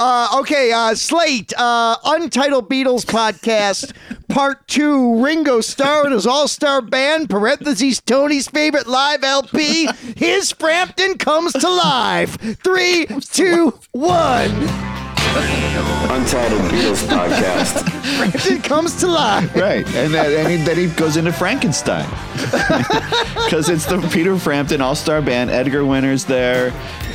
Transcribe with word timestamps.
Uh, 0.00 0.38
okay, 0.40 0.72
uh, 0.72 0.94
Slate, 0.94 1.52
uh, 1.58 1.94
Untitled 2.06 2.70
Beatles 2.70 3.04
podcast, 3.04 3.92
part 4.28 4.66
two. 4.66 5.22
Ringo 5.22 5.60
Starr 5.60 6.06
and 6.06 6.14
his 6.14 6.26
all 6.26 6.48
star 6.48 6.80
band, 6.80 7.28
parentheses, 7.28 8.00
Tony's 8.00 8.48
favorite 8.48 8.86
live 8.86 9.22
LP. 9.22 9.88
His 10.16 10.52
Frampton 10.52 11.18
comes 11.18 11.52
to 11.52 11.68
life. 11.68 12.38
Three, 12.62 13.04
two, 13.20 13.78
one. 13.92 14.89
Untitled 15.32 16.62
Beatles 16.72 17.06
podcast. 17.06 18.50
it 18.50 18.64
comes 18.64 18.96
to 18.96 19.06
life. 19.06 19.54
Right, 19.54 19.86
and, 19.94 20.12
that, 20.12 20.26
and 20.32 20.48
he, 20.48 20.56
then 20.56 20.76
he 20.76 20.88
goes 20.88 21.16
into 21.16 21.32
Frankenstein 21.32 22.08
because 22.34 23.68
it's 23.68 23.86
the 23.86 24.00
Peter 24.12 24.36
Frampton 24.36 24.80
All 24.80 24.96
Star 24.96 25.22
Band. 25.22 25.50
Edgar 25.50 25.84
Winter's 25.84 26.24
there, 26.24 26.72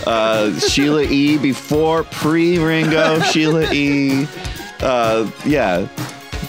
uh, 0.07 0.57
Sheila 0.59 1.03
E. 1.03 1.37
before 1.37 2.03
pre 2.05 2.57
Ringo, 2.57 3.19
Sheila 3.31 3.69
E. 3.73 4.27
Uh, 4.79 5.29
yeah, 5.45 5.85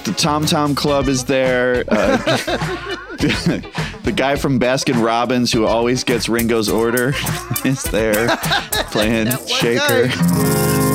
the 0.05 0.13
Tom 0.17 0.47
Tom 0.47 0.77
Club 0.77 1.09
is 1.09 1.25
there. 1.25 1.83
Uh, 1.89 2.17
the 3.17 4.13
guy 4.15 4.37
from 4.37 4.61
Baskin 4.61 5.03
Robbins 5.05 5.53
who 5.53 5.67
always 5.67 6.05
gets 6.05 6.29
Ringo's 6.29 6.69
order 6.69 7.13
is 7.65 7.83
there 7.85 8.29
playing 8.93 9.31
Shaker. 9.49 10.07
guy. 10.07 10.86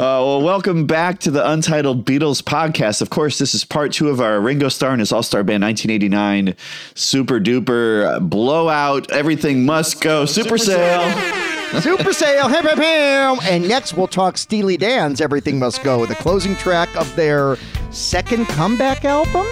Uh, 0.00 0.40
welcome 0.42 0.86
back 0.86 1.20
to 1.20 1.30
the 1.30 1.48
Untitled 1.48 2.04
Beatles 2.04 2.42
podcast. 2.42 3.00
Of 3.00 3.10
course, 3.10 3.38
this 3.38 3.54
is 3.54 3.64
part 3.64 3.92
two 3.92 4.08
of 4.08 4.20
our 4.20 4.40
Ringo 4.40 4.68
Starr 4.68 4.92
and 4.92 5.00
his 5.00 5.12
All 5.12 5.22
Star 5.22 5.44
Band 5.44 5.62
1989 5.62 6.56
super 6.94 7.38
duper 7.38 8.18
blowout. 8.28 9.10
Everything 9.12 9.64
must 9.64 10.00
go 10.00 10.24
super 10.24 10.58
sale. 10.58 11.59
Super 11.78 12.12
sale, 12.12 12.48
him, 12.48 12.66
him, 12.66 12.78
him. 12.78 13.38
And 13.42 13.68
next 13.68 13.94
we'll 13.94 14.08
talk 14.08 14.36
Steely 14.36 14.76
Dan's 14.76 15.20
Everything 15.20 15.58
Must 15.58 15.82
Go, 15.82 16.04
the 16.04 16.14
closing 16.16 16.56
track 16.56 16.94
of 16.96 17.14
their 17.16 17.56
second 17.90 18.46
comeback 18.46 19.04
album. 19.04 19.46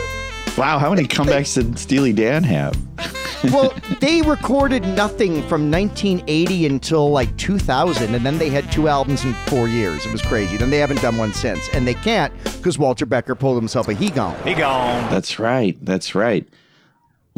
Wow, 0.56 0.78
how 0.78 0.90
many 0.92 1.06
comebacks 1.06 1.54
did 1.54 1.78
Steely 1.78 2.12
Dan 2.12 2.42
have? 2.44 2.76
Well, 3.52 3.72
they 4.00 4.20
recorded 4.22 4.82
nothing 4.82 5.42
from 5.46 5.70
1980 5.70 6.66
until 6.66 7.08
like 7.12 7.34
2000, 7.36 8.12
and 8.12 8.26
then 8.26 8.36
they 8.36 8.48
had 8.48 8.70
two 8.72 8.88
albums 8.88 9.24
in 9.24 9.32
four 9.46 9.68
years. 9.68 10.04
It 10.04 10.10
was 10.10 10.20
crazy. 10.22 10.56
Then 10.56 10.70
they 10.70 10.78
haven't 10.78 11.00
done 11.02 11.16
one 11.16 11.32
since, 11.32 11.68
and 11.72 11.86
they 11.86 11.94
can't 11.94 12.32
because 12.56 12.80
Walter 12.80 13.06
Becker 13.06 13.36
pulled 13.36 13.56
himself 13.56 13.86
a 13.86 13.94
he 13.94 14.10
gone. 14.10 14.36
he 14.42 14.54
gone. 14.54 15.08
That's 15.08 15.38
right. 15.38 15.78
That's 15.84 16.16
right. 16.16 16.48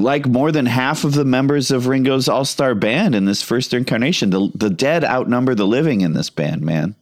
Like 0.01 0.27
more 0.27 0.51
than 0.51 0.67
half 0.67 1.05
of 1.05 1.13
the 1.13 1.25
members 1.25 1.71
of 1.71 1.87
Ringo's 1.87 2.29
All 2.29 2.45
Star 2.45 2.75
Band 2.75 3.15
in 3.15 3.27
this 3.27 3.43
first 3.43 3.75
incarnation, 3.75 4.31
the 4.31 4.51
the 4.55 4.71
dead 4.71 5.05
outnumber 5.05 5.55
the 5.55 5.67
living 5.67 6.01
in 6.01 6.15
this 6.15 6.31
band. 6.31 6.63
Man, 6.63 6.95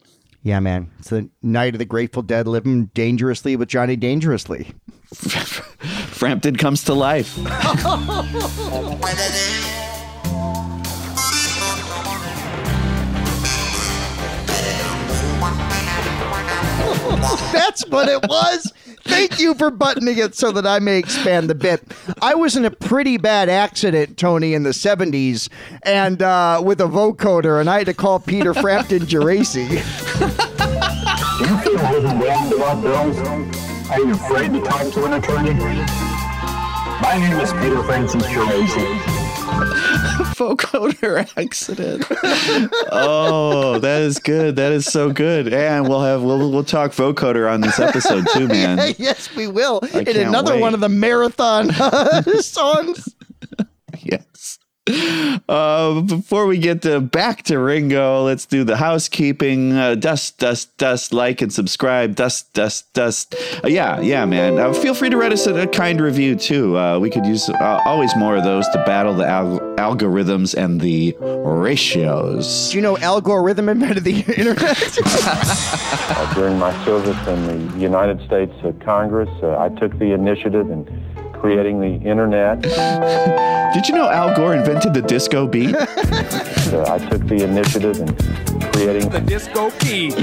Yeah, 0.42 0.60
man. 0.60 0.90
It's 0.98 1.10
the 1.10 1.28
night 1.42 1.74
of 1.74 1.78
the 1.78 1.84
Grateful 1.84 2.22
Dead 2.22 2.48
living 2.48 2.86
dangerously 2.86 3.56
with 3.56 3.68
Johnny 3.68 3.96
Dangerously. 3.96 4.72
Frampton 5.14 6.56
comes 6.56 6.84
to 6.84 6.94
life. 6.94 7.38
That's 17.52 17.86
what 17.88 18.08
it 18.08 18.22
was. 18.28 18.72
Thank 19.02 19.40
you 19.40 19.54
for 19.54 19.70
buttoning 19.70 20.18
it 20.18 20.34
so 20.34 20.52
that 20.52 20.66
I 20.66 20.78
may 20.78 20.98
expand 20.98 21.50
the 21.50 21.54
bit. 21.54 21.82
I 22.22 22.34
was 22.34 22.56
in 22.56 22.64
a 22.64 22.70
pretty 22.70 23.16
bad 23.16 23.48
accident, 23.48 24.16
Tony, 24.16 24.54
in 24.54 24.62
the 24.62 24.70
70s, 24.70 25.48
and 25.82 26.22
uh, 26.22 26.62
with 26.64 26.80
a 26.80 26.84
vocoder, 26.84 27.60
and 27.60 27.68
I 27.68 27.78
had 27.78 27.86
to 27.86 27.94
call 27.94 28.20
Peter 28.20 28.54
Frampton 28.54 29.00
Geraci. 29.00 29.68
Do 29.68 31.44
you 31.44 31.58
feel 31.58 31.80
overwhelmed 31.86 32.52
about 32.52 32.82
bills? 32.82 33.18
Are 33.90 34.00
you 34.00 34.12
afraid 34.12 34.52
to 34.52 34.60
talk 34.60 34.92
to 34.92 35.04
an 35.06 35.14
attorney? 35.14 35.54
My 37.00 37.16
name 37.18 37.40
is 37.40 37.52
Peter 37.54 37.82
Francis 37.82 38.22
Geraci. 38.26 39.17
vocoder 40.38 41.28
accident. 41.36 42.04
oh, 42.92 43.78
that 43.78 44.02
is 44.02 44.18
good. 44.18 44.56
That 44.56 44.72
is 44.72 44.86
so 44.86 45.12
good. 45.12 45.52
And 45.52 45.88
we'll 45.88 46.02
have 46.02 46.22
we'll 46.22 46.50
we'll 46.50 46.64
talk 46.64 46.92
vocoder 46.92 47.50
on 47.52 47.60
this 47.60 47.78
episode 47.78 48.26
too, 48.34 48.46
man. 48.48 48.94
yes, 48.98 49.34
we 49.34 49.48
will. 49.48 49.78
In 49.80 50.04
can't 50.04 50.16
another 50.16 50.54
wait. 50.54 50.60
one 50.60 50.74
of 50.74 50.80
the 50.80 50.88
marathon 50.88 51.70
songs. 52.40 53.14
yes. 54.00 54.57
Uh, 55.48 56.00
before 56.02 56.46
we 56.46 56.58
get 56.58 56.82
to 56.82 57.00
back 57.00 57.42
to 57.44 57.58
Ringo, 57.58 58.22
let's 58.24 58.46
do 58.46 58.64
the 58.64 58.76
housekeeping. 58.76 59.72
Uh, 59.72 59.94
dust, 59.94 60.38
dust, 60.38 60.76
dust. 60.76 61.12
Like 61.12 61.40
and 61.42 61.52
subscribe. 61.52 62.14
Dust, 62.14 62.52
dust, 62.52 62.92
dust. 62.92 63.34
Uh, 63.64 63.68
yeah, 63.68 64.00
yeah, 64.00 64.24
man. 64.24 64.58
Uh, 64.58 64.72
feel 64.72 64.94
free 64.94 65.10
to 65.10 65.16
write 65.16 65.32
us 65.32 65.46
a, 65.46 65.54
a 65.54 65.66
kind 65.66 66.00
review 66.00 66.36
too. 66.36 66.76
Uh, 66.76 66.98
we 66.98 67.10
could 67.10 67.24
use 67.24 67.48
uh, 67.48 67.80
always 67.84 68.14
more 68.16 68.36
of 68.36 68.44
those 68.44 68.68
to 68.68 68.78
battle 68.84 69.14
the 69.14 69.26
al- 69.26 69.60
algorithms 69.76 70.54
and 70.54 70.80
the 70.80 71.16
ratios. 71.20 72.70
Do 72.70 72.76
you 72.76 72.82
know 72.82 72.98
algorithm 72.98 73.68
invented 73.68 74.04
the 74.04 74.20
internet? 74.36 74.98
Uh, 75.04 76.34
during 76.34 76.58
my 76.58 76.72
service 76.84 77.16
in 77.28 77.70
the 77.72 77.78
United 77.78 78.24
States 78.26 78.52
uh, 78.64 78.72
Congress, 78.84 79.30
uh, 79.42 79.58
I 79.58 79.68
took 79.70 79.98
the 79.98 80.12
initiative 80.12 80.70
in 80.70 80.84
creating 81.40 81.80
the 81.80 82.08
internet. 82.08 82.62
Did 83.74 83.86
you 83.88 83.94
know 83.94 84.08
Al 84.08 84.34
Gore 84.34 84.54
invented 84.54 84.94
the 84.94 85.02
disco 85.02 85.46
beat? 85.46 85.74
Uh, 86.68 86.84
I 86.86 86.98
took 86.98 87.26
the 87.26 87.42
initiative 87.44 87.98
in 87.98 88.14
creating 88.72 89.08
the 89.08 89.20
disco 89.20 89.70
beat. 89.80 90.14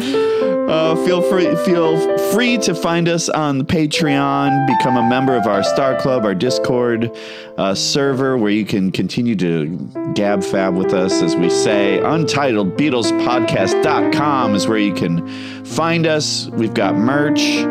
Uh, 0.69 0.95
feel 1.03 1.19
free 1.23 1.55
feel 1.65 2.17
free 2.33 2.59
to 2.59 2.75
find 2.75 3.09
us 3.09 3.29
on 3.29 3.63
Patreon. 3.63 4.67
Become 4.77 4.97
a 4.97 5.09
member 5.09 5.35
of 5.35 5.47
our 5.47 5.63
Star 5.63 5.99
Club, 5.99 6.23
our 6.23 6.35
Discord 6.35 7.09
uh, 7.57 7.73
server, 7.73 8.37
where 8.37 8.51
you 8.51 8.63
can 8.63 8.91
continue 8.91 9.35
to 9.37 9.75
gab 10.13 10.43
fab 10.43 10.75
with 10.75 10.93
us, 10.93 11.23
as 11.23 11.35
we 11.35 11.49
say. 11.49 11.99
Untitled 11.99 12.77
Beatles 12.77 13.11
Podcast.com 13.25 14.53
is 14.53 14.67
where 14.67 14.77
you 14.77 14.93
can 14.93 15.27
find 15.65 16.05
us. 16.05 16.47
We've 16.49 16.75
got 16.75 16.93
merch. 16.95 17.65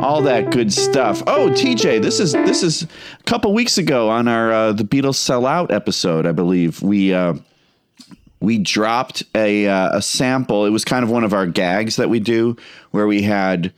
All 0.00 0.22
that 0.22 0.50
good 0.52 0.72
stuff. 0.72 1.22
Oh, 1.26 1.48
TJ, 1.50 2.00
this 2.02 2.20
is 2.20 2.32
this 2.32 2.62
is 2.62 2.84
a 2.84 3.22
couple 3.24 3.52
weeks 3.52 3.78
ago 3.78 4.08
on 4.08 4.28
our 4.28 4.52
uh, 4.52 4.72
the 4.72 4.84
Beatles 4.84 5.16
Sell 5.16 5.44
Out 5.44 5.70
episode, 5.72 6.24
I 6.26 6.32
believe. 6.32 6.80
We 6.82 7.12
uh, 7.12 7.34
we 8.40 8.58
dropped 8.58 9.24
a 9.34 9.66
uh, 9.66 9.98
a 9.98 10.02
sample. 10.02 10.64
It 10.66 10.70
was 10.70 10.84
kind 10.84 11.02
of 11.04 11.10
one 11.10 11.24
of 11.24 11.32
our 11.34 11.46
gags 11.46 11.96
that 11.96 12.08
we 12.08 12.20
do, 12.20 12.56
where 12.92 13.06
we 13.06 13.22
had 13.22 13.72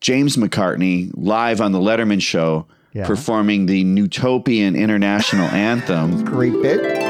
James 0.00 0.36
McCartney 0.36 1.10
live 1.14 1.60
on 1.60 1.72
the 1.72 1.80
Letterman 1.80 2.22
show 2.22 2.66
Yeah. 2.92 3.06
performing 3.06 3.66
the 3.66 3.78
Utopian 3.80 4.76
International 4.76 5.46
Anthem. 5.48 6.24
Great 6.24 6.52
bit. 6.62 7.03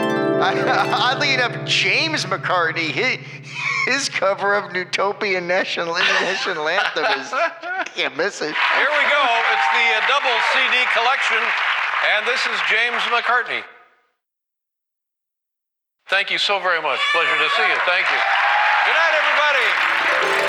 Oddly 0.53 1.32
enough, 1.32 1.65
James 1.65 2.27
McCartney, 2.27 2.91
his, 2.93 3.16
his 3.87 4.09
cover 4.10 4.55
of 4.55 4.77
Utopian 4.77 5.47
National 5.47 5.97
International 5.97 6.69
Anthem 6.77 7.05
is 7.19 7.32
can't 7.97 8.15
miss 8.15 8.43
it. 8.43 8.53
Here 8.53 8.93
we 8.93 9.04
go. 9.09 9.25
It's 9.54 9.69
the 9.72 9.87
uh, 9.88 10.04
double 10.06 10.37
CD 10.53 10.84
collection, 10.93 11.41
and 12.12 12.27
this 12.27 12.44
is 12.44 12.60
James 12.69 13.00
McCartney. 13.04 13.62
Thank 16.09 16.31
you 16.31 16.37
so 16.37 16.60
very 16.60 16.83
much. 16.83 17.00
Pleasure 17.15 17.38
to 17.38 17.49
see 17.56 17.62
you. 17.62 17.78
Thank 17.87 18.04
you. 18.10 18.19
Good 18.84 18.97
night, 19.00 19.15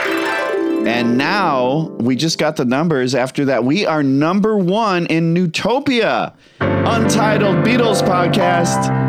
everybody. 0.04 0.90
And 0.90 1.18
now 1.18 1.88
we 2.00 2.18
just 2.18 2.38
got 2.38 2.58
the 2.58 2.66
numbers 2.66 3.16
after 3.16 3.46
that. 3.46 3.64
We 3.64 3.86
are 3.86 4.04
number 4.04 4.58
one 4.58 5.06
in 5.06 5.34
Nutopia, 5.34 6.36
Untitled 6.60 7.58
Beatles 7.66 8.02
podcast. 8.02 9.05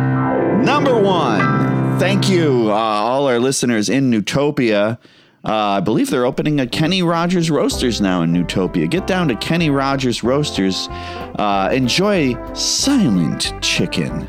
Number 0.64 1.00
one. 1.00 1.99
Thank 1.99 2.29
you, 2.29 2.70
uh, 2.70 2.75
all 2.75 3.26
our 3.26 3.38
listeners 3.38 3.88
in 3.88 4.11
Nutopia. 4.11 4.99
Uh, 5.44 5.53
I 5.53 5.81
believe 5.81 6.11
they're 6.11 6.26
opening 6.26 6.58
a 6.61 6.67
Kenny 6.67 7.03
Rogers 7.03 7.50
Roasters 7.50 8.00
now 8.00 8.23
in 8.23 8.32
Nutopia. 8.32 8.91
Get 8.91 9.06
down 9.06 9.29
to 9.29 9.37
Kenny 9.37 9.70
Rogers 9.70 10.25
Roasters. 10.25 10.88
Uh, 10.91 11.70
enjoy 11.73 12.35
silent 12.53 13.55
chicken. 13.62 14.29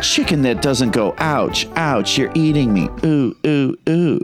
Chicken 0.00 0.42
that 0.42 0.62
doesn't 0.62 0.90
go, 0.90 1.14
ouch, 1.18 1.66
ouch, 1.76 2.16
you're 2.16 2.32
eating 2.34 2.72
me. 2.72 2.88
Ooh, 3.04 3.36
ooh, 3.46 3.76
ooh. 3.88 4.20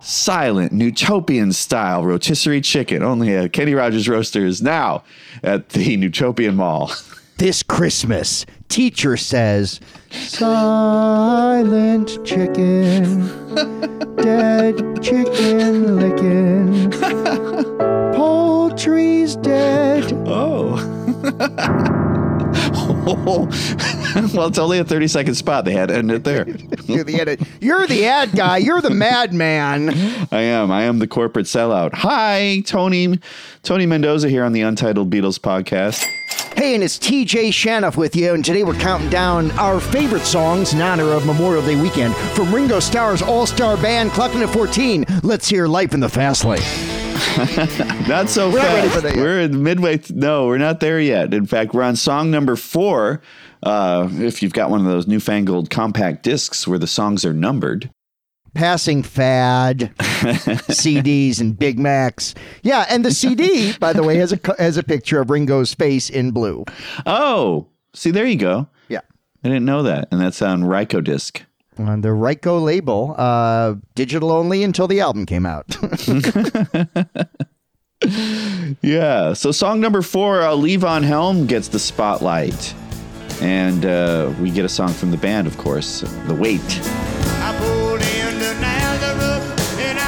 silent 0.00 0.70
Nutopian 0.70 1.54
style 1.54 2.04
rotisserie 2.04 2.60
chicken 2.60 3.02
only 3.02 3.34
at 3.34 3.54
Kenny 3.54 3.74
Rogers 3.74 4.06
Roasters 4.06 4.60
now 4.60 5.02
at 5.42 5.70
the 5.70 5.96
Nutopian 5.96 6.56
Mall. 6.56 6.92
This 7.36 7.64
Christmas, 7.64 8.46
teacher 8.68 9.16
says, 9.16 9.80
Silent 10.10 12.08
chicken, 12.24 13.26
dead 14.16 15.02
chicken 15.02 15.96
licking, 15.96 16.92
poultry's 18.14 19.34
dead. 19.36 20.12
Oh. 20.26 22.10
well, 24.34 24.46
it's 24.46 24.58
only 24.58 24.78
a 24.78 24.84
30 24.84 25.08
second 25.08 25.34
spot. 25.34 25.64
They 25.64 25.72
had 25.72 25.88
to 25.88 25.96
end 25.96 26.10
it 26.10 26.24
there. 26.24 26.48
You're 26.86 27.04
the, 27.04 27.20
edit- 27.20 27.40
you're 27.60 27.86
the 27.86 28.06
ad 28.06 28.32
guy. 28.32 28.58
You're 28.58 28.80
the 28.80 28.90
madman. 28.90 29.90
I 30.32 30.40
am. 30.42 30.70
I 30.70 30.82
am 30.84 30.98
the 30.98 31.06
corporate 31.06 31.46
sellout. 31.46 31.92
Hi, 31.94 32.62
Tony. 32.66 33.18
Tony 33.62 33.86
Mendoza 33.86 34.28
here 34.28 34.44
on 34.44 34.52
the 34.52 34.60
Untitled 34.60 35.10
Beatles 35.10 35.38
podcast. 35.38 36.04
Hey, 36.56 36.74
and 36.74 36.84
it's 36.84 36.98
TJ 36.98 37.48
Shanoff 37.48 37.96
with 37.96 38.14
you, 38.14 38.32
and 38.32 38.44
today 38.44 38.62
we're 38.62 38.74
counting 38.74 39.10
down 39.10 39.50
our 39.52 39.80
favorite 39.80 40.22
songs 40.22 40.72
in 40.72 40.80
honor 40.80 41.10
of 41.12 41.26
Memorial 41.26 41.64
Day 41.64 41.80
weekend 41.80 42.14
from 42.34 42.54
Ringo 42.54 42.80
Starr's 42.80 43.22
All 43.22 43.46
Star 43.46 43.76
Band, 43.76 44.10
clocking 44.12 44.42
at 44.46 44.52
14. 44.52 45.04
Let's 45.22 45.48
hear 45.48 45.66
Life 45.66 45.94
in 45.94 46.00
the 46.00 46.08
Fast 46.08 46.44
Lane. 46.44 47.03
Not 48.08 48.28
so 48.28 48.50
We're 48.50 48.58
not 48.58 48.64
fast. 48.66 48.74
ready 48.76 48.88
for 48.88 49.00
that 49.02 49.14
yet. 49.16 49.22
We're 49.22 49.40
in 49.40 49.62
midway. 49.62 49.98
Th- 49.98 50.10
no, 50.16 50.46
we're 50.46 50.58
not 50.58 50.80
there 50.80 51.00
yet. 51.00 51.32
In 51.34 51.46
fact, 51.46 51.74
we're 51.74 51.82
on 51.82 51.96
song 51.96 52.30
number 52.30 52.54
four. 52.56 53.20
Uh, 53.62 54.08
if 54.12 54.42
you've 54.42 54.52
got 54.52 54.70
one 54.70 54.80
of 54.80 54.86
those 54.86 55.06
newfangled 55.06 55.70
compact 55.70 56.22
discs 56.22 56.68
where 56.68 56.78
the 56.78 56.86
songs 56.86 57.24
are 57.24 57.32
numbered. 57.32 57.90
Passing 58.54 59.02
fad, 59.02 59.92
CDs 59.98 61.40
and 61.40 61.58
Big 61.58 61.78
Macs. 61.78 62.34
Yeah, 62.62 62.86
and 62.88 63.04
the 63.04 63.10
CD, 63.10 63.72
by 63.78 63.92
the 63.92 64.02
way, 64.04 64.16
has 64.18 64.32
a 64.32 64.38
has 64.58 64.76
a 64.76 64.82
picture 64.84 65.20
of 65.20 65.28
Ringo's 65.28 65.74
face 65.74 66.08
in 66.08 66.30
blue. 66.30 66.64
Oh, 67.04 67.66
see, 67.94 68.12
there 68.12 68.26
you 68.26 68.36
go. 68.36 68.68
Yeah. 68.88 69.00
I 69.42 69.48
didn't 69.48 69.64
know 69.64 69.82
that. 69.82 70.06
And 70.12 70.20
that's 70.20 70.40
on 70.40 70.62
Ryko 70.62 71.02
disc. 71.02 71.42
On 71.78 72.00
the 72.00 72.08
Ryko 72.08 72.62
label, 72.62 73.14
uh, 73.18 73.74
digital 73.94 74.30
only 74.30 74.62
until 74.62 74.86
the 74.86 75.00
album 75.00 75.26
came 75.26 75.44
out. 75.46 75.76
Yeah. 78.82 79.32
So 79.32 79.50
song 79.52 79.80
number 79.80 80.02
four, 80.02 80.42
uh, 80.42 80.50
Levon 80.50 81.04
Helm 81.04 81.46
gets 81.46 81.68
the 81.68 81.78
spotlight. 81.78 82.74
And 83.40 83.84
uh, 83.84 84.32
we 84.40 84.50
get 84.50 84.64
a 84.64 84.68
song 84.68 84.90
from 84.90 85.10
the 85.10 85.16
band, 85.16 85.46
of 85.46 85.56
course, 85.58 86.00
The 86.00 86.34
Weight. 86.34 86.60
I 87.40 87.56
pulled 87.58 88.00
into 88.00 88.60
Nazareth 88.60 89.80
and 89.80 89.98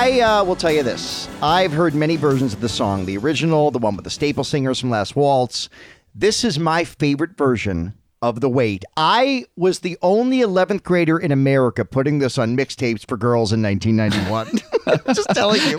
I 0.00 0.20
uh, 0.20 0.44
will 0.44 0.56
tell 0.56 0.72
you 0.72 0.82
this. 0.82 1.28
I've 1.42 1.72
heard 1.72 1.94
many 1.94 2.16
versions 2.16 2.54
of 2.54 2.62
the 2.62 2.70
song. 2.70 3.04
The 3.04 3.18
original, 3.18 3.70
the 3.70 3.78
one 3.78 3.96
with 3.96 4.04
the 4.04 4.10
staple 4.10 4.44
singers 4.44 4.80
from 4.80 4.88
Last 4.88 5.14
Waltz. 5.14 5.68
This 6.14 6.42
is 6.42 6.58
my 6.58 6.84
favorite 6.84 7.36
version 7.36 7.92
of 8.22 8.40
The 8.40 8.50
weight. 8.50 8.84
I 8.98 9.46
was 9.56 9.78
the 9.78 9.96
only 10.02 10.40
11th 10.40 10.82
grader 10.82 11.18
in 11.18 11.32
America 11.32 11.84
putting 11.86 12.18
this 12.18 12.36
on 12.36 12.54
mixtapes 12.56 13.06
for 13.08 13.16
girls 13.16 13.50
in 13.52 13.62
1991. 13.62 14.60
Just 15.14 15.28
telling 15.30 15.60
you. 15.62 15.78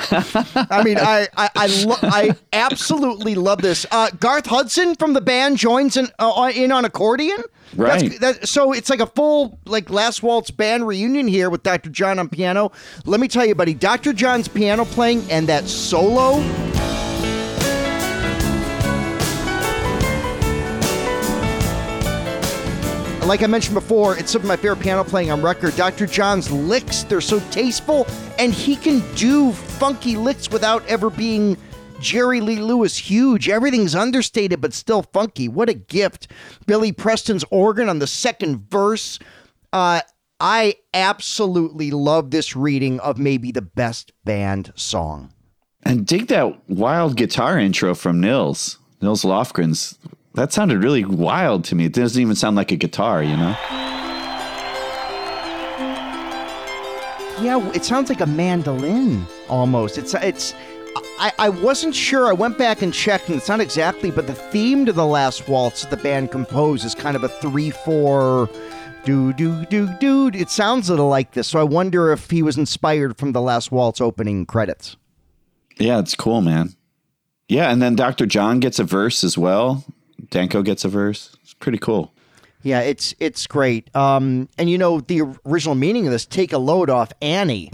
I 0.56 0.82
mean, 0.84 0.98
I 0.98 1.28
I 1.38 1.50
I, 1.56 1.68
lo- 1.86 1.96
I 2.02 2.36
absolutely 2.54 3.36
love 3.36 3.62
this. 3.62 3.86
Uh, 3.92 4.10
Garth 4.20 4.48
Hudson 4.48 4.96
from 4.96 5.14
the 5.14 5.22
band 5.22 5.58
joins 5.58 5.98
in, 5.98 6.08
uh, 6.18 6.52
in 6.56 6.72
on 6.72 6.86
accordion. 6.86 7.38
That's- 7.38 7.48
Right. 7.78 8.20
that, 8.20 8.48
so 8.50 8.74
it's 8.74 8.90
like 8.90 9.00
a 9.00 9.06
full 9.08 9.60
like 9.66 9.90
Last 9.90 10.22
Waltz 10.24 10.52
band 10.52 10.86
reunion 10.88 11.28
here 11.28 11.50
with 11.50 11.64
Dr. 11.64 11.90
John 11.90 12.20
on 12.20 12.28
piano. 12.28 12.72
Let 13.06 13.20
me 13.22 13.28
tell 13.30 13.46
you, 13.46 13.56
buddy, 13.56 13.74
Dr. 13.76 14.12
John's 14.14 14.48
piano 14.48 14.84
playing 14.84 15.24
and 15.32 15.48
that 15.48 15.66
solo. 15.70 16.42
Like 23.26 23.44
I 23.44 23.48
mentioned 23.48 23.76
before, 23.76 24.18
it's 24.18 24.32
some 24.32 24.42
of 24.42 24.48
my 24.48 24.56
favorite 24.56 24.80
piano 24.80 25.04
playing 25.04 25.32
on 25.32 25.42
record. 25.42 25.76
Dr. 25.76 26.08
John's 26.08 26.52
licks, 26.52 27.04
they're 27.04 27.22
so 27.22 27.40
tasteful, 27.52 28.08
and 28.40 28.52
he 28.52 28.76
can 28.76 29.00
do 29.16 29.52
funky 29.52 30.18
licks 30.18 30.50
without 30.50 30.86
ever 30.88 31.10
being 31.10 31.56
Jerry 32.02 32.42
Lee 32.42 32.60
Lewis 32.60 32.98
huge. 32.98 33.48
Everything's 33.48 33.94
understated 33.96 34.60
but 34.60 34.74
still 34.74 35.04
funky. 35.04 35.48
What 35.48 35.70
a 35.70 35.76
gift. 35.76 36.30
Billy 36.66 36.92
Preston's 36.92 37.46
organ 37.52 37.88
on 37.88 38.00
the 38.00 38.08
second 38.08 38.70
verse. 38.70 39.20
Uh, 39.72 40.02
I 40.40 40.76
absolutely 40.94 41.92
love 41.92 42.32
this 42.32 42.56
reading 42.56 43.00
of 43.02 43.20
maybe 43.20 43.52
the 43.52 43.62
best 43.62 44.12
band 44.26 44.74
song. 44.76 45.32
And 45.84 46.06
dig 46.08 46.28
that 46.28 46.68
wild 46.68 47.16
guitar 47.16 47.60
intro 47.60 47.94
from 47.94 48.20
Nils. 48.20 48.80
Nils 49.00 49.24
Lofgren's. 49.24 49.98
That 50.34 50.54
sounded 50.54 50.82
really 50.82 51.04
wild 51.04 51.66
to 51.66 51.76
me. 51.76 51.86
It 51.86 51.94
doesn't 51.94 52.22
even 52.22 52.36
sound 52.36 52.56
like 52.56 52.72
a 52.72 52.78
guitar, 52.78 53.22
you 53.22 53.36
know? 53.36 53.56
Yeah, 57.42 57.72
it 57.74 57.84
sounds 57.84 58.10
like 58.10 58.22
a 58.22 58.26
mandolin 58.28 59.26
almost. 59.50 59.98
It's 59.98 60.14
it's. 60.14 60.54
I, 61.20 61.32
I 61.40 61.50
wasn't 61.50 61.96
sure. 61.96 62.28
I 62.28 62.34
went 62.34 62.58
back 62.58 62.82
and 62.82 62.94
checked, 62.94 63.28
and 63.30 63.38
it's 63.38 63.48
not 63.48 63.60
exactly, 63.60 64.12
but 64.12 64.28
the 64.28 64.34
theme 64.34 64.86
to 64.86 64.94
the 64.94 65.06
last 65.06 65.48
waltz 65.48 65.82
that 65.82 65.90
the 65.90 65.98
band 65.98 66.32
composed 66.32 66.86
is 66.86 66.94
kind 66.94 67.16
of 67.16 67.24
a 67.24 67.30
three-four, 67.30 68.50
do 69.06 69.34
do 69.34 69.66
do 69.66 69.90
do. 70.00 70.28
It 70.34 70.50
sounds 70.50 70.90
a 70.90 70.94
little 70.94 71.08
like 71.08 71.32
this, 71.32 71.48
so 71.48 71.60
I 71.60 71.64
wonder 71.64 72.12
if 72.12 72.30
he 72.30 72.44
was 72.44 72.58
inspired 72.58 73.18
from 73.18 73.32
the 73.32 73.42
last 73.42 73.72
waltz 73.72 74.02
opening 74.02 74.46
credits. 74.46 74.98
Yeah, 75.78 76.00
it's 76.00 76.16
cool, 76.16 76.42
man. 76.42 76.76
Yeah, 77.48 77.72
and 77.72 77.82
then 77.82 77.96
Dr. 77.96 78.26
John 78.28 78.60
gets 78.60 78.78
a 78.78 78.84
verse 78.84 79.24
as 79.24 79.38
well. 79.38 79.84
Danko 80.30 80.62
gets 80.62 80.86
a 80.86 80.90
verse. 80.90 81.36
It's 81.44 81.54
pretty 81.54 81.78
cool. 81.78 82.14
Yeah, 82.64 82.82
it's 82.82 83.16
it's 83.20 83.48
great. 83.48 83.94
Um, 83.96 84.48
and 84.58 84.70
you 84.70 84.78
know 84.78 85.02
the 85.02 85.22
original 85.46 85.76
meaning 85.76 86.06
of 86.06 86.12
this: 86.12 86.26
take 86.26 86.54
a 86.54 86.60
load 86.60 86.90
off 86.90 87.12
Annie. 87.22 87.72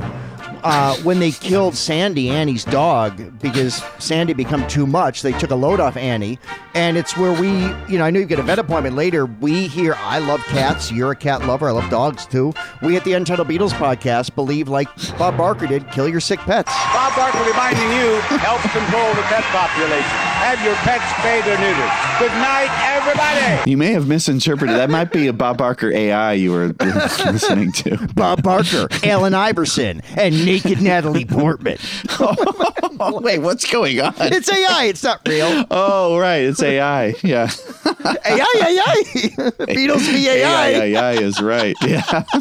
Uh, 0.69 0.97
when 0.97 1.19
they 1.19 1.31
killed 1.31 1.77
Sandy, 1.77 2.29
Annie's 2.29 2.65
dog, 2.65 3.39
because 3.39 3.81
Sandy 3.99 4.33
become 4.33 4.67
too 4.67 4.85
much, 4.85 5.21
they 5.21 5.31
took 5.31 5.49
a 5.51 5.55
load 5.55 5.79
off 5.79 5.95
Annie, 5.95 6.37
and 6.73 6.97
it's 6.97 7.15
where 7.15 7.31
we, 7.31 7.47
you 7.87 7.97
know, 7.97 8.03
I 8.03 8.11
know 8.11 8.19
you 8.19 8.25
get 8.25 8.37
a 8.37 8.43
vet 8.43 8.59
appointment 8.59 8.93
later. 8.93 9.27
We 9.27 9.67
here, 9.67 9.95
I 9.97 10.19
love 10.19 10.41
cats. 10.41 10.91
You're 10.91 11.11
a 11.11 11.15
cat 11.15 11.45
lover. 11.47 11.69
I 11.69 11.71
love 11.71 11.89
dogs 11.89 12.25
too. 12.25 12.51
We 12.81 12.97
at 12.97 13.05
the 13.05 13.13
Untitled 13.13 13.47
Beatles 13.47 13.71
podcast 13.71 14.35
believe, 14.35 14.67
like 14.67 14.89
Bob 15.17 15.37
Barker 15.37 15.67
did, 15.67 15.89
kill 15.91 16.09
your 16.09 16.19
sick 16.19 16.39
pets. 16.39 16.69
Bob 16.93 17.15
Barker 17.15 17.39
reminding 17.49 17.89
you, 17.93 18.19
help 18.37 18.59
control 18.59 19.07
the 19.15 19.21
pet 19.23 19.45
population. 19.45 20.03
Have 20.37 20.63
your 20.63 20.75
pets 20.75 21.03
spayed 21.17 21.43
or 21.47 21.57
neutered. 21.57 22.19
Good 22.19 22.31
night, 22.41 22.69
everybody. 22.83 23.69
You 23.69 23.77
may 23.77 23.91
have 23.93 24.07
misinterpreted. 24.07 24.75
That 24.75 24.89
might 24.89 25.11
be 25.11 25.27
a 25.27 25.33
Bob 25.33 25.57
Barker 25.57 25.91
AI 25.91 26.33
you 26.33 26.51
were 26.51 26.67
listening 26.79 27.71
to. 27.73 28.07
Bob 28.13 28.43
Barker, 28.43 28.87
Allen 29.03 29.33
Iverson, 29.33 30.01
and 30.15 30.33
naked 30.57 30.81
Natalie 30.81 31.25
Portman. 31.25 31.77
oh, 32.19 33.19
Wait, 33.23 33.39
what's 33.39 33.69
going 33.69 33.99
on? 33.99 34.13
It's 34.17 34.51
AI. 34.51 34.85
It's 34.85 35.03
not 35.03 35.21
real. 35.27 35.65
Oh, 35.69 36.17
right. 36.17 36.43
It's 36.43 36.61
AI. 36.61 37.13
Yeah. 37.23 37.49
AI, 37.85 38.45
AI. 38.55 39.03
Beatles 39.67 40.09
v 40.11 40.29
AI. 40.29 40.67
AI, 40.67 40.83
AI 40.83 41.11
is 41.13 41.41
right. 41.41 41.75
Yeah. 41.81 42.01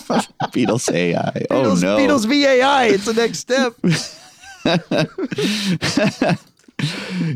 Beatles 0.52 0.92
AI. 0.92 1.46
Oh, 1.50 1.74
no. 1.74 1.98
Beatles 1.98 2.26
v 2.26 2.46
AI. 2.46 2.86
It's 2.86 3.04
the 3.04 3.14
next 3.14 3.38
step. 3.40 3.74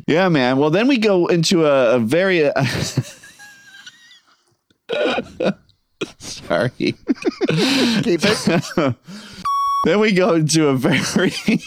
Yeah, 0.06 0.28
man. 0.28 0.58
Well, 0.58 0.70
then 0.70 0.86
we 0.86 0.98
go 0.98 1.26
into 1.26 1.66
a, 1.66 1.96
a 1.96 1.98
very. 1.98 2.44
Uh, 2.44 2.64
sorry. 6.18 6.70
Keep 6.76 8.20
it. 8.24 8.94
Then 9.84 10.00
we 10.00 10.12
go 10.12 10.34
into 10.34 10.68
a 10.68 10.76
very. 10.76 11.32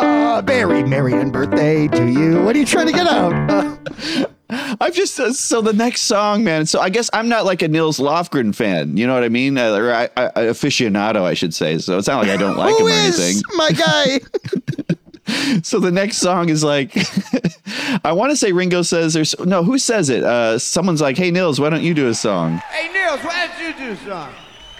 Uh, 0.00 0.40
very 0.42 0.84
merry 0.84 1.12
and 1.12 1.32
birthday 1.32 1.88
to 1.88 2.06
you. 2.06 2.40
What 2.44 2.54
are 2.54 2.58
you 2.60 2.64
trying 2.64 2.86
to 2.86 2.92
get 2.92 3.06
out? 3.08 3.78
Uh, 4.50 4.76
I've 4.80 4.94
just 4.94 5.20
uh, 5.20 5.34
so 5.34 5.60
the 5.60 5.74
next 5.74 6.02
song, 6.02 6.42
man. 6.42 6.64
So 6.64 6.80
I 6.80 6.88
guess 6.88 7.10
I'm 7.12 7.28
not 7.28 7.44
like 7.44 7.60
a 7.60 7.68
Nils 7.68 7.98
Lofgren 7.98 8.54
fan. 8.54 8.96
You 8.96 9.06
know 9.06 9.12
what 9.12 9.22
I 9.22 9.28
mean? 9.28 9.58
Uh, 9.58 9.74
or 9.74 9.92
I, 9.92 10.04
I, 10.16 10.30
aficionado, 10.44 11.20
I 11.20 11.34
should 11.34 11.52
say. 11.52 11.76
So 11.76 11.98
it's 11.98 12.08
not 12.08 12.22
like 12.22 12.30
I 12.30 12.38
don't 12.38 12.56
like 12.56 12.74
him 12.78 12.86
or 12.86 12.88
is 12.88 13.20
anything. 13.20 13.42
my 13.56 13.70
guy? 13.72 14.20
So 15.62 15.78
the 15.78 15.90
next 15.90 16.16
song 16.16 16.48
is 16.48 16.64
like, 16.64 16.96
I 18.02 18.12
want 18.12 18.30
to 18.30 18.36
say 18.36 18.52
Ringo 18.52 18.80
says 18.80 19.12
there's 19.12 19.38
no 19.40 19.62
who 19.62 19.76
says 19.76 20.08
it. 20.08 20.24
Uh, 20.24 20.58
someone's 20.58 21.02
like, 21.02 21.18
Hey 21.18 21.30
Nils, 21.30 21.60
why 21.60 21.68
don't 21.68 21.82
you 21.82 21.92
do 21.92 22.08
a 22.08 22.14
song? 22.14 22.56
Hey, 22.70 22.90
Nils, 22.90 23.20
why 23.22 23.46
don't 23.46 23.60
you 23.60 23.74
do 23.74 23.96
something? 23.96 24.34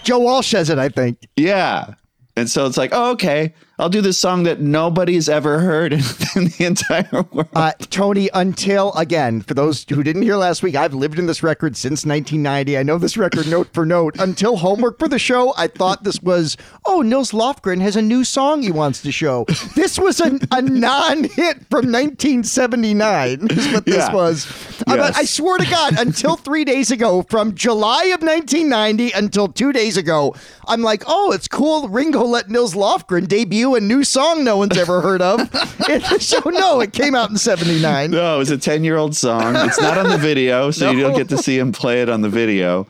Joe 0.08 0.20
Walsh 0.20 0.48
says 0.48 0.70
it, 0.70 0.78
I 0.78 0.88
think. 0.88 1.28
Yeah. 1.36 1.92
And 2.34 2.48
so 2.48 2.64
it's 2.64 2.78
like, 2.78 2.92
oh, 2.94 3.10
okay, 3.10 3.52
I'll 3.80 3.88
do 3.88 4.00
this 4.00 4.18
song 4.18 4.42
that 4.42 4.60
nobody's 4.60 5.28
ever 5.28 5.60
heard 5.60 5.92
in, 5.92 6.00
the 6.00 6.64
entire 6.66 7.22
world. 7.30 7.48
Uh, 7.54 7.70
Tony, 7.90 8.28
until 8.34 8.92
again, 8.94 9.40
for 9.40 9.54
those 9.54 9.86
who 9.88 10.02
didn't 10.02 10.22
hear 10.22 10.34
last 10.36 10.64
week, 10.64 10.74
I've 10.74 10.94
lived 10.94 11.18
in 11.18 11.26
this 11.26 11.44
record 11.44 11.76
since 11.76 12.04
1990. 12.04 12.76
I 12.76 12.82
know 12.82 12.98
this 12.98 13.16
record 13.16 13.46
note 13.46 13.68
for 13.72 13.86
note. 13.86 14.16
Until 14.18 14.56
homework 14.56 14.98
for 14.98 15.06
the 15.06 15.18
show, 15.18 15.54
I 15.56 15.68
thought 15.68 16.02
this 16.02 16.20
was, 16.20 16.56
oh, 16.86 17.02
Nils 17.02 17.30
Lofgren 17.30 17.80
has 17.80 17.94
a 17.94 18.02
new 18.02 18.24
song 18.24 18.62
he 18.62 18.72
wants 18.72 19.00
to 19.02 19.12
show. 19.12 19.44
This 19.76 19.96
was 19.98 20.20
a, 20.20 20.38
a 20.50 20.60
non 20.60 21.24
hit 21.24 21.58
from 21.70 21.92
1979, 21.92 23.46
is 23.50 23.72
what 23.72 23.84
this 23.86 23.94
Yeah. 23.96 24.12
was. 24.12 24.46
I- 24.86 24.96
Yes. 24.98 25.16
I 25.16 25.24
swear 25.24 25.58
to 25.58 25.70
God, 25.70 25.98
until 25.98 26.34
three 26.36 26.64
days 26.64 26.90
ago, 26.90 27.24
from 27.30 27.54
July 27.54 28.04
of 28.06 28.20
1990 28.22 29.12
until 29.12 29.46
two 29.46 29.72
days 29.72 29.96
ago, 29.96 30.34
I'm 30.66 30.82
like, 30.82 31.04
oh, 31.06 31.30
it's 31.32 31.46
cool. 31.46 31.88
Ringo 31.88 32.24
let 32.24 32.48
Nils 32.50 32.74
Lofgren 32.74 33.28
debut 33.28 33.67
a 33.74 33.80
new 33.80 34.04
song 34.04 34.44
no 34.44 34.56
one's 34.56 34.76
ever 34.76 35.00
heard 35.00 35.22
of. 35.22 35.40
And 35.88 36.04
so, 36.20 36.38
no, 36.44 36.80
it 36.80 36.92
came 36.92 37.14
out 37.14 37.30
in 37.30 37.38
79. 37.38 38.10
No, 38.10 38.34
it 38.34 38.38
was 38.38 38.50
a 38.50 38.58
10 38.58 38.84
year 38.84 38.96
old 38.98 39.16
song. 39.16 39.56
It's 39.56 39.80
not 39.80 39.96
on 39.96 40.10
the 40.10 40.18
video, 40.18 40.70
so 40.70 40.90
you 40.90 41.00
don't 41.00 41.16
get 41.16 41.30
to 41.30 41.38
see 41.38 41.58
him 41.58 41.72
play 41.72 42.02
it 42.02 42.10
on 42.10 42.20
the 42.20 42.28
video. 42.28 42.86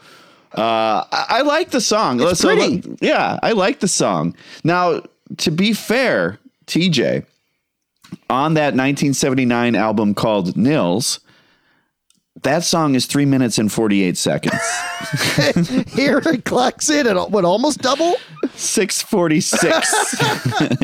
Uh, 0.56 1.04
I, 1.12 1.26
I 1.28 1.40
like 1.42 1.70
the 1.70 1.80
song. 1.80 2.20
It's 2.20 2.40
So, 2.40 2.48
pretty. 2.56 2.82
yeah, 3.00 3.38
I 3.40 3.52
like 3.52 3.78
the 3.78 3.86
song. 3.86 4.34
Now, 4.64 5.02
to 5.36 5.50
be 5.52 5.72
fair, 5.74 6.40
TJ, 6.66 7.24
on 8.30 8.54
that 8.54 8.74
1979 8.74 9.76
album 9.76 10.12
called 10.14 10.56
Nils, 10.56 11.20
that 12.42 12.64
song 12.64 12.94
is 12.94 13.06
three 13.06 13.24
minutes 13.24 13.58
and 13.58 13.70
48 13.70 14.16
seconds. 14.16 14.60
Here 15.94 16.18
it 16.18 16.44
clocks 16.44 16.90
in 16.90 17.06
at 17.06 17.30
what 17.30 17.44
almost 17.44 17.78
double. 17.78 18.16
646. 18.54 20.22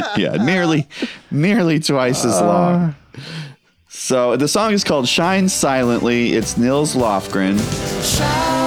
yeah, 0.17 0.37
nearly 0.37 0.89
nearly 1.31 1.81
twice 1.81 2.25
as 2.25 2.35
uh. 2.35 2.47
long. 2.47 2.95
So 3.89 4.37
the 4.37 4.49
song 4.49 4.73
is 4.73 4.85
called 4.85 5.09
Shine 5.09 5.49
Silently. 5.49 6.33
It's 6.33 6.57
Nils 6.57 6.95
Lofgren. 6.95 8.64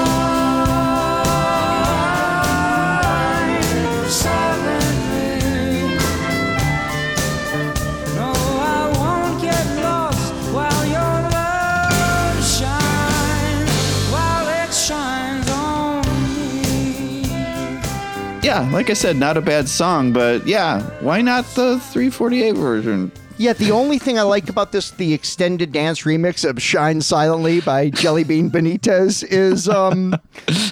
Yeah, 18.58 18.72
like 18.72 18.90
I 18.90 18.94
said, 18.94 19.18
not 19.18 19.38
a 19.38 19.42
bad 19.42 19.70
song, 19.70 20.12
but 20.12 20.48
yeah, 20.48 20.82
why 21.02 21.22
not 21.22 21.46
the 21.54 21.80
348 21.80 22.56
version? 22.56 23.12
Yeah, 23.38 23.54
the 23.54 23.70
only 23.70 24.00
thing 24.00 24.18
I 24.18 24.24
like 24.24 24.50
about 24.50 24.72
this, 24.72 24.90
the 24.90 25.14
extended 25.14 25.72
dance 25.72 26.02
remix 26.02 26.44
of 26.44 26.60
Shine 26.60 27.02
Silently 27.02 27.62
by 27.62 27.92
Jellybean 27.92 28.50
Benitez, 28.50 29.24
is 29.24 29.70
um, 29.70 30.16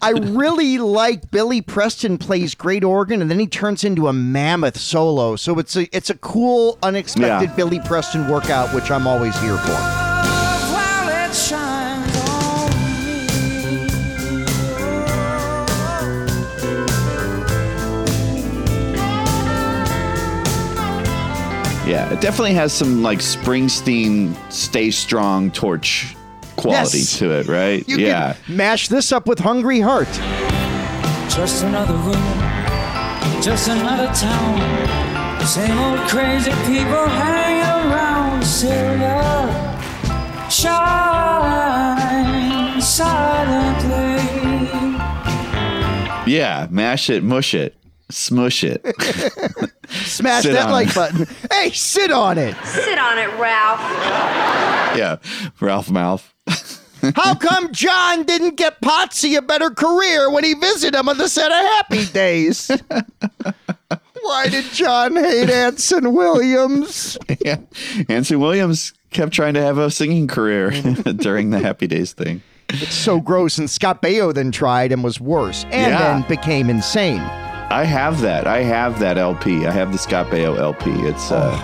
I 0.01 0.13
really 0.17 0.79
like 0.79 1.29
Billy 1.29 1.61
Preston 1.61 2.17
plays 2.17 2.55
great 2.55 2.83
organ 2.83 3.21
and 3.21 3.29
then 3.29 3.37
he 3.37 3.45
turns 3.45 3.83
into 3.83 4.07
a 4.07 4.13
mammoth 4.13 4.79
solo. 4.79 5.35
So 5.35 5.59
it's 5.59 5.75
a 5.75 5.95
it's 5.95 6.09
a 6.09 6.17
cool, 6.17 6.79
unexpected 6.81 7.49
Yeah. 7.51 7.55
Billy 7.55 7.79
Preston 7.81 8.27
workout, 8.27 8.73
which 8.73 8.89
I'm 8.89 9.05
always 9.05 9.39
here 9.41 9.57
for. 9.57 10.04
Yeah, 21.87 22.11
it 22.11 22.19
definitely 22.19 22.53
has 22.55 22.73
some 22.73 23.03
like 23.03 23.19
Springsteen 23.19 24.35
stay 24.51 24.89
strong 24.91 25.51
torch 25.51 26.15
quality 26.55 26.99
Yes. 26.99 27.19
to 27.19 27.31
it, 27.31 27.47
right? 27.47 27.87
You 27.87 27.97
yeah. 27.97 28.33
can 28.45 28.57
mash 28.57 28.87
this 28.87 29.11
up 29.11 29.27
with 29.27 29.37
Hungry 29.39 29.79
Heart. 29.81 30.07
Just 31.29 31.63
another 31.63 31.93
room, 31.93 32.39
just 33.41 33.67
another 33.67 34.07
town. 34.13 35.45
Same 35.45 35.77
old 35.77 35.99
crazy 36.09 36.51
people 36.65 37.05
hanging 37.07 37.91
around. 37.91 38.43
Silver, 38.43 39.51
shine 41.45 42.81
silently. 42.81 44.15
Yeah, 46.31 46.67
mash 46.71 47.09
it, 47.11 47.21
mush 47.23 47.53
it, 47.53 47.75
smush 48.09 48.63
it. 48.63 48.83
Smash 49.89 50.43
Sit 50.43 50.53
that 50.53 50.71
like 50.71 50.87
it. 50.89 50.95
button. 50.95 51.27
Hey, 51.51 51.69
sit 51.71 52.11
on 52.11 52.37
it. 52.37 52.55
Sit 52.65 52.97
on 52.97 53.17
it, 53.19 53.27
Ralph. 53.39 53.79
yeah, 54.97 55.17
Ralph 55.59 55.89
Mouth. 55.91 56.33
How 57.15 57.35
come 57.35 57.71
John 57.71 58.23
didn't 58.23 58.55
get 58.55 58.81
Potsy 58.81 59.37
a 59.37 59.41
better 59.43 59.69
career 59.69 60.31
when 60.31 60.43
he 60.43 60.55
visited 60.55 60.97
him 60.97 61.07
on 61.07 61.17
the 61.19 61.29
set 61.29 61.51
of 61.51 61.57
Happy 61.57 62.05
Days? 62.07 62.71
Why 64.21 64.47
did 64.49 64.65
John 64.73 65.15
hate 65.15 65.51
Anson 65.51 66.13
Williams? 66.13 67.17
yeah, 67.45 67.57
Anson 68.09 68.39
Williams 68.39 68.93
kept 69.11 69.33
trying 69.33 69.53
to 69.53 69.61
have 69.61 69.77
a 69.77 69.91
singing 69.91 70.27
career 70.27 70.71
during 71.17 71.51
the 71.51 71.59
Happy 71.59 71.85
Days 71.85 72.13
thing. 72.13 72.41
It's 72.69 72.95
so 72.95 73.19
gross, 73.21 73.59
and 73.59 73.69
Scott 73.69 74.01
Baio 74.01 74.33
then 74.33 74.51
tried 74.51 74.91
and 74.91 75.03
was 75.03 75.21
worse, 75.21 75.63
and 75.65 75.91
Yeah. 75.91 75.99
then 75.99 76.21
became 76.27 76.71
insane. 76.71 77.21
I 77.71 77.83
have 77.83 78.21
that. 78.21 78.47
I 78.47 78.61
have 78.61 78.99
that 78.99 79.17
LP. 79.17 79.65
I 79.65 79.71
have 79.71 79.91
the 79.91 79.97
Scott 79.97 80.27
Baio 80.27 80.57
LP. 80.57 80.91
It's 81.07 81.31
uh, 81.31 81.57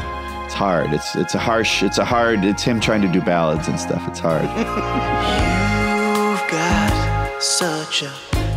it's 0.46 0.54
hard. 0.54 0.92
It's 0.94 1.16
it's 1.16 1.36
a 1.36 1.40
harsh. 1.40 1.84
It's 1.84 1.98
a 2.00 2.06
hard. 2.06 2.44
It's 2.44 2.64
him 2.64 2.80
trying 2.80 3.02
to 3.04 3.08
do 3.08 3.22
ballads 3.22 3.68
and 3.68 3.80
stuff. 3.80 4.06
It's 4.08 4.20
hard. 4.20 4.42
You've 6.42 6.52
got 6.52 7.42
such 7.42 8.04
a 8.04 8.12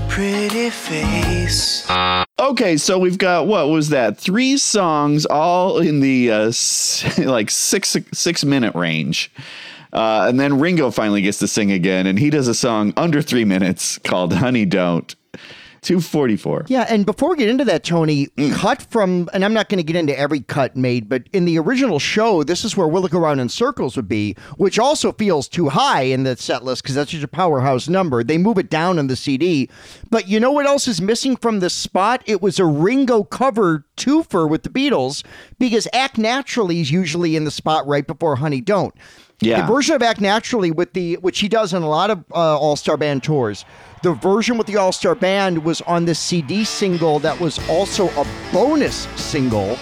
pretty 0.09 0.71
face. 0.71 1.87
Okay, 2.41 2.77
so 2.77 2.99
we've 2.99 3.19
got 3.19 3.47
what 3.47 3.69
was 3.69 3.91
that? 3.91 4.19
Three 4.19 4.57
songs, 4.57 5.25
all 5.27 5.79
in 5.79 6.01
the 6.01 6.31
uh, 6.33 6.49
s- 6.49 7.19
like 7.25 7.51
six 7.51 7.97
six 8.13 8.45
minute 8.45 8.75
range. 8.75 9.31
Uh, 9.93 10.27
and 10.29 10.41
then 10.41 10.59
Ringo 10.59 10.91
finally 10.91 11.23
gets 11.23 11.39
to 11.39 11.47
sing 11.47 11.71
again, 11.71 12.07
and 12.09 12.19
he 12.19 12.29
does 12.31 12.49
a 12.49 12.55
song 12.55 12.93
under 12.97 13.23
three 13.23 13.45
minutes 13.45 13.99
called 13.99 14.33
"Honey 14.33 14.65
Don't." 14.65 15.15
Two 15.85 16.01
forty 16.01 16.37
four. 16.37 16.65
Yeah, 16.67 16.87
and 16.89 17.05
before 17.05 17.29
we 17.29 17.37
get 17.37 17.51
into 17.51 17.67
that, 17.67 17.85
Tony, 17.85 18.29
mm. 18.29 18.55
cut 18.55 18.81
from, 18.81 19.29
and 19.35 19.45
I'm 19.45 19.53
not 19.53 19.69
going 19.69 19.77
to 19.77 19.85
get 19.85 19.97
into 19.97 20.19
every 20.19 20.41
cut 20.41 20.75
made, 20.75 21.11
but 21.11 21.25
in 21.35 21.45
the 21.45 21.59
original 21.59 21.99
show, 21.99 22.43
this 22.43 22.65
is 22.65 22.75
where 22.75 22.89
We'll 22.89 23.03
Look 23.03 23.13
Around 23.13 23.41
in 23.41 23.51
Circles 23.51 23.95
would 23.95 24.09
be, 24.09 24.35
which 24.57 24.79
also 24.79 25.13
feels 25.13 25.47
too 25.47 25.69
high 25.69 26.05
in 26.05 26.23
the 26.23 26.39
set 26.39 26.65
list 26.65 26.83
because 26.83 26.95
that's 26.95 27.13
such 27.13 27.23
a 27.23 27.29
powerhouse 27.29 27.87
number. 27.87 28.25
They 28.25 28.39
move 28.39 28.57
it 28.57 28.71
down 28.71 28.99
in 28.99 29.09
the 29.09 29.15
CD. 29.15 29.69
But 30.09 30.27
you 30.27 30.41
know 30.41 30.53
what 30.53 30.65
else 30.65 30.89
is 30.89 31.03
missing 31.03 31.37
from 31.37 31.61
this 31.61 31.75
spot? 31.75 32.23
It 32.25 32.41
was 32.41 32.59
a 32.59 32.65
Ringo 32.65 33.23
cover 33.23 33.85
twofer 33.99 34.49
with 34.49 34.63
the 34.63 34.71
Beatles 34.71 35.23
because 35.59 35.87
Act 35.93 36.17
Naturally 36.17 36.81
is 36.81 36.91
usually 36.91 37.37
in 37.37 37.45
the 37.45 37.51
spot 37.51 37.87
right 37.87 38.07
before 38.07 38.37
Honey 38.37 38.63
Don't. 38.63 38.95
Yeah. 39.45 39.63
The 39.63 39.73
version 39.73 39.95
of 39.95 40.03
Act 40.03 40.21
Naturally 40.21 40.71
with 40.71 40.93
the 40.93 41.17
which 41.17 41.41
he 41.41 41.49
does 41.49 41.75
on 41.75 41.83
a 41.83 41.89
lot 41.89 42.11
of 42.11 42.25
uh, 42.33 42.59
All 42.59 42.77
Star 42.77 42.97
Band 42.97 43.23
tours. 43.23 43.65
The 44.03 44.13
version 44.13 44.59
with 44.59 44.67
the 44.67 44.77
All 44.77 44.93
Star 44.93 45.15
Band 45.15 45.65
was 45.65 45.81
on 45.83 46.05
the 46.05 46.15
CD 46.15 46.65
single 46.65 47.19
that 47.21 47.39
was 47.39 47.59
also 47.69 48.09
a 48.21 48.27
bonus 48.53 49.07
single 49.17 49.79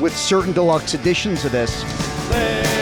with 0.00 0.16
certain 0.16 0.52
deluxe 0.52 0.94
editions 0.94 1.44
of 1.44 1.52
this. 1.52 1.82
They're 2.30 2.77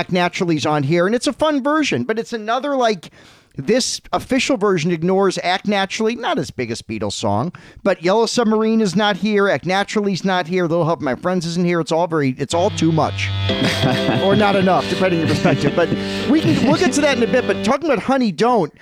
Act 0.00 0.12
Naturally's 0.12 0.64
on 0.64 0.82
here, 0.82 1.04
and 1.04 1.14
it's 1.14 1.26
a 1.26 1.32
fun 1.32 1.62
version, 1.62 2.04
but 2.04 2.18
it's 2.18 2.32
another 2.32 2.74
like 2.74 3.10
This 3.56 4.00
official 4.14 4.56
version 4.56 4.90
ignores 4.90 5.36
Act 5.42 5.66
Naturally, 5.68 6.14
not 6.16 6.38
his 6.38 6.50
biggest 6.50 6.88
Beatles 6.88 7.12
song, 7.12 7.52
but 7.82 8.02
Yellow 8.02 8.24
Submarine 8.24 8.80
is 8.80 8.96
not 8.96 9.16
here. 9.18 9.48
Act 9.48 9.66
Naturally's 9.66 10.24
not 10.24 10.46
here. 10.46 10.62
Little 10.62 10.86
Help 10.86 11.02
My 11.02 11.16
Friends 11.16 11.44
isn't 11.44 11.66
here. 11.66 11.80
It's 11.80 11.92
all 11.92 12.06
very, 12.06 12.30
it's 12.38 12.54
all 12.54 12.70
too 12.70 12.92
much, 12.92 13.28
or 14.24 14.34
not 14.36 14.56
enough, 14.56 14.88
depending 14.88 15.20
on 15.20 15.26
your 15.26 15.34
perspective. 15.34 15.74
But 15.76 15.90
we 16.30 16.40
can, 16.40 16.66
we'll 16.66 16.78
get 16.78 16.94
to 16.94 17.02
that 17.02 17.18
in 17.18 17.22
a 17.22 17.30
bit. 17.30 17.46
But 17.46 17.62
talking 17.62 17.84
about 17.90 17.98
Honey 18.02 18.32
Don't, 18.32 18.72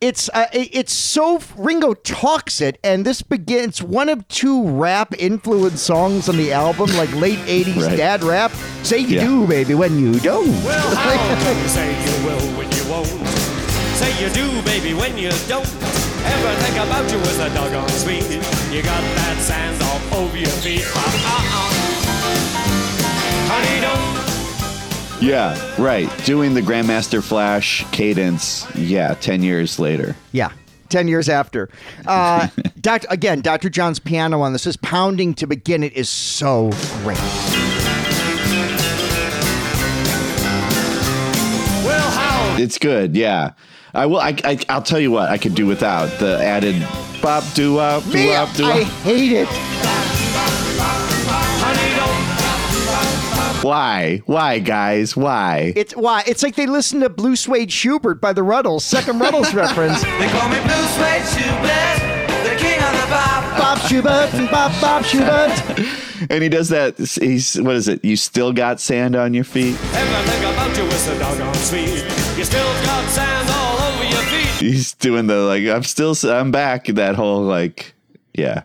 it's 0.00 0.28
uh, 0.32 0.46
it's 0.52 0.92
so 0.92 1.40
Ringo 1.56 1.94
talks 1.94 2.60
it, 2.60 2.78
and 2.84 3.04
this 3.04 3.22
begins 3.22 3.82
one 3.82 4.08
of 4.08 4.26
two 4.28 4.68
rap 4.68 5.12
influenced 5.18 5.84
songs 5.84 6.28
on 6.28 6.36
the 6.36 6.52
album, 6.52 6.90
like 6.96 7.12
late 7.14 7.38
'80s 7.40 7.86
Right. 7.86 7.96
dad 7.96 8.22
rap. 8.22 8.52
Say 8.82 8.98
you 8.98 9.16
Yeah. 9.16 9.24
do, 9.26 9.46
baby, 9.46 9.74
when 9.74 9.98
you 9.98 10.18
don't. 10.20 10.48
Well, 10.64 10.94
how 10.96 11.12
can 11.42 11.56
you 11.62 11.68
say 11.68 11.88
you 11.90 12.26
will 12.26 12.46
when 12.58 12.70
you 12.72 12.84
won't? 12.90 13.08
Say 13.98 14.10
you 14.22 14.30
do, 14.30 14.62
baby, 14.62 14.94
when 14.94 15.18
you 15.18 15.30
don't. 15.48 15.66
Everything 16.24 16.78
about 16.78 17.10
you 17.10 17.18
is 17.18 17.38
a 17.38 17.48
doggone 17.54 17.88
sweet. 17.90 18.22
You 18.70 18.82
got 18.82 19.02
that 19.02 19.36
sand 19.40 19.82
all 19.82 20.20
over 20.22 20.36
your 20.36 20.48
feet. 20.62 20.84
Uh-uh. 20.94 21.68
Honey, 23.50 23.80
don't. 23.80 24.07
Yeah, 25.20 25.58
right. 25.82 26.08
Doing 26.24 26.54
the 26.54 26.60
Grandmaster 26.62 27.22
Flash 27.22 27.84
cadence. 27.90 28.66
Yeah, 28.76 29.14
10 29.14 29.42
years 29.42 29.78
later. 29.80 30.14
Yeah. 30.30 30.52
10 30.90 31.08
years 31.08 31.28
after. 31.28 31.68
Uh, 32.06 32.48
doc, 32.80 33.04
again, 33.10 33.40
Dr. 33.40 33.68
John's 33.68 33.98
piano 33.98 34.40
on 34.40 34.52
this 34.52 34.66
is 34.66 34.76
pounding 34.76 35.34
to 35.34 35.46
begin 35.46 35.82
it 35.82 35.92
is 35.94 36.08
so 36.08 36.70
great. 37.02 37.18
Well, 41.84 42.10
how? 42.10 42.56
It's 42.58 42.78
good, 42.78 43.16
yeah. 43.16 43.52
I 43.94 44.06
will. 44.06 44.20
I, 44.20 44.36
I, 44.44 44.58
I'll 44.68 44.82
tell 44.82 45.00
you 45.00 45.10
what. 45.10 45.30
I 45.30 45.38
could 45.38 45.54
do 45.54 45.66
without 45.66 46.06
the 46.18 46.38
added 46.42 46.86
bop 47.20 47.42
doo 47.54 47.74
wop 47.74 48.04
doo 48.04 48.12
Me, 48.12 48.28
wop 48.28 48.54
doo 48.54 48.64
I 48.64 48.84
hate 48.84 49.32
it. 49.32 50.07
Why? 53.62 54.22
Why, 54.26 54.60
guys? 54.60 55.16
Why? 55.16 55.72
It's 55.74 55.94
why 55.96 56.22
it's 56.26 56.42
like 56.42 56.54
they 56.54 56.66
listen 56.66 57.00
to 57.00 57.08
Blue 57.08 57.34
Suede 57.34 57.72
Schubert 57.72 58.20
by 58.20 58.32
the 58.32 58.42
Rutles, 58.42 58.82
second 58.82 59.18
Rutles 59.20 59.52
reference. 59.62 60.00
They 60.02 60.28
call 60.28 60.48
me 60.48 60.60
Blue 60.60 60.86
Suede 60.94 61.26
Schubert, 61.26 62.44
the 62.44 62.56
king 62.56 62.80
of 62.80 62.92
the 62.92 63.06
pop. 63.08 63.58
Bob 63.58 63.78
Schubert 63.80 64.32
and 64.34 64.48
Bob 64.50 64.72
Bob 64.80 65.04
Schubert. 65.04 65.52
And 66.30 66.42
he 66.42 66.48
does 66.48 66.68
that. 66.70 66.98
He's 66.98 67.54
what 67.60 67.76
is 67.76 67.86
it? 67.86 68.04
You 68.04 68.16
still 68.16 68.52
got 68.52 68.80
sand 68.80 69.14
on 69.14 69.34
your 69.34 69.44
feet. 69.44 69.76
Everything 69.94 70.50
about 70.52 70.76
you 70.76 70.82
is 70.82 71.06
a 71.06 71.16
doggone 71.16 71.54
sweet. 71.54 72.04
You 72.36 72.42
still 72.44 72.66
got 72.82 73.08
sand 73.08 73.48
all 73.48 73.78
over 73.92 74.02
your 74.02 74.22
feet. 74.22 74.66
He's 74.66 74.94
doing 74.94 75.28
the 75.28 75.36
like. 75.36 75.62
I'm 75.68 75.84
still. 75.84 76.16
I'm 76.28 76.50
back. 76.50 76.86
That 76.86 77.14
whole 77.14 77.42
like, 77.42 77.94
yeah, 78.38 78.62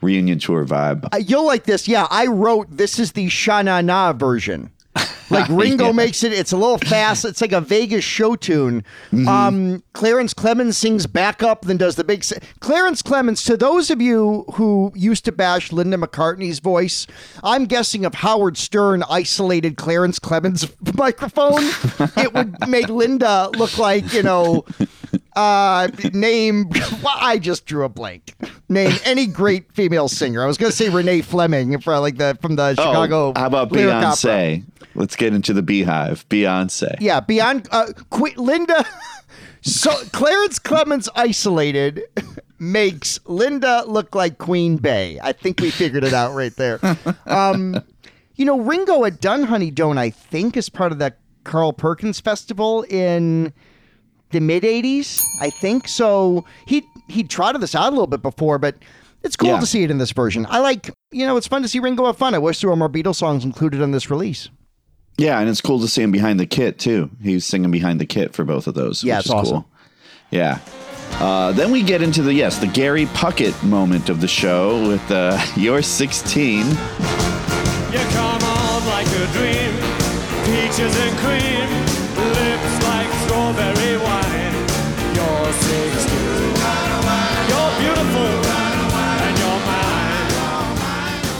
reunion 0.00 0.38
tour 0.38 0.64
vibe. 0.64 1.08
Uh, 1.12 1.18
you'll 1.18 1.46
like 1.46 1.64
this. 1.64 1.86
Yeah, 1.86 2.06
I 2.10 2.26
wrote 2.26 2.68
this 2.70 2.98
is 2.98 3.12
the 3.12 3.28
Sha 3.28 3.62
Na 3.62 4.12
version. 4.12 4.70
Like 5.30 5.48
Ringo 5.48 5.86
Yeah. 5.86 5.92
makes 5.92 6.24
it. 6.24 6.32
It's 6.32 6.50
a 6.50 6.56
little 6.56 6.76
fast. 6.78 7.24
It's 7.24 7.40
like 7.40 7.52
a 7.52 7.60
Vegas 7.60 8.02
show 8.02 8.34
tune. 8.34 8.82
Mm-hmm. 9.12 9.28
Um, 9.28 9.82
Clarence 9.92 10.34
Clemons 10.34 10.74
sings 10.74 11.06
backup, 11.06 11.62
then 11.66 11.76
does 11.76 11.94
the 11.94 12.02
big. 12.02 12.24
Clarence 12.58 13.00
Clemons. 13.00 13.46
To 13.46 13.56
those 13.56 13.92
of 13.92 14.02
you 14.02 14.44
who 14.54 14.90
used 14.96 15.24
to 15.26 15.30
bash 15.32 15.70
Linda 15.70 15.96
McCartney's 15.96 16.58
voice, 16.58 17.06
I'm 17.44 17.66
guessing 17.66 18.02
if 18.02 18.12
Howard 18.14 18.58
Stern 18.58 19.04
isolated 19.08 19.76
Clarence 19.76 20.18
Clemons' 20.18 20.68
microphone, 20.98 21.62
it 22.16 22.34
would 22.34 22.68
make 22.68 22.88
Linda 22.88 23.50
look 23.56 23.78
like 23.78 24.12
you 24.12 24.24
know. 24.24 24.64
Uh, 25.36 25.88
name. 26.12 26.70
Well, 27.02 27.16
I 27.18 27.38
just 27.38 27.64
drew 27.64 27.84
a 27.84 27.88
blank. 27.88 28.34
Name 28.68 28.92
any 29.04 29.26
great 29.26 29.72
female 29.72 30.06
singer. 30.08 30.42
I 30.42 30.46
was 30.46 30.58
going 30.58 30.70
to 30.70 30.76
say 30.76 30.90
Renee 30.90 31.22
Fleming 31.22 31.80
from 31.80 32.00
like 32.02 32.18
the 32.18 32.36
from 32.42 32.56
the 32.56 32.74
Chicago. 32.74 33.32
oh, 33.34 33.40
how 33.40 33.46
about 33.46 33.72
lyric 33.72 33.94
opera. 33.94 34.10
Beyonce? 34.10 34.64
Let's 34.94 35.16
get 35.16 35.32
into 35.34 35.54
the 35.54 35.62
Beehive. 35.62 36.28
Beyonce. 36.28 36.96
Yeah, 37.00 37.20
beyond 37.20 37.68
uh, 37.70 37.86
Qu- 38.10 38.34
Linda. 38.36 38.84
So 39.62 39.90
Clarence 40.12 40.58
Clemons 40.58 41.08
isolated 41.14 42.02
makes 42.58 43.20
Linda 43.26 43.84
look 43.86 44.14
like 44.14 44.38
Queen 44.38 44.76
Bey. 44.78 45.18
I 45.22 45.32
think 45.32 45.60
we 45.60 45.70
figured 45.70 46.02
it 46.04 46.12
out 46.14 46.34
right 46.34 46.54
there. 46.56 46.80
Um, 47.26 47.82
you 48.36 48.44
know, 48.46 48.58
Ringo 48.60 49.02
had 49.04 49.20
done 49.20 49.44
Honey 49.44 49.70
Don't, 49.70 49.98
I 49.98 50.10
think, 50.10 50.56
as 50.56 50.68
part 50.70 50.92
of 50.92 50.98
that 50.98 51.18
Carl 51.44 51.72
Perkins 51.72 52.20
festival 52.20 52.82
in 52.88 53.52
the 54.30 54.40
mid 54.40 54.62
'80s. 54.62 55.24
I 55.40 55.50
think 55.50 55.88
so. 55.88 56.44
He 56.66 56.84
he 57.08 57.22
trotted 57.24 57.60
this 57.60 57.74
out 57.74 57.88
a 57.88 57.90
little 57.90 58.06
bit 58.06 58.22
before, 58.22 58.58
but 58.58 58.76
it's 59.22 59.36
cool 59.36 59.50
Yeah. 59.50 59.60
to 59.60 59.66
see 59.66 59.82
it 59.82 59.90
in 59.90 59.98
this 59.98 60.12
version. 60.12 60.46
I 60.48 60.58
like. 60.60 60.90
You 61.12 61.26
know, 61.26 61.36
it's 61.36 61.46
fun 61.48 61.62
to 61.62 61.68
see 61.68 61.78
Ringo 61.80 62.06
have 62.06 62.16
fun. 62.16 62.34
I 62.34 62.38
wish 62.38 62.60
there 62.60 62.70
were 62.70 62.76
more 62.76 62.88
Beatles 62.88 63.16
songs 63.16 63.44
included 63.44 63.82
on 63.82 63.90
this 63.90 64.10
release. 64.10 64.48
Yeah, 65.18 65.38
and 65.40 65.48
it's 65.50 65.60
cool 65.60 65.80
to 65.80 65.88
see 65.88 66.02
him 66.02 66.12
behind 66.12 66.40
the 66.40 66.46
kit 66.46 66.78
too. 66.78 67.10
He's 67.22 67.44
singing 67.44 67.70
behind 67.70 68.00
the 68.00 68.06
kit 68.06 68.32
for 68.34 68.44
both 68.44 68.66
of 68.66 68.74
those. 68.74 69.02
Yeah, 69.04 69.16
which 69.18 69.26
it's 69.26 69.26
is 69.26 69.32
awesome. 69.32 69.52
Cool. 69.62 69.66
Yeah. 70.30 70.58
Uh, 71.18 71.50
then 71.52 71.72
we 71.72 71.82
get 71.82 72.00
into 72.00 72.22
the 72.22 72.32
yes, 72.32 72.58
the 72.58 72.68
Gary 72.68 73.06
Puckett 73.06 73.60
moment 73.64 74.08
of 74.08 74.20
the 74.20 74.28
show 74.28 74.86
with 74.88 75.10
uh, 75.10 75.38
"You're 75.56 75.82
16." 75.82 76.58
You 76.60 77.98
come 78.14 78.42
on 78.42 78.86
like 78.86 79.08
a 79.08 79.26
dream, 79.32 79.74
peaches 80.46 80.96
and 80.96 81.18
cream, 81.18 81.68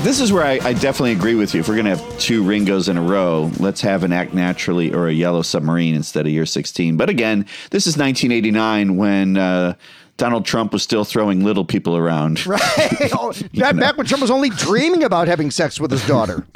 This 0.02 0.18
is 0.18 0.32
where 0.32 0.42
I, 0.44 0.52
I 0.62 0.72
definitely 0.72 1.12
agree 1.12 1.34
with 1.34 1.52
you. 1.54 1.60
If 1.60 1.68
we're 1.68 1.76
gonna 1.76 1.94
have 1.94 2.18
two 2.18 2.42
Ringos 2.42 2.88
in 2.88 2.96
a 2.96 3.02
row, 3.02 3.50
let's 3.58 3.82
have 3.82 4.02
an 4.02 4.12
Act 4.14 4.32
Naturally 4.32 4.94
or 4.94 5.08
a 5.08 5.12
Yellow 5.12 5.42
Submarine 5.42 5.94
instead 5.94 6.26
of 6.26 6.32
"You're 6.32 6.46
16." 6.46 6.96
But 6.96 7.10
again, 7.10 7.44
this 7.70 7.86
is 7.86 7.98
1989 7.98 8.96
when 8.96 9.36
uh, 9.36 9.74
Donald 10.16 10.46
Trump 10.46 10.72
was 10.72 10.82
still 10.82 11.04
throwing 11.04 11.44
little 11.44 11.66
people 11.66 11.96
around. 11.98 12.44
Right. 12.46 12.60
Oh, 13.12 13.32
back, 13.54 13.76
back 13.76 13.96
when 13.98 14.06
Trump 14.06 14.22
was 14.22 14.30
only 14.30 14.48
dreaming 14.48 15.04
about 15.04 15.28
having 15.28 15.50
sex 15.50 15.78
with 15.78 15.90
his 15.90 16.04
daughter. 16.06 16.46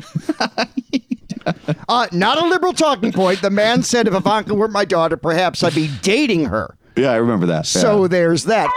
uh, 1.89 2.07
not 2.13 2.43
a 2.43 2.47
liberal 2.47 2.73
talking 2.73 3.13
point. 3.13 3.43
The 3.43 3.51
man 3.51 3.83
said, 3.83 4.09
if 4.09 4.15
Ivanka 4.15 4.55
weren't 4.55 4.73
my 4.73 4.87
daughter, 4.87 5.19
perhaps 5.19 5.63
I'd 5.63 5.75
be 5.75 5.91
dating 6.01 6.47
her. 6.47 6.77
Yeah, 6.97 7.11
I 7.11 7.17
remember 7.17 7.45
that. 7.47 7.67
So 7.67 8.03
Yeah. 8.03 8.09
there's 8.09 8.45
that. 8.45 8.71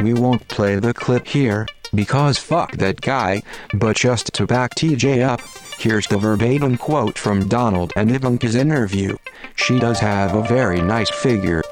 We 0.00 0.12
won't 0.12 0.46
play 0.48 0.76
the 0.78 0.92
clip 0.92 1.26
here, 1.26 1.66
because 1.94 2.38
fuck 2.38 2.72
that 2.76 3.00
guy, 3.00 3.42
but 3.74 3.96
just 3.96 4.32
to 4.34 4.46
back 4.46 4.74
TJ 4.74 5.22
up, 5.22 5.40
here's 5.78 6.06
the 6.06 6.18
verbatim 6.18 6.76
quote 6.76 7.18
from 7.18 7.48
Donald 7.48 7.92
and 7.96 8.10
Ivanka's 8.10 8.54
interview. 8.54 9.16
She 9.56 9.78
does 9.78 9.98
have 10.00 10.34
a 10.34 10.42
very 10.42 10.80
nice 10.80 11.10
figure. 11.10 11.62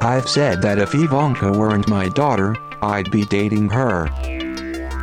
I've 0.00 0.28
said 0.28 0.62
that 0.62 0.78
if 0.78 0.94
Ivanka 0.94 1.52
weren't 1.52 1.88
my 1.88 2.08
daughter, 2.08 2.56
I'd 2.82 3.10
be 3.10 3.24
dating 3.26 3.70
her. 3.70 4.08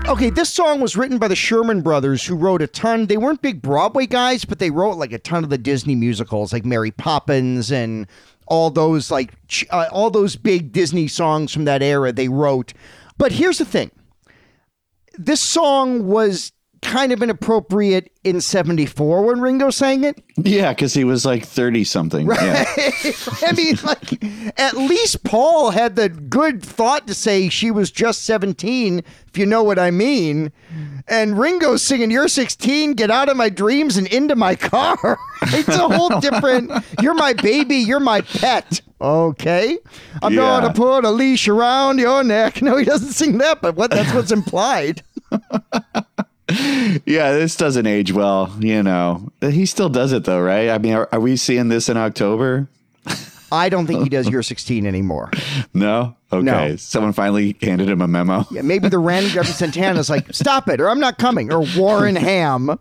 Okay, 0.07 0.29
this 0.29 0.49
song 0.49 0.79
was 0.79 0.95
written 0.95 1.17
by 1.17 1.27
the 1.27 1.35
Sherman 1.35 1.81
brothers, 1.81 2.25
who 2.25 2.35
wrote 2.35 2.61
a 2.61 2.67
ton. 2.67 3.07
They 3.07 3.17
weren't 3.17 3.41
big 3.41 3.61
Broadway 3.61 4.05
guys, 4.05 4.45
but 4.45 4.57
they 4.57 4.69
wrote 4.69 4.97
like 4.97 5.11
a 5.11 5.19
ton 5.19 5.43
of 5.43 5.49
the 5.49 5.57
Disney 5.57 5.95
musicals, 5.95 6.53
like 6.53 6.63
Mary 6.63 6.91
Poppins 6.91 7.71
and 7.71 8.07
all 8.47 8.69
those 8.69 9.11
like 9.11 9.33
uh, 9.69 9.87
all 9.91 10.09
those 10.09 10.37
big 10.37 10.71
Disney 10.71 11.09
songs 11.09 11.51
from 11.51 11.65
that 11.65 11.83
era. 11.83 12.13
They 12.13 12.29
wrote. 12.29 12.73
But 13.17 13.33
here's 13.33 13.57
the 13.57 13.65
thing: 13.65 13.91
this 15.17 15.41
song 15.41 16.07
was 16.07 16.51
kind 16.83 17.11
of 17.11 17.23
inappropriate 17.23 18.11
in 18.23 18.39
'74 18.39 19.23
when 19.25 19.41
Ringo 19.41 19.71
sang 19.71 20.03
it. 20.03 20.21
yeah, 20.37 20.73
because 20.73 20.93
he 20.93 21.03
was 21.03 21.25
like 21.25 21.43
30 21.45 21.83
something. 21.83 22.27
Yeah. 22.27 22.65
I 23.41 23.51
mean, 23.55 23.77
like, 23.83 24.23
at 24.59 24.75
least 24.77 25.23
Paul 25.23 25.71
had 25.71 25.95
the 25.95 26.07
good 26.09 26.61
thought 26.61 27.07
to 27.07 27.13
say 27.15 27.49
she 27.49 27.71
was 27.71 27.89
just 27.89 28.23
17, 28.25 28.99
if 29.27 29.37
you 29.37 29.45
know 29.47 29.63
what 29.63 29.79
I 29.79 29.89
mean. 29.91 30.51
And 31.07 31.39
Ringo's 31.39 31.81
singing, 31.81 32.11
You're 32.11 32.27
16, 32.27 32.93
get 32.93 33.09
out 33.09 33.29
of 33.29 33.37
my 33.37 33.49
dreams 33.49 33.97
and 33.97 34.05
into 34.07 34.35
my 34.35 34.55
car. 34.55 35.17
it's 35.43 35.69
a 35.69 35.87
whole 35.89 36.19
different, 36.19 36.71
You're 37.01 37.15
my 37.15 37.33
baby, 37.33 37.77
you're 37.77 37.99
my 37.99 38.21
pet. 38.21 38.81
Okay. 39.01 39.77
I'm 40.21 40.33
Yeah. 40.33 40.61
going 40.61 40.73
to 40.73 40.79
put 40.79 41.05
a 41.05 41.09
leash 41.11 41.47
around 41.47 41.97
your 41.99 42.23
neck. 42.23 42.61
No, 42.67 42.75
he 42.77 42.83
doesn't 42.85 43.13
sing 43.13 43.37
that, 43.39 43.61
but 43.61 43.75
what 43.75 43.89
that's 43.91 44.13
what's 44.13 44.31
implied. 44.31 45.01
Yeah, 47.05 47.33
this 47.33 47.55
doesn't 47.55 47.85
age 47.85 48.13
well, 48.13 48.55
you 48.59 48.81
know. 48.81 49.31
He 49.41 49.65
still 49.65 49.89
does 49.89 50.13
it 50.13 50.23
though, 50.23 50.41
right? 50.41 50.69
I 50.69 50.77
mean, 50.77 50.93
are, 50.93 51.09
are 51.11 51.19
we 51.19 51.35
seeing 51.35 51.67
this 51.67 51.89
in 51.89 51.97
October? 51.97 52.69
I 53.51 53.69
don't 53.69 53.87
think 53.87 54.03
he 54.03 54.09
does 54.09 54.27
You're 54.27 54.43
16 54.43 54.85
anymore. 54.85 55.31
No? 55.73 56.15
Okay. 56.33 56.43
No. 56.43 56.75
Someone 56.75 57.13
finally 57.13 57.55
handed 57.61 57.87
him 57.87 58.01
a 58.01 58.07
memo. 58.07 58.45
Yeah, 58.51 58.61
maybe 58.61 58.89
the 58.89 58.99
random 58.99 59.31
Devin 59.31 59.53
Santana's 59.53 60.09
like, 60.09 60.33
stop 60.33 60.67
it, 60.67 60.81
or 60.81 60.89
I'm 60.89 60.99
not 60.99 61.17
coming, 61.17 61.53
or 61.53 61.65
Warren 61.77 62.17
Ham. 62.17 62.65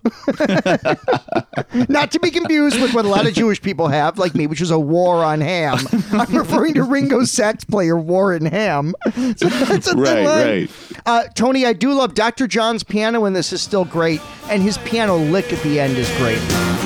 not 1.88 2.11
to 2.11 2.18
be 2.20 2.31
confused 2.33 2.81
with 2.81 2.92
what 2.92 3.05
a 3.05 3.09
lot 3.09 3.26
of 3.26 3.35
Jewish 3.35 3.62
people 3.62 3.87
have, 3.88 4.18
like 4.18 4.35
me, 4.35 4.48
which 4.48 4.61
is 4.61 4.72
a 4.72 4.79
war 4.79 5.22
on 5.24 5.40
ham. 5.40 5.79
I'm 6.12 6.35
referring 6.37 6.74
to 6.74 6.83
Ringo's 6.83 7.31
sax 7.31 7.62
player, 7.64 7.96
Warren 7.96 8.46
Ham. 8.46 8.94
So 9.37 9.48
that's 9.48 9.88
a 9.88 9.96
Right, 9.96 10.24
line. 10.24 10.46
right. 10.46 10.70
Uh, 11.05 11.24
Tony, 11.35 11.66
I 11.66 11.72
do 11.72 11.92
love 11.92 12.14
Dr. 12.14 12.46
John's 12.46 12.83
piano, 12.83 13.24
and 13.24 13.35
this 13.37 13.52
is 13.52 13.61
still 13.61 13.85
great, 13.85 14.20
and 14.48 14.62
his 14.62 14.79
piano 14.79 15.16
lick 15.16 15.52
at 15.52 15.62
the 15.62 15.79
end 15.81 15.96
is 15.96 16.09
great. 16.16 16.86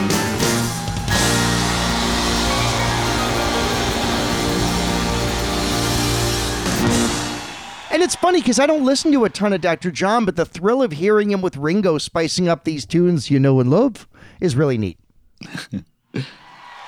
And 8.00 8.06
it's 8.06 8.16
funny 8.16 8.40
because 8.40 8.58
I 8.58 8.64
don't 8.64 8.86
listen 8.86 9.12
to 9.12 9.26
a 9.26 9.28
ton 9.28 9.52
of 9.52 9.60
Dr. 9.60 9.90
John, 9.90 10.24
but 10.24 10.34
the 10.34 10.46
thrill 10.46 10.82
of 10.82 10.92
hearing 10.92 11.30
him 11.30 11.42
with 11.42 11.58
Ringo 11.58 11.98
spicing 11.98 12.48
up 12.48 12.64
these 12.64 12.86
tunes 12.86 13.30
you 13.30 13.38
know 13.38 13.60
and 13.60 13.68
love 13.68 14.08
is 14.40 14.56
really 14.56 14.78
neat. 14.78 14.98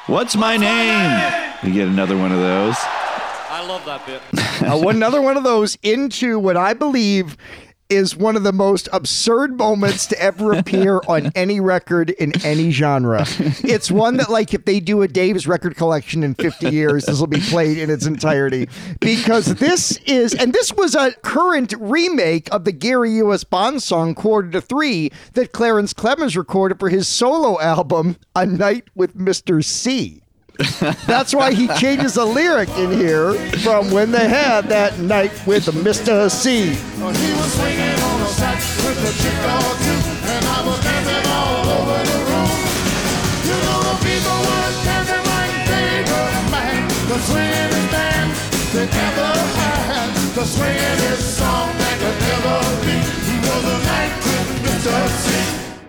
What's 0.07 0.37
my 0.37 0.57
name? 0.57 1.53
You 1.64 1.75
get 1.75 1.87
another 1.87 2.16
one 2.16 2.33
of 2.33 2.38
those. 2.38 2.77
I 2.81 3.62
love 3.68 3.85
that 3.85 4.07
bit. 4.07 4.22
uh, 4.62 4.79
one 4.79 4.96
another 4.96 5.20
one 5.20 5.37
of 5.37 5.44
those 5.44 5.77
into 5.83 6.38
what 6.38 6.57
I 6.57 6.72
believe 6.72 7.37
is 7.92 8.16
one 8.16 8.37
of 8.37 8.42
the 8.42 8.52
most 8.52 8.88
absurd 8.92 9.57
moments 9.59 10.07
to 10.07 10.20
ever 10.20 10.52
appear 10.52 11.00
on 11.09 11.31
any 11.35 11.61
record 11.61 12.11
in 12.11 12.33
any 12.44 12.70
genre. 12.70 13.24
It's 13.64 13.90
one 13.90 14.16
that, 14.16 14.31
like, 14.31 14.55
if 14.55 14.64
they 14.64 14.81
do 14.81 15.02
a 15.02 15.09
Dave's 15.09 15.46
record 15.46 15.76
collection 15.76 16.22
in 16.22 16.35
50 16.35 16.70
years, 16.70 17.05
this 17.05 17.20
will 17.20 17.26
be 17.26 17.40
played 17.40 17.78
in 17.78 17.90
its 17.90 18.07
entirety. 18.07 18.68
Because 19.00 19.55
this 19.57 19.98
is, 20.07 20.35
and 20.35 20.52
this 20.52 20.72
was 20.72 20.94
a 20.94 21.12
current 21.22 21.74
remake 21.78 22.52
of 22.52 22.64
the 22.64 22.72
Gary 22.72 23.12
U.S. 23.16 23.44
Bond 23.44 23.83
song, 23.83 24.14
Quarter 24.14 24.50
to 24.52 24.61
Three, 24.61 25.12
that 25.35 25.52
Clarence 25.52 25.92
Clemons 25.92 26.37
recorded 26.37 26.78
for 26.78 26.88
his 26.88 27.07
solo 27.07 27.61
album, 27.61 28.16
A 28.35 28.46
Night 28.46 28.88
with 28.94 29.16
Mr. 29.16 29.62
C. 29.64 30.21
That's 31.06 31.34
why 31.34 31.52
he 31.52 31.68
changes 31.68 32.16
a 32.16 32.24
lyric 32.24 32.68
in 32.70 32.92
here 32.92 33.34
from 33.60 33.90
when 33.90 34.10
they 34.10 34.28
had 34.28 34.62
that 34.66 34.98
night 34.98 35.32
with 35.46 35.64
Mr. 35.66 36.30
C. 36.30 36.66
He 36.66 37.02
was 37.02 37.52
swinging 37.54 38.02
sax 38.28 38.84
with 38.84 38.98
a 38.98 39.22
chick 39.22 39.32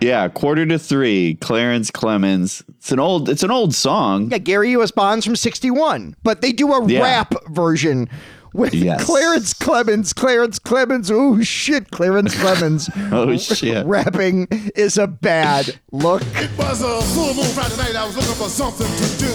Yeah, 0.04 0.28
quarter 0.28 0.66
to 0.66 0.78
three. 0.78 1.36
Clarence 1.36 1.89
Clemons. 1.92 2.63
It's 2.78 2.92
an 2.92 3.00
old. 3.00 3.30
It's 3.30 3.44
an 3.44 3.52
old 3.52 3.74
song. 3.74 4.30
Yeah, 4.32 4.38
Gary 4.39 4.72
U.S. 4.72 4.92
Bonds 4.92 5.26
from 5.26 5.36
61. 5.36 6.16
But 6.24 6.42
they 6.42 6.52
do 6.52 6.72
a 6.74 6.86
Yeah. 6.88 7.02
rap 7.02 7.34
version 7.50 8.10
with 8.54 8.74
Yes. 8.74 9.04
Clarence 9.06 9.54
Clemons. 9.54 10.13
Clarence 10.13 10.60
Clemons. 10.60 11.10
Oh, 11.12 11.42
shit. 11.42 11.89
Clarence 11.92 12.36
Clemons. 12.36 12.89
Oh 13.13 13.36
shit. 13.58 13.86
Rapping 13.86 14.48
is 14.76 14.98
a 14.98 15.08
bad 15.08 15.74
look. 15.92 16.22
It 16.36 16.52
was 16.58 16.82
a 16.82 17.02
full 17.13 17.34
moon 17.34 17.46
Friday 17.56 17.78
night. 17.78 17.96
I 17.96 18.06
was 18.06 18.16
looking 18.18 18.34
for 18.36 18.50
something 18.50 18.86
to 18.88 19.18
do. 19.18 19.32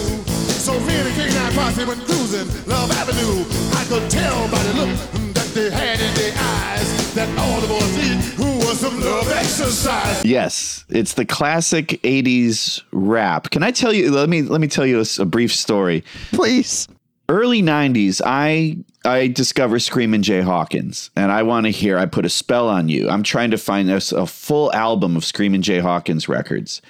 So 0.59 0.73
me 0.81 0.93
and 0.95 1.07
the 1.07 1.11
King 1.15 1.33
Nine 1.33 1.53
Posse 1.53 1.83
went 1.85 2.01
cruising 2.05 2.47
Love 2.67 2.91
Avenue. 2.91 3.43
I 3.79 3.83
could 3.89 4.09
tell 4.11 4.47
by 4.51 4.61
the 4.63 4.73
look 4.85 5.33
that 5.33 5.47
they 5.55 5.71
had 5.71 5.99
in 5.99 6.13
their 6.15 6.33
eyes 6.37 7.13
that 7.15 7.27
all 7.39 7.59
the 7.61 7.67
boys 7.67 7.95
needed 7.97 8.17
was 8.37 8.58
some 8.79 9.01
love 9.01 9.29
exercise. 9.29 10.23
Yes, 10.23 10.85
it's 10.87 11.13
the 11.15 11.25
classic 11.25 11.87
'80s 12.03 12.81
rap. 12.93 13.49
Can 13.49 13.61
I 13.61 13.71
tell 13.71 13.91
you? 13.91 14.09
Let 14.09 14.29
me 14.29 14.41
let 14.41 14.61
me 14.61 14.67
tell 14.67 14.85
you 14.85 15.03
a 15.19 15.25
brief 15.25 15.53
story. 15.53 16.03
Please. 16.31 16.87
Early 17.27 17.61
'90s, 17.61 18.21
I 18.25 18.77
I 19.05 19.27
discover 19.27 19.79
Screamin' 19.79 20.23
Jay 20.23 20.41
Hawkins, 20.41 21.11
and 21.15 21.31
I 21.31 21.43
want 21.43 21.65
to 21.65 21.71
hear. 21.71 21.97
I 21.97 22.05
put 22.05 22.25
a 22.25 22.29
spell 22.29 22.69
on 22.69 22.87
you. 22.87 23.09
I'm 23.09 23.21
trying 23.21 23.51
to 23.51 23.57
find 23.57 23.89
a 23.89 23.99
full 24.25 24.73
album 24.73 25.17
of 25.17 25.25
Screamin' 25.25 25.61
Jay 25.61 25.79
Hawkins 25.79 26.29
records, 26.29 26.81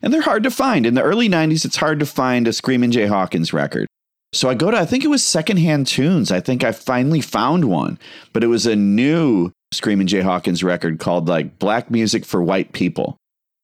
and 0.00 0.14
they're 0.14 0.22
hard 0.22 0.44
to 0.44 0.50
find. 0.50 0.86
In 0.86 0.94
the 0.94 1.02
early 1.02 1.28
'90s, 1.28 1.64
it's 1.64 1.76
hard 1.76 1.98
to 1.98 2.06
find 2.06 2.46
a 2.46 2.52
Screamin' 2.52 2.92
Jay 2.92 3.06
Hawkins 3.06 3.52
record. 3.52 3.88
So 4.32 4.48
I 4.48 4.54
go 4.54 4.70
to, 4.70 4.78
I 4.78 4.86
think 4.86 5.04
it 5.04 5.08
was 5.08 5.22
Secondhand 5.22 5.88
Tunes. 5.88 6.32
I 6.32 6.40
think 6.40 6.64
I 6.64 6.72
finally 6.72 7.20
found 7.20 7.66
one, 7.66 7.98
but 8.32 8.42
it 8.42 8.46
was 8.46 8.64
a 8.64 8.76
new 8.76 9.52
Screamin' 9.72 10.06
Jay 10.06 10.20
Hawkins 10.20 10.62
record 10.62 10.98
called 11.00 11.28
like 11.28 11.58
Black 11.58 11.90
Music 11.90 12.24
for 12.24 12.42
White 12.42 12.72
People. 12.72 13.16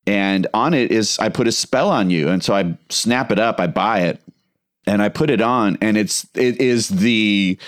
And 0.06 0.46
on 0.54 0.72
it 0.74 0.90
is, 0.90 1.18
I 1.18 1.28
put 1.28 1.46
a 1.46 1.52
spell 1.52 1.90
on 1.90 2.08
you. 2.10 2.28
And 2.28 2.42
so 2.42 2.54
I 2.54 2.76
snap 2.88 3.30
it 3.30 3.38
up, 3.38 3.60
I 3.60 3.66
buy 3.66 4.00
it, 4.00 4.20
and 4.86 5.02
I 5.02 5.10
put 5.10 5.28
it 5.28 5.42
on, 5.42 5.76
and 5.82 5.98
it's, 5.98 6.26
it 6.34 6.60
is 6.62 6.88
the 6.88 7.58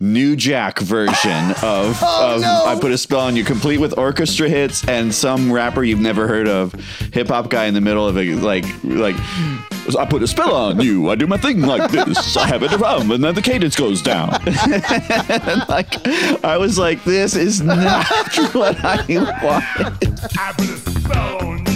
New 0.00 0.34
Jack 0.34 0.80
version 0.80 1.50
of, 1.62 1.98
Oh, 2.02 2.34
of 2.34 2.40
no. 2.40 2.64
I 2.66 2.76
put 2.80 2.90
a 2.90 2.98
spell 2.98 3.20
on 3.20 3.36
you, 3.36 3.44
complete 3.44 3.78
with 3.78 3.96
orchestra 3.96 4.48
hits 4.48 4.86
and 4.88 5.14
some 5.14 5.52
rapper 5.52 5.84
you've 5.84 6.00
never 6.00 6.26
heard 6.26 6.48
of, 6.48 6.72
hip 7.12 7.28
hop 7.28 7.48
guy 7.48 7.66
in 7.66 7.74
the 7.74 7.80
middle 7.80 8.08
of 8.08 8.16
it, 8.16 8.26
like 8.42 8.64
like 8.82 9.14
I 9.98 10.06
put 10.06 10.22
a 10.22 10.26
spell 10.26 10.54
on 10.54 10.80
you. 10.80 11.10
I 11.10 11.14
do 11.14 11.26
my 11.26 11.36
thing 11.36 11.60
like 11.62 11.90
this. 11.90 12.36
I 12.36 12.46
have 12.46 12.62
it 12.62 12.72
around, 12.72 13.10
and 13.10 13.22
then 13.22 13.34
the 13.34 13.42
cadence 13.42 13.76
goes 13.76 14.00
down. 14.02 14.30
like 15.68 16.06
I 16.44 16.56
was 16.56 16.78
like, 16.78 17.04
this 17.04 17.36
is 17.36 17.60
not 17.60 18.06
what 18.52 18.76
I 18.82 18.96
wanted. 19.42 20.18
I 20.38 20.52
put 20.56 20.70
a 20.70 20.78
spell 20.78 21.46
on 21.46 21.66
you 21.66 21.73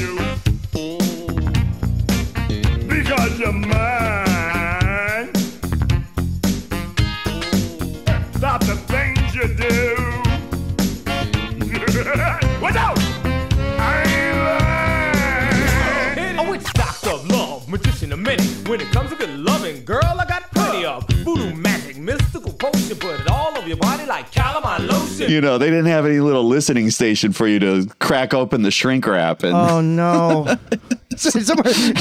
your 23.68 23.76
body 23.76 24.06
like 24.06 24.30
calamine 24.32 24.88
lotion. 24.88 25.30
You 25.30 25.40
know, 25.40 25.58
they 25.58 25.66
didn't 25.70 25.86
have 25.86 26.06
any 26.06 26.20
little 26.20 26.44
listening 26.44 26.90
station 26.90 27.32
for 27.32 27.46
you 27.46 27.58
to 27.60 27.86
crack 28.00 28.34
open 28.34 28.62
the 28.62 28.70
shrink 28.70 29.06
wrap 29.06 29.42
and 29.42 29.54
Oh, 29.54 29.80
no. 29.80 30.44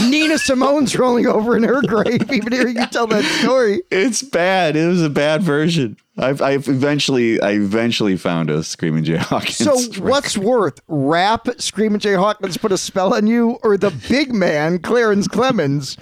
Nina 0.09 0.37
Simone's 0.37 0.95
rolling 0.97 1.27
over 1.27 1.57
in 1.57 1.63
her 1.63 1.81
grave, 1.81 2.31
even 2.31 2.51
hearing 2.51 2.77
you 2.77 2.85
tell 2.87 3.07
that 3.07 3.23
story. 3.41 3.81
It's 3.91 4.21
bad. 4.21 4.75
It 4.75 4.87
was 4.87 5.01
a 5.01 5.09
bad 5.09 5.41
version. 5.43 5.97
I've, 6.19 6.41
I've 6.41 6.67
eventually, 6.67 7.39
I 7.41 7.51
eventually 7.51 8.17
found 8.17 8.49
a 8.49 8.63
Screaming 8.63 9.03
Jay 9.03 9.17
Hawkins. 9.17 9.57
So, 9.57 9.75
record. 9.75 9.97
what's 9.99 10.37
worth? 10.37 10.81
Rap, 10.87 11.47
Screaming 11.59 11.99
Jay 11.99 12.13
Hawkins 12.13 12.57
put 12.57 12.71
a 12.71 12.77
spell 12.77 13.13
on 13.13 13.27
you, 13.27 13.59
or 13.63 13.77
the 13.77 13.91
big 14.09 14.33
man, 14.33 14.79
Clarence 14.79 15.27
Clemons, 15.27 15.97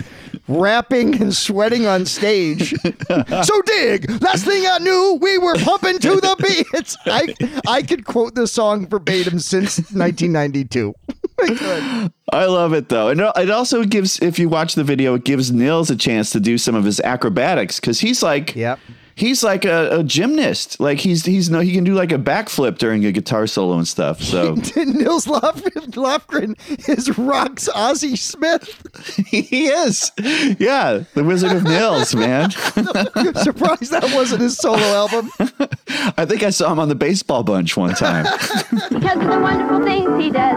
rapping 0.48 1.22
and 1.22 1.36
sweating 1.36 1.86
on 1.86 2.06
stage? 2.06 2.74
so, 3.44 3.62
dig, 3.64 4.10
last 4.22 4.46
thing 4.46 4.66
I 4.66 4.78
knew, 4.80 5.20
we 5.22 5.38
were 5.38 5.56
pumping 5.56 6.00
to 6.00 6.16
the 6.22 6.36
beats. 6.72 6.96
I, 7.06 7.34
I 7.68 7.82
could 7.82 8.06
quote 8.06 8.36
this 8.36 8.54
song 8.54 8.88
verbatim 8.88 9.40
since 9.40 9.78
1992. 9.78 10.94
I 11.42 11.48
could. 11.56 12.14
I 12.32 12.46
love 12.46 12.74
it 12.74 12.90
though, 12.90 13.10
and 13.10 13.20
it 13.20 13.50
also 13.50 13.84
gives. 13.84 14.20
If 14.22 14.40
you 14.40 14.48
watch 14.50 14.76
the 14.76 14.84
video, 14.84 15.16
it 15.16 15.26
gives 15.26 15.52
Nils 15.52 15.90
a 15.90 15.96
chance 15.96 16.30
to 16.32 16.40
do 16.40 16.58
some 16.58 16.74
of 16.76 16.86
his 16.86 17.00
acrobatics 17.02 17.80
because 17.80 18.00
he's 18.00 18.24
like, 18.24 18.56
Yep. 18.56 18.80
He's 19.16 19.44
like 19.44 19.66
a, 19.66 20.00
a 20.00 20.04
gymnast. 20.04 20.80
Like 20.80 21.00
he's 21.00 21.26
he's 21.26 21.50
no, 21.50 21.60
he 21.60 21.74
can 21.74 21.84
do 21.84 21.94
like 21.94 22.12
a 22.12 22.18
backflip 22.18 22.78
during 22.78 23.06
a 23.06 23.12
guitar 23.12 23.48
solo 23.48 23.78
and 23.78 23.88
stuff. 23.88 24.22
So 24.22 24.54
Nils 24.76 25.28
Lof- 25.28 25.64
Lofgren 25.64 26.56
is 26.88 27.18
Rock's 27.18 27.68
Ozzie 27.70 28.16
Smith. 28.16 28.82
he 29.28 29.68
is, 29.68 30.12
yeah, 30.60 31.04
the 31.14 31.24
Wizard 31.24 31.54
of 31.54 31.64
Nils, 31.64 32.14
man. 32.16 32.52
Surprised 32.52 33.92
that 33.92 34.12
wasn't 34.14 34.42
his 34.42 34.58
solo 34.58 34.78
album. 34.78 35.32
I 36.18 36.26
think 36.26 36.44
I 36.44 36.50
saw 36.50 36.72
him 36.72 36.80
on 36.80 36.90
the 36.90 36.96
baseball 36.96 37.44
bunch 37.44 37.78
one 37.78 37.94
time. 37.96 38.26
Because 38.90 39.18
of 39.18 39.28
the 39.28 39.40
wonderful 39.42 39.84
things 39.84 40.24
he 40.24 40.30
does. 40.30 40.56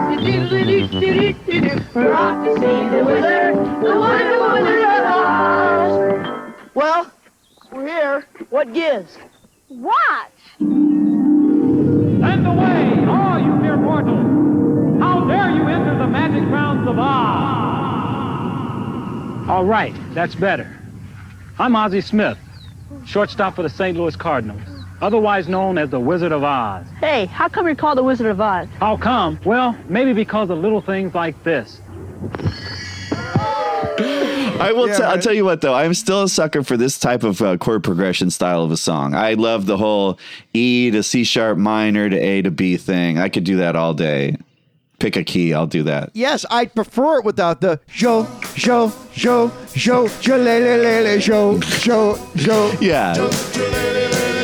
Rock 1.95 2.45
to 2.45 2.53
see 2.55 2.89
the 2.89 3.03
wizard, 3.05 3.55
the 3.83 3.95
wonderful 3.99 4.51
wizard 4.53 4.83
of 4.83 5.03
Oz. 5.05 6.43
Well, 6.73 7.11
we're 7.71 7.87
here. 7.87 8.25
What 8.49 8.73
gives? 8.73 9.17
Watch. 9.69 10.31
Stand 10.57 12.47
away, 12.47 13.05
all 13.07 13.39
you 13.39 13.53
mere 13.55 13.77
mortals! 13.77 15.01
How 15.01 15.25
dare 15.25 15.51
you 15.51 15.67
enter 15.67 15.97
the 15.97 16.07
magic 16.07 16.43
grounds 16.49 16.87
of 16.87 16.97
Oz? 16.99 17.05
All 19.49 19.65
right, 19.65 19.93
that's 20.13 20.35
better. 20.35 20.75
I'm 21.57 21.75
Ozzie 21.75 22.01
Smith, 22.01 22.37
shortstop 23.05 23.55
for 23.55 23.63
the 23.63 23.69
St. 23.69 23.97
Louis 23.97 24.15
Cardinals, 24.15 24.61
otherwise 25.01 25.47
known 25.47 25.77
as 25.77 25.89
the 25.89 25.99
Wizard 25.99 26.31
of 26.31 26.43
Oz. 26.43 26.85
Hey, 26.99 27.25
how 27.25 27.47
come 27.49 27.65
you're 27.65 27.75
called 27.75 27.97
the 27.97 28.03
Wizard 28.03 28.27
of 28.27 28.41
Oz? 28.41 28.67
How 28.79 28.97
come? 28.97 29.39
Well, 29.45 29.75
maybe 29.87 30.13
because 30.13 30.49
of 30.49 30.57
little 30.59 30.81
things 30.81 31.13
like 31.13 31.43
this. 31.43 31.81
I 34.59 34.71
will. 34.71 34.87
Yeah, 34.87 34.97
t- 34.97 35.03
I'll 35.03 35.19
tell 35.19 35.33
you 35.33 35.45
what, 35.45 35.61
though. 35.61 35.73
I'm 35.73 35.93
still 35.93 36.23
a 36.23 36.29
sucker 36.29 36.63
for 36.63 36.77
this 36.77 36.99
type 36.99 37.23
of 37.23 37.41
uh, 37.41 37.57
chord 37.57 37.83
progression 37.83 38.29
style 38.29 38.63
of 38.63 38.71
a 38.71 38.77
song. 38.77 39.15
I 39.15 39.33
love 39.33 39.65
the 39.65 39.77
whole 39.77 40.19
E 40.53 40.91
to 40.91 41.03
C 41.03 41.23
sharp 41.23 41.57
minor 41.57 42.09
to 42.09 42.17
A 42.17 42.41
to 42.41 42.51
B 42.51 42.77
thing. 42.77 43.17
I 43.17 43.29
could 43.29 43.43
do 43.43 43.57
that 43.57 43.75
all 43.75 43.93
day. 43.93 44.37
Pick 44.99 45.15
a 45.15 45.23
key. 45.23 45.53
I'll 45.53 45.65
do 45.67 45.83
that. 45.83 46.09
Yes, 46.13 46.45
I 46.49 46.65
prefer 46.65 47.19
it 47.19 47.25
without 47.25 47.61
the 47.61 47.79
jo, 47.87 48.27
jo, 48.55 48.91
jo, 49.13 49.49
jo, 49.73 50.09
jo, 50.19 50.35
le, 50.35 50.43
le, 50.43 50.77
le, 50.83 51.01
le, 51.03 51.19
jo, 51.19 51.57
jo, 51.59 52.17
jo. 52.35 52.71
Yeah. 52.81 53.15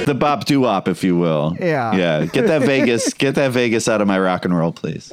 The 0.06 0.14
bop 0.14 0.46
doo 0.46 0.62
wop, 0.62 0.88
if 0.88 1.04
you 1.04 1.18
will. 1.18 1.56
Yeah. 1.60 1.96
Yeah. 1.96 2.26
Get 2.26 2.48
that 2.48 2.62
Vegas. 2.62 3.14
Get 3.18 3.36
that 3.36 3.52
Vegas 3.52 3.88
out 3.88 4.02
of 4.02 4.08
my 4.08 4.20
rock 4.20 4.46
and 4.46 4.56
roll, 4.56 4.72
please. 4.72 5.12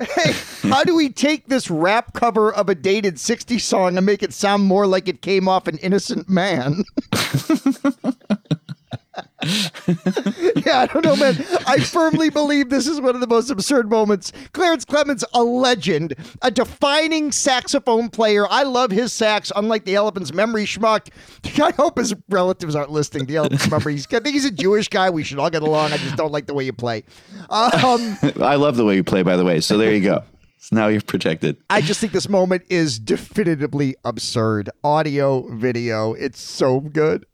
How 0.63 0.85
do 0.85 0.95
we 0.95 1.09
take 1.09 1.47
this 1.47 1.71
rap 1.71 2.13
cover 2.13 2.53
of 2.53 2.69
a 2.69 2.75
dated 2.75 3.17
60s 3.17 3.63
song 3.63 3.97
and 3.97 4.05
make 4.05 4.23
it 4.23 4.33
sound 4.35 4.65
more 4.65 4.87
like 4.87 5.09
it 5.09 5.23
came 5.23 5.49
off 5.49 5.67
an 5.67 5.79
innocent 5.79 6.29
man? 6.29 6.85
yeah, 10.65 10.81
I 10.81 10.89
don't 10.93 11.05
know, 11.05 11.17
man. 11.17 11.35
I 11.67 11.79
firmly 11.79 12.31
believe 12.31 12.71
this 12.71 12.87
is 12.87 13.01
one 13.01 13.15
of 13.15 13.21
the 13.21 13.27
most 13.27 13.51
absurd 13.51 13.91
moments. 13.91 14.33
Clarence 14.53 14.85
Clemons, 14.85 15.25
a 15.35 15.43
legend, 15.43 16.15
a 16.43 16.51
defining 16.51 17.33
saxophone 17.33 18.09
player. 18.09 18.47
I 18.49 18.63
love 18.63 18.91
his 18.91 19.13
sax, 19.13 19.51
unlike 19.57 19.85
the 19.85 19.97
Elephant's 19.97 20.33
memory 20.33 20.65
schmuck. 20.65 21.09
I 21.63 21.73
hope 21.73 21.99
his 21.99 22.15
relatives 22.29 22.77
aren't 22.77 22.91
listening 22.91 23.27
the 23.27 23.37
Elephant's 23.37 23.71
memory. 23.71 23.95
I 23.95 23.99
think 23.99 24.29
he's 24.29 24.45
a 24.45 24.51
Jewish 24.51 24.89
guy. 24.89 25.11
We 25.11 25.25
should 25.25 25.39
all 25.39 25.51
get 25.51 25.63
along. 25.63 25.93
I 25.93 25.97
just 25.97 26.17
don't 26.17 26.33
like 26.33 26.47
the 26.47 26.55
way 26.55 26.65
you 26.65 26.73
play. 26.73 27.05
Um, 27.51 28.17
I 28.41 28.57
love 28.57 28.77
the 28.77 28.85
way 28.85 28.95
you 28.95 29.05
play, 29.05 29.23
by 29.23 29.37
the 29.37 29.45
way. 29.45 29.61
So 29.61 29.77
there 29.77 29.93
you 29.93 30.03
go. 30.03 30.25
So 30.59 30.77
now 30.77 30.87
you're 30.87 31.01
protected. 31.01 31.57
I 31.71 31.81
just 31.81 31.99
think 31.99 32.13
this 32.13 32.29
moment 32.29 32.63
is 32.69 33.01
definitively 33.01 33.97
absurd. 34.05 34.71
Audio, 34.85 35.49
video, 35.49 36.13
it's 36.13 36.41
so 36.41 36.79
good. 36.79 37.27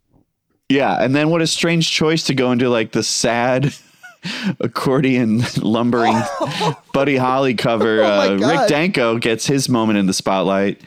Yeah, 0.68 1.02
and 1.02 1.14
then 1.14 1.30
what 1.30 1.40
a 1.40 1.46
strange 1.46 1.90
choice 1.90 2.24
to 2.24 2.34
go 2.34 2.52
into 2.52 2.68
like 2.68 2.92
the 2.92 3.02
sad 3.02 3.74
accordion 4.60 5.42
lumbering 5.62 6.16
Buddy 6.92 7.16
Holly 7.16 7.54
cover. 7.54 8.02
Oh 8.02 8.34
uh, 8.34 8.36
Rick 8.36 8.68
Danko 8.68 9.18
gets 9.18 9.46
his 9.46 9.68
moment 9.68 9.98
in 9.98 10.06
the 10.06 10.12
spotlight. 10.12 10.80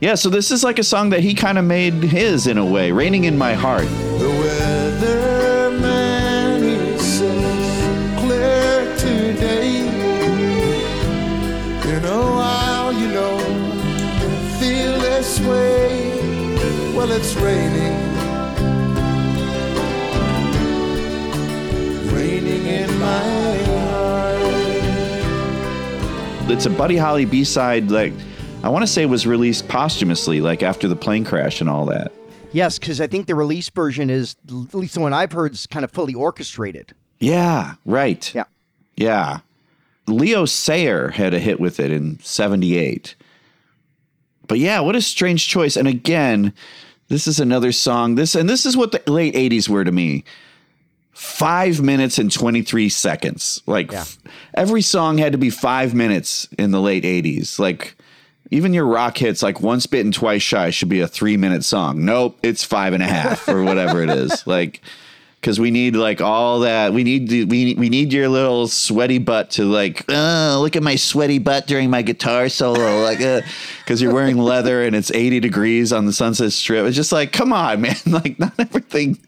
Yeah, 0.00 0.16
so 0.16 0.28
this 0.28 0.50
is 0.50 0.62
like 0.62 0.78
a 0.78 0.84
song 0.84 1.08
that 1.10 1.20
he 1.20 1.32
kind 1.32 1.56
of 1.56 1.64
made 1.64 1.94
his 1.94 2.46
in 2.46 2.58
a 2.58 2.66
way, 2.66 2.92
"Raining 2.92 3.24
in 3.24 3.38
My 3.38 3.54
Heart." 3.54 3.84
The 3.84 4.28
weatherman, 4.28 5.44
It's 26.46 26.66
a 26.66 26.70
Buddy 26.70 26.96
Holly 26.96 27.24
B-side 27.24 27.90
like 27.90 28.12
I 28.62 28.68
want 28.68 28.82
to 28.82 28.86
say 28.86 29.06
was 29.06 29.26
released 29.26 29.66
posthumously 29.66 30.40
like 30.40 30.62
after 30.62 30.86
the 30.88 30.94
plane 30.96 31.24
crash 31.24 31.60
and 31.60 31.68
all 31.68 31.86
that. 31.86 32.12
Yes, 32.52 32.78
because 32.78 33.00
I 33.00 33.06
think 33.06 33.26
the 33.26 33.34
release 33.34 33.68
version 33.70 34.08
is, 34.08 34.36
at 34.48 34.74
least 34.74 34.94
the 34.94 35.00
one 35.00 35.12
I've 35.12 35.32
heard, 35.32 35.52
is 35.52 35.66
kind 35.66 35.84
of 35.84 35.90
fully 35.90 36.14
orchestrated. 36.14 36.94
Yeah, 37.18 37.74
right. 37.84 38.32
Yeah. 38.34 38.44
Yeah. 38.96 39.40
Leo 40.06 40.44
Sayer 40.44 41.08
had 41.08 41.34
a 41.34 41.38
hit 41.38 41.58
with 41.58 41.80
it 41.80 41.90
in 41.90 42.20
78. 42.20 43.14
But 44.46 44.58
yeah, 44.58 44.80
what 44.80 44.96
a 44.96 45.02
strange 45.02 45.48
choice. 45.48 45.76
And 45.76 45.88
again, 45.88 46.52
this 47.08 47.26
is 47.26 47.40
another 47.40 47.72
song. 47.72 48.14
This 48.14 48.34
and 48.34 48.48
this 48.48 48.64
is 48.64 48.76
what 48.76 48.92
the 48.92 49.02
late 49.10 49.34
80s 49.34 49.68
were 49.68 49.84
to 49.84 49.92
me. 49.92 50.24
5 51.14 51.80
minutes 51.80 52.18
and 52.18 52.30
23 52.30 52.88
seconds. 52.88 53.62
Like 53.66 53.92
f- 53.92 54.18
every 54.54 54.82
song 54.82 55.18
had 55.18 55.32
to 55.32 55.38
be 55.38 55.50
5 55.50 55.94
minutes 55.94 56.48
in 56.58 56.70
the 56.70 56.80
late 56.80 57.04
80s. 57.04 57.58
Like 57.58 57.96
even 58.50 58.72
your 58.72 58.86
rock 58.86 59.16
hits 59.18 59.42
like 59.42 59.60
once 59.60 59.86
bitten 59.86 60.12
twice 60.12 60.42
shy 60.42 60.70
should 60.70 60.88
be 60.88 61.00
a 61.00 61.08
three 61.08 61.36
minute 61.36 61.64
song 61.64 62.04
nope 62.04 62.38
it's 62.42 62.62
five 62.62 62.92
and 62.92 63.02
a 63.02 63.06
half 63.06 63.48
or 63.48 63.62
whatever 63.64 64.02
it 64.02 64.10
is 64.10 64.46
like 64.46 64.80
because 65.44 65.60
we 65.60 65.70
need 65.70 65.94
like 65.94 66.22
all 66.22 66.60
that 66.60 66.94
we 66.94 67.04
need 67.04 67.28
to, 67.28 67.44
we, 67.44 67.74
we 67.74 67.90
need 67.90 68.14
your 68.14 68.30
little 68.30 68.66
sweaty 68.66 69.18
butt 69.18 69.50
to 69.50 69.66
like 69.66 70.02
oh 70.08 70.58
look 70.62 70.74
at 70.74 70.82
my 70.82 70.96
sweaty 70.96 71.38
butt 71.38 71.66
during 71.66 71.90
my 71.90 72.00
guitar 72.00 72.48
solo 72.48 73.02
like 73.02 73.18
because 73.84 74.00
you're 74.00 74.14
wearing 74.14 74.38
leather 74.38 74.82
and 74.82 74.96
it's 74.96 75.10
80 75.10 75.40
degrees 75.40 75.92
on 75.92 76.06
the 76.06 76.14
sunset 76.14 76.50
strip 76.50 76.86
it's 76.86 76.96
just 76.96 77.12
like 77.12 77.30
come 77.30 77.52
on 77.52 77.78
man 77.82 77.94
like 78.06 78.38
not 78.38 78.54
everything 78.58 79.18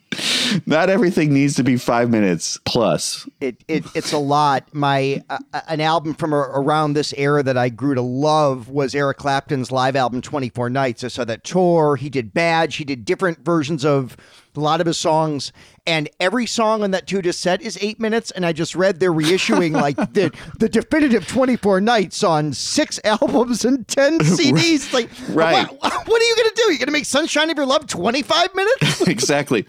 not 0.64 0.88
everything 0.88 1.35
needs 1.35 1.55
to 1.57 1.62
be 1.62 1.76
five 1.76 2.09
minutes 2.09 2.59
plus 2.64 3.29
It, 3.40 3.62
it 3.68 3.85
it's 3.94 4.12
a 4.12 4.18
lot. 4.18 4.72
My 4.72 5.22
uh, 5.29 5.38
an 5.68 5.81
album 5.81 6.14
from 6.14 6.33
around 6.33 6.94
this 6.94 7.12
era 7.16 7.42
that 7.42 7.59
I 7.59 7.68
grew 7.68 7.94
to 7.94 8.00
love 8.00 8.68
was 8.68 8.94
Eric 8.94 9.18
Clapton's 9.18 9.70
live 9.70 9.96
album 9.96 10.22
24 10.22 10.70
Nights. 10.70 11.05
I 11.05 11.09
saw 11.09 11.24
that 11.24 11.44
tour. 11.44 11.96
He 11.96 12.09
did 12.09 12.33
Badge. 12.33 12.76
He 12.76 12.85
did 12.85 13.05
different 13.05 13.44
versions 13.44 13.85
of 13.85 14.16
a 14.57 14.61
lot 14.61 14.81
of 14.81 14.87
his 14.87 14.97
songs, 14.97 15.53
and 15.87 16.09
every 16.19 16.47
song 16.47 16.83
on 16.83 16.90
that 16.92 17.07
two 17.07 17.23
disc 17.23 17.40
set 17.40 17.62
is 17.62 17.79
eight 17.81 18.01
minutes. 18.01 18.31
And 18.31 18.45
I 18.45 18.53
just 18.53 18.75
read 18.75 18.99
they're 19.01 19.12
reissuing 19.12 19.73
like 19.73 19.97
the 19.97 20.33
the 20.59 20.69
definitive 20.69 21.27
24 21.29 21.81
Nights 21.81 22.25
on 22.25 22.53
six 22.53 22.99
albums 23.05 23.64
and 23.64 23.87
10 23.88 24.19
CDs. 24.21 24.92
Like, 24.92 25.11
Right. 25.29 25.66
What, 25.66 26.09
what 26.09 26.23
are 26.23 26.25
you 26.25 26.37
gonna 26.37 26.51
do? 26.55 26.62
You're 26.71 26.79
gonna 26.79 26.92
make 26.92 27.05
Sunshine 27.05 27.51
of 27.51 27.57
Your 27.57 27.66
Love 27.66 27.87
25 27.87 28.55
minutes? 28.55 29.01
exactly. 29.03 29.62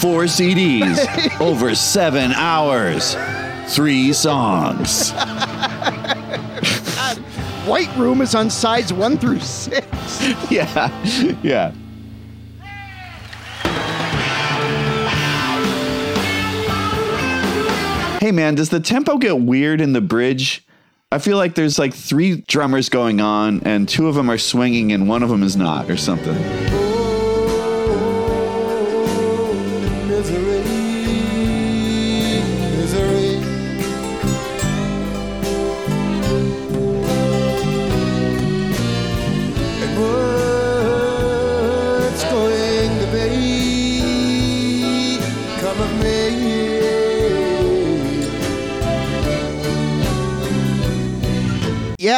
Four 0.00 0.24
CDs 0.24 1.40
over 1.40 1.74
seven 1.74 2.32
hours, 2.32 3.16
three 3.74 4.12
songs. 4.12 5.12
White 7.66 7.94
Room 7.96 8.22
is 8.22 8.34
on 8.34 8.48
sides 8.48 8.92
one 8.92 9.18
through 9.18 9.40
six. 9.40 9.86
Yeah, 10.50 10.90
yeah. 11.42 11.72
Hey 18.20 18.32
man, 18.32 18.56
does 18.56 18.70
the 18.70 18.80
tempo 18.80 19.16
get 19.16 19.40
weird 19.40 19.80
in 19.80 19.92
the 19.92 20.00
bridge? 20.00 20.66
I 21.12 21.18
feel 21.18 21.36
like 21.36 21.54
there's 21.54 21.78
like 21.78 21.94
three 21.94 22.40
drummers 22.48 22.88
going 22.88 23.20
on, 23.20 23.62
and 23.62 23.88
two 23.88 24.08
of 24.08 24.16
them 24.16 24.28
are 24.28 24.38
swinging, 24.38 24.90
and 24.90 25.08
one 25.08 25.22
of 25.22 25.28
them 25.28 25.44
is 25.44 25.56
not, 25.56 25.88
or 25.88 25.96
something. 25.96 26.34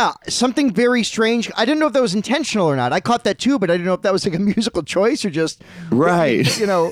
Yeah, 0.01 0.15
something 0.29 0.73
very 0.73 1.03
strange. 1.05 1.51
I 1.57 1.67
didn't 1.67 1.79
know 1.79 1.87
if 1.87 1.93
that 1.93 2.01
was 2.01 2.15
intentional 2.15 2.67
or 2.67 2.75
not. 2.75 2.91
I 2.93 3.01
caught 3.01 3.25
that 3.25 3.39
too, 3.39 3.59
but 3.59 3.71
I 3.71 3.75
didn't 3.75 3.87
know 3.87 3.93
if 3.93 4.03
that 4.03 4.13
was 4.13 4.25
like 4.25 4.35
a 4.35 4.39
musical 4.55 4.83
choice 4.83 5.25
or 5.27 5.31
just 5.31 5.63
Right. 5.91 6.59
You 6.59 6.67
know, 6.67 6.91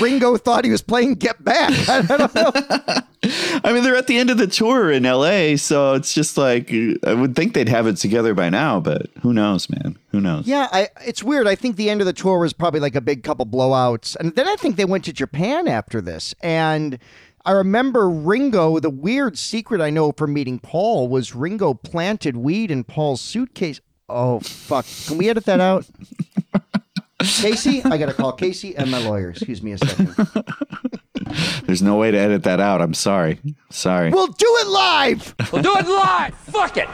Ringo 0.00 0.36
thought 0.36 0.64
he 0.64 0.70
was 0.72 0.82
playing 0.82 1.14
Get 1.14 1.44
Back. 1.44 1.70
I 1.88 2.02
don't 2.02 2.34
know. 2.34 2.52
I 3.64 3.72
mean, 3.72 3.84
they're 3.84 3.96
at 3.96 4.08
the 4.08 4.18
end 4.18 4.30
of 4.30 4.38
the 4.38 4.46
tour 4.46 4.90
in 4.90 5.02
LA, 5.04 5.56
so 5.56 5.94
it's 5.94 6.12
just 6.12 6.36
like 6.36 6.72
I 7.04 7.14
would 7.14 7.36
think 7.36 7.54
they'd 7.54 7.68
have 7.68 7.86
it 7.86 7.96
together 7.96 8.34
by 8.34 8.48
now, 8.48 8.80
but 8.80 9.10
who 9.22 9.32
knows, 9.32 9.68
man? 9.70 9.96
Who 10.10 10.20
knows? 10.20 10.46
Yeah, 10.46 10.68
I, 10.72 10.88
it's 11.04 11.22
weird. 11.22 11.46
I 11.46 11.54
think 11.54 11.76
the 11.76 11.90
end 11.90 12.00
of 12.00 12.06
the 12.06 12.12
tour 12.12 12.38
was 12.38 12.52
probably 12.52 12.80
like 12.80 12.94
a 12.94 13.00
big 13.00 13.22
couple 13.22 13.46
blowouts, 13.46 14.16
and 14.16 14.34
then 14.34 14.48
I 14.48 14.56
think 14.56 14.76
they 14.76 14.84
went 14.84 15.04
to 15.04 15.12
Japan 15.12 15.68
after 15.68 16.00
this. 16.00 16.34
And 16.40 16.98
I 17.48 17.52
remember 17.52 18.10
Ringo. 18.10 18.78
The 18.78 18.90
weird 18.90 19.38
secret 19.38 19.80
I 19.80 19.88
know 19.88 20.12
from 20.12 20.34
meeting 20.34 20.58
Paul 20.58 21.08
was 21.08 21.34
Ringo 21.34 21.72
planted 21.72 22.36
weed 22.36 22.70
in 22.70 22.84
Paul's 22.84 23.22
suitcase. 23.22 23.80
Oh 24.06 24.40
fuck! 24.40 24.84
Can 25.06 25.16
we 25.16 25.30
edit 25.30 25.46
that 25.46 25.58
out? 25.58 25.88
Casey, 27.20 27.82
I 27.84 27.96
gotta 27.96 28.12
call 28.12 28.32
Casey 28.32 28.76
and 28.76 28.90
my 28.90 28.98
lawyer. 28.98 29.30
Excuse 29.30 29.62
me 29.62 29.72
a 29.72 29.78
second. 29.78 30.14
There's 31.64 31.80
no 31.80 31.96
way 31.96 32.10
to 32.10 32.18
edit 32.18 32.42
that 32.42 32.60
out. 32.60 32.82
I'm 32.82 32.92
sorry. 32.92 33.40
Sorry. 33.70 34.10
We'll 34.10 34.26
do 34.26 34.56
it 34.60 34.66
live. 34.66 35.34
We'll 35.50 35.62
do 35.62 35.74
it 35.74 35.86
live. 35.88 36.34
Fuck 36.34 36.76
it. 36.76 36.88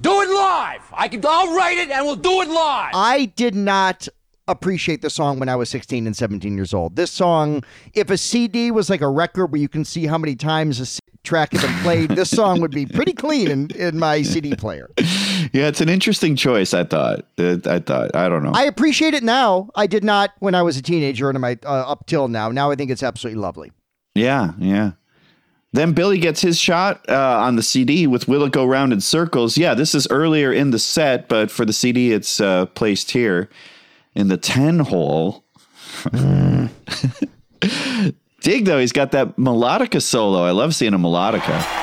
Do 0.00 0.22
it 0.22 0.30
live. 0.30 0.82
I 0.92 1.08
can. 1.08 1.24
I'll 1.26 1.56
write 1.56 1.76
it 1.76 1.90
and 1.90 2.06
we'll 2.06 2.14
do 2.14 2.40
it 2.42 2.48
live. 2.48 2.92
I 2.94 3.24
did 3.24 3.56
not 3.56 4.06
appreciate 4.52 5.02
the 5.02 5.10
song 5.10 5.38
when 5.38 5.48
I 5.48 5.56
was 5.56 5.68
16 5.70 6.06
and 6.06 6.16
17 6.16 6.56
years 6.56 6.74
old. 6.74 6.96
This 6.96 7.10
song, 7.10 7.62
if 7.94 8.10
a 8.10 8.16
CD 8.16 8.70
was 8.70 8.90
like 8.90 9.00
a 9.00 9.08
record 9.08 9.52
where 9.52 9.60
you 9.60 9.68
can 9.68 9.84
see 9.84 10.06
how 10.06 10.18
many 10.18 10.36
times 10.36 10.80
a 10.80 11.00
track 11.22 11.52
has 11.52 11.62
been 11.62 11.74
played, 11.82 12.10
this 12.10 12.30
song 12.30 12.60
would 12.60 12.70
be 12.70 12.86
pretty 12.86 13.12
clean 13.12 13.50
in, 13.50 13.70
in 13.72 13.98
my 13.98 14.22
CD 14.22 14.54
player. 14.54 14.90
Yeah, 15.52 15.66
it's 15.66 15.80
an 15.80 15.88
interesting 15.88 16.36
choice. 16.36 16.74
I 16.74 16.84
thought. 16.84 17.24
I 17.38 17.80
thought. 17.80 18.14
I 18.14 18.28
don't 18.28 18.42
know. 18.42 18.52
I 18.54 18.64
appreciate 18.64 19.14
it 19.14 19.22
now. 19.22 19.68
I 19.74 19.86
did 19.86 20.04
not 20.04 20.30
when 20.38 20.54
I 20.54 20.62
was 20.62 20.76
a 20.76 20.82
teenager 20.82 21.28
and 21.28 21.40
my 21.40 21.58
uh, 21.64 21.90
up 21.90 22.06
till 22.06 22.28
now. 22.28 22.50
Now 22.50 22.70
I 22.70 22.76
think 22.76 22.90
it's 22.90 23.02
absolutely 23.02 23.40
lovely. 23.40 23.72
Yeah, 24.14 24.52
yeah. 24.58 24.92
Then 25.72 25.92
Billy 25.92 26.18
gets 26.18 26.40
his 26.40 26.58
shot 26.58 27.04
uh, 27.08 27.38
on 27.40 27.56
the 27.56 27.62
CD 27.62 28.06
with 28.06 28.28
"Will 28.28 28.44
It 28.44 28.52
Go 28.52 28.66
Round 28.66 28.92
in 28.92 29.00
Circles." 29.00 29.56
Yeah, 29.56 29.74
this 29.74 29.94
is 29.94 30.06
earlier 30.10 30.52
in 30.52 30.70
the 30.72 30.78
set, 30.78 31.28
but 31.28 31.50
for 31.50 31.64
the 31.64 31.72
CD, 31.72 32.12
it's 32.12 32.40
uh, 32.40 32.66
placed 32.66 33.12
here 33.12 33.48
in 34.14 34.28
the 34.28 34.36
ten 34.36 34.80
hole. 34.80 35.44
Dig 38.40 38.64
though, 38.64 38.78
he's 38.78 38.92
got 38.92 39.12
that 39.12 39.36
melodica 39.36 40.00
solo. 40.00 40.44
I 40.44 40.50
love 40.52 40.74
seeing 40.74 40.94
a 40.94 40.98
melodica. 40.98 41.80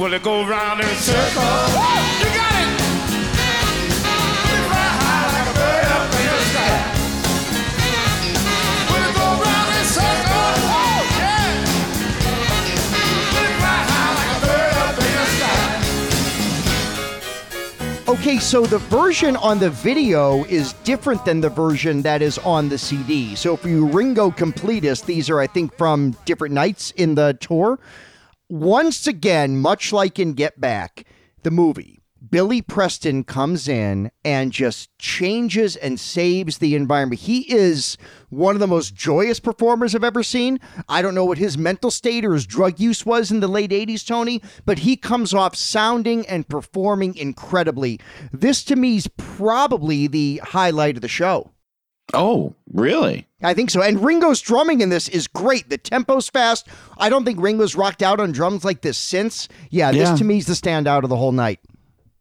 Will 0.00 0.14
it 0.14 0.22
go 0.22 0.46
round 0.46 0.80
in 0.80 0.86
circles? 0.96 2.49
Okay, 18.10 18.38
so 18.40 18.66
the 18.66 18.78
version 18.78 19.36
on 19.36 19.60
the 19.60 19.70
video 19.70 20.42
is 20.46 20.72
different 20.82 21.24
than 21.24 21.40
the 21.40 21.48
version 21.48 22.02
that 22.02 22.22
is 22.22 22.38
on 22.38 22.68
the 22.68 22.76
CD. 22.76 23.36
So 23.36 23.56
for 23.56 23.68
you 23.68 23.86
Ringo 23.86 24.32
completists, 24.32 25.04
these 25.04 25.30
are, 25.30 25.38
I 25.38 25.46
think, 25.46 25.76
from 25.76 26.16
different 26.24 26.52
nights 26.52 26.90
in 26.96 27.14
the 27.14 27.38
tour. 27.40 27.78
Once 28.48 29.06
again, 29.06 29.60
much 29.60 29.92
like 29.92 30.18
in 30.18 30.32
Get 30.32 30.60
Back, 30.60 31.04
the 31.44 31.52
movie, 31.52 31.99
Billy 32.28 32.60
Preston 32.60 33.24
comes 33.24 33.66
in 33.66 34.10
and 34.24 34.52
just 34.52 34.90
changes 34.98 35.74
and 35.76 35.98
saves 35.98 36.58
the 36.58 36.74
environment. 36.74 37.22
He 37.22 37.50
is 37.52 37.96
one 38.28 38.54
of 38.54 38.60
the 38.60 38.66
most 38.66 38.94
joyous 38.94 39.40
performers 39.40 39.94
I've 39.94 40.04
ever 40.04 40.22
seen. 40.22 40.60
I 40.88 41.00
don't 41.00 41.14
know 41.14 41.24
what 41.24 41.38
his 41.38 41.56
mental 41.56 41.90
state 41.90 42.24
or 42.24 42.34
his 42.34 42.46
drug 42.46 42.78
use 42.78 43.06
was 43.06 43.30
in 43.30 43.40
the 43.40 43.48
late 43.48 43.70
80s, 43.70 44.06
Tony, 44.06 44.42
but 44.66 44.80
he 44.80 44.96
comes 44.96 45.32
off 45.32 45.56
sounding 45.56 46.26
and 46.26 46.46
performing 46.48 47.16
incredibly. 47.16 47.98
This 48.32 48.62
to 48.64 48.76
me 48.76 48.96
is 48.96 49.08
probably 49.16 50.06
the 50.06 50.40
highlight 50.44 50.96
of 50.96 51.02
the 51.02 51.08
show. 51.08 51.52
Oh, 52.12 52.54
really? 52.72 53.26
I 53.40 53.54
think 53.54 53.70
so. 53.70 53.80
And 53.82 54.04
Ringo's 54.04 54.40
drumming 54.40 54.80
in 54.80 54.88
this 54.88 55.08
is 55.08 55.26
great. 55.28 55.70
The 55.70 55.78
tempo's 55.78 56.28
fast. 56.28 56.66
I 56.98 57.08
don't 57.08 57.24
think 57.24 57.40
Ringo's 57.40 57.76
rocked 57.76 58.02
out 58.02 58.20
on 58.20 58.32
drums 58.32 58.64
like 58.64 58.82
this 58.82 58.98
since. 58.98 59.48
Yeah, 59.70 59.92
this 59.92 60.08
Yeah. 60.10 60.16
to 60.16 60.24
me 60.24 60.38
is 60.38 60.46
the 60.46 60.54
standout 60.54 61.04
of 61.04 61.08
the 61.08 61.16
whole 61.16 61.32
night. 61.32 61.60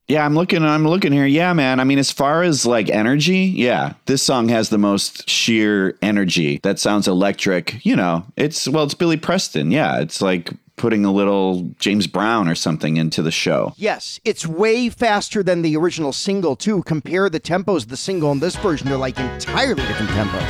Yeah, 0.09 0.25
I'm 0.25 0.33
looking. 0.33 0.63
I'm 0.63 0.87
looking 0.87 1.11
here. 1.11 1.27
Yeah, 1.27 1.53
man. 1.53 1.79
I 1.79 1.83
mean, 1.83 1.99
as 1.99 2.11
far 2.11 2.41
as 2.41 2.65
like 2.65 2.89
energy, 2.89 3.53
yeah, 3.55 3.93
this 4.07 4.23
song 4.23 4.49
has 4.49 4.69
the 4.69 4.79
most 4.79 5.29
sheer 5.29 5.97
energy. 6.01 6.59
That 6.63 6.79
sounds 6.79 7.07
electric. 7.07 7.85
You 7.85 7.95
know, 7.95 8.25
it's 8.35 8.67
well, 8.67 8.83
it's 8.85 8.95
Billy 8.95 9.17
Preston. 9.17 9.69
Yeah, 9.69 9.99
it's 9.99 10.19
like 10.19 10.49
putting 10.77 11.05
a 11.05 11.11
little 11.11 11.69
James 11.77 12.07
Brown 12.07 12.47
or 12.47 12.55
something 12.55 12.97
into 12.97 13.21
the 13.21 13.29
show. 13.29 13.73
Yes, 13.77 14.19
it's 14.25 14.47
way 14.47 14.89
faster 14.89 15.43
than 15.43 15.61
the 15.61 15.77
original 15.77 16.11
single, 16.11 16.55
too. 16.55 16.81
Compare 16.83 17.29
the 17.29 17.39
tempos 17.39 17.83
of 17.83 17.89
the 17.89 17.97
single 17.97 18.31
and 18.31 18.41
this 18.41 18.55
version, 18.55 18.87
they're 18.87 18.97
like 18.97 19.19
entirely 19.19 19.83
different 19.83 20.09
tempos. 20.11 20.49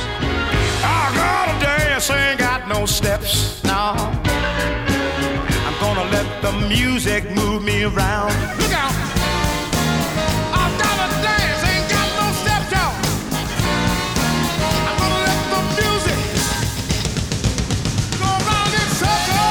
I 0.82 1.12
got 1.14 1.48
a 1.54 1.60
dance, 1.60 2.08
ain't 2.10 2.38
got 2.38 2.66
no 2.66 2.86
steps. 2.86 3.62
No. 3.64 3.94
I'm 5.66 5.80
gonna 5.80 6.10
let 6.10 6.42
the 6.42 6.52
music 6.68 7.30
move 7.32 7.62
me 7.62 7.82
around. 7.82 8.29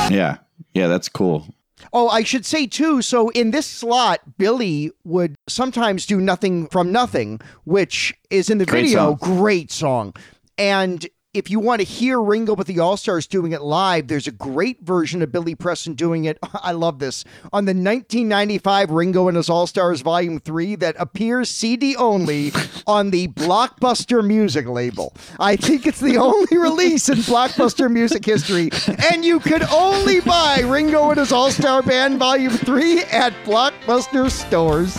Yeah, 0.15 0.37
yeah, 0.73 0.87
that's 0.87 1.09
cool. 1.09 1.47
Oh, 1.93 2.09
I 2.09 2.23
should 2.23 2.45
say 2.45 2.67
too. 2.67 3.01
So 3.01 3.29
in 3.29 3.51
this 3.51 3.65
slot, 3.65 4.19
Billy 4.37 4.91
would 5.05 5.35
sometimes 5.47 6.05
do 6.05 6.19
nothing 6.19 6.67
from 6.67 6.91
nothing, 6.91 7.39
which 7.63 8.13
is 8.29 8.49
in 8.49 8.57
the 8.57 8.65
Great 8.65 8.83
video. 8.85 8.99
song. 8.99 9.17
Great 9.21 9.71
song. 9.71 10.13
And 10.57 11.07
if 11.33 11.51
you 11.51 11.59
want 11.59 11.79
to 11.79 11.85
hear 11.85 12.19
Ringo 12.19 12.55
with 12.55 12.65
the 12.65 12.79
All 12.79 12.97
Stars 12.97 13.27
doing 13.27 13.51
it 13.51 13.61
live, 13.61 14.07
there's 14.07 14.25
a 14.25 14.31
great 14.31 14.81
version 14.81 15.21
of 15.21 15.31
Billy 15.31 15.53
Preston 15.53 15.93
doing 15.93 16.25
it. 16.25 16.39
I 16.55 16.71
love 16.71 16.97
this 16.97 17.23
on 17.53 17.65
the 17.65 17.71
1995 17.71 18.89
Ringo 18.89 19.27
and 19.27 19.37
his 19.37 19.47
All 19.47 19.67
Stars 19.67 20.01
Volume 20.01 20.39
3 20.39 20.75
that 20.77 20.95
appears 20.97 21.49
CD 21.51 21.95
only 21.95 22.51
on 22.87 23.11
the 23.11 23.27
Blockbuster 23.27 24.25
Music 24.25 24.67
label. 24.67 25.13
I 25.39 25.55
think 25.55 25.85
it's 25.85 25.99
the 25.99 26.17
only 26.17 26.57
release 26.57 27.09
in 27.09 27.17
Blockbuster 27.19 27.91
music 27.91 28.25
history, 28.25 28.71
and 29.11 29.23
you 29.23 29.39
could 29.39 29.63
only 29.71 30.21
buy 30.21 30.61
Ringo 30.61 31.11
and 31.11 31.19
his 31.19 31.31
All 31.31 31.51
Star 31.51 31.83
Band 31.83 32.17
Volume 32.17 32.53
3 32.53 33.03
at 33.03 33.33
Blockbuster 33.45 34.31
stores. 34.31 34.95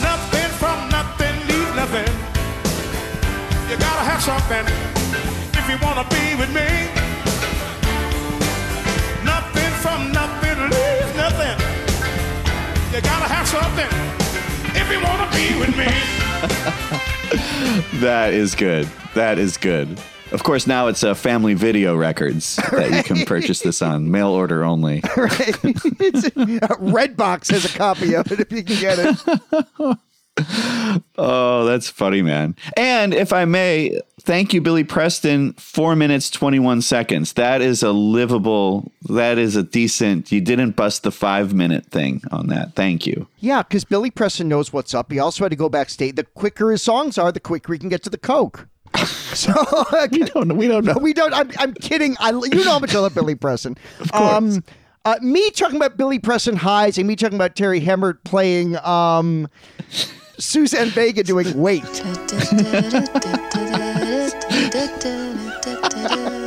Nothing 0.00 0.50
from 0.50 0.88
nothing 0.88 1.36
leaves 1.48 1.74
nothing. 1.74 2.14
You 3.68 3.76
gotta 3.76 4.04
have 4.04 4.22
something 4.22 5.03
you 5.74 5.80
wanna 5.86 6.06
be 6.08 6.34
with 6.36 6.50
me. 6.54 6.68
Nothing 9.24 9.72
from 9.82 10.12
nothing 10.12 10.58
leaves 10.70 11.16
nothing. 11.16 11.58
You 12.94 13.00
gotta 13.00 13.28
have 13.28 13.48
something 13.48 13.90
if 14.80 14.90
you 14.92 15.00
wanna 15.02 15.28
be 15.32 15.58
with 15.58 15.76
me. 15.76 15.90
That 18.00 18.34
is 18.34 18.54
good. 18.54 18.88
That 19.14 19.38
is 19.38 19.56
good. 19.56 19.98
Of 20.30 20.42
course, 20.44 20.66
now 20.66 20.88
it's 20.88 21.02
a 21.02 21.14
Family 21.14 21.54
Video 21.54 21.96
Records 21.96 22.56
that 22.70 22.92
you 22.92 23.02
can 23.02 23.24
purchase 23.24 23.60
this 23.60 23.82
on 23.82 24.10
mail 24.10 24.28
order 24.28 24.64
only. 24.64 25.02
Right? 25.16 25.56
it's, 25.64 26.28
Redbox 26.28 27.50
has 27.50 27.64
a 27.64 27.76
copy 27.76 28.14
of 28.14 28.30
it 28.30 28.40
if 28.40 28.52
you 28.52 28.62
can 28.62 28.80
get 28.80 28.98
it. 29.00 29.98
Oh, 31.16 31.64
that's 31.64 31.88
funny, 31.88 32.22
man. 32.22 32.56
And 32.76 33.14
if 33.14 33.32
I 33.32 33.44
may, 33.44 34.00
thank 34.24 34.52
you, 34.52 34.60
Billy 34.60 34.84
Preston. 34.84 35.52
Four 35.54 35.94
minutes, 35.96 36.30
21 36.30 36.82
seconds. 36.82 37.34
That 37.34 37.60
is 37.60 37.82
a 37.82 37.92
livable, 37.92 38.90
that 39.08 39.38
is 39.38 39.56
a 39.56 39.62
decent, 39.62 40.32
you 40.32 40.40
didn't 40.40 40.72
bust 40.72 41.02
the 41.02 41.10
five 41.12 41.54
minute 41.54 41.86
thing 41.86 42.22
on 42.30 42.48
that. 42.48 42.74
Thank 42.74 43.06
you. 43.06 43.28
Yeah, 43.40 43.62
because 43.62 43.84
Billy 43.84 44.10
Preston 44.10 44.48
knows 44.48 44.72
what's 44.72 44.94
up. 44.94 45.12
He 45.12 45.18
also 45.18 45.44
had 45.44 45.50
to 45.50 45.56
go 45.56 45.68
backstage. 45.68 46.16
The 46.16 46.24
quicker 46.24 46.70
his 46.70 46.82
songs 46.82 47.18
are, 47.18 47.30
the 47.30 47.40
quicker 47.40 47.72
he 47.72 47.78
can 47.78 47.88
get 47.88 48.02
to 48.04 48.10
the 48.10 48.18
coke. 48.18 48.66
So 49.34 49.52
we 50.12 50.20
don't. 50.20 50.46
know. 50.46 50.54
We 50.54 50.68
don't 50.68 50.84
know. 50.84 50.96
We 50.96 51.12
don't. 51.12 51.34
I'm, 51.34 51.50
I'm 51.58 51.74
kidding. 51.74 52.16
I 52.20 52.30
you 52.30 52.48
know 52.64 52.70
how 52.70 52.78
much 52.78 52.94
I 52.94 53.00
love 53.00 53.14
Billy 53.16 53.34
Preston. 53.34 53.76
Of 54.00 54.12
course. 54.12 54.32
Um, 54.32 54.64
uh, 55.04 55.16
me 55.20 55.50
talking 55.50 55.74
about 55.74 55.96
Billy 55.96 56.20
Preston 56.20 56.54
highs 56.54 56.98
and 56.98 57.08
me 57.08 57.16
talking 57.16 57.34
about 57.34 57.56
Terri 57.56 57.82
Hemmert 57.82 58.22
playing 58.22 58.76
um, 58.76 59.48
Suzanne 60.38 60.90
Vega 60.90 61.24
doing 61.24 61.52
wait. 61.58 61.82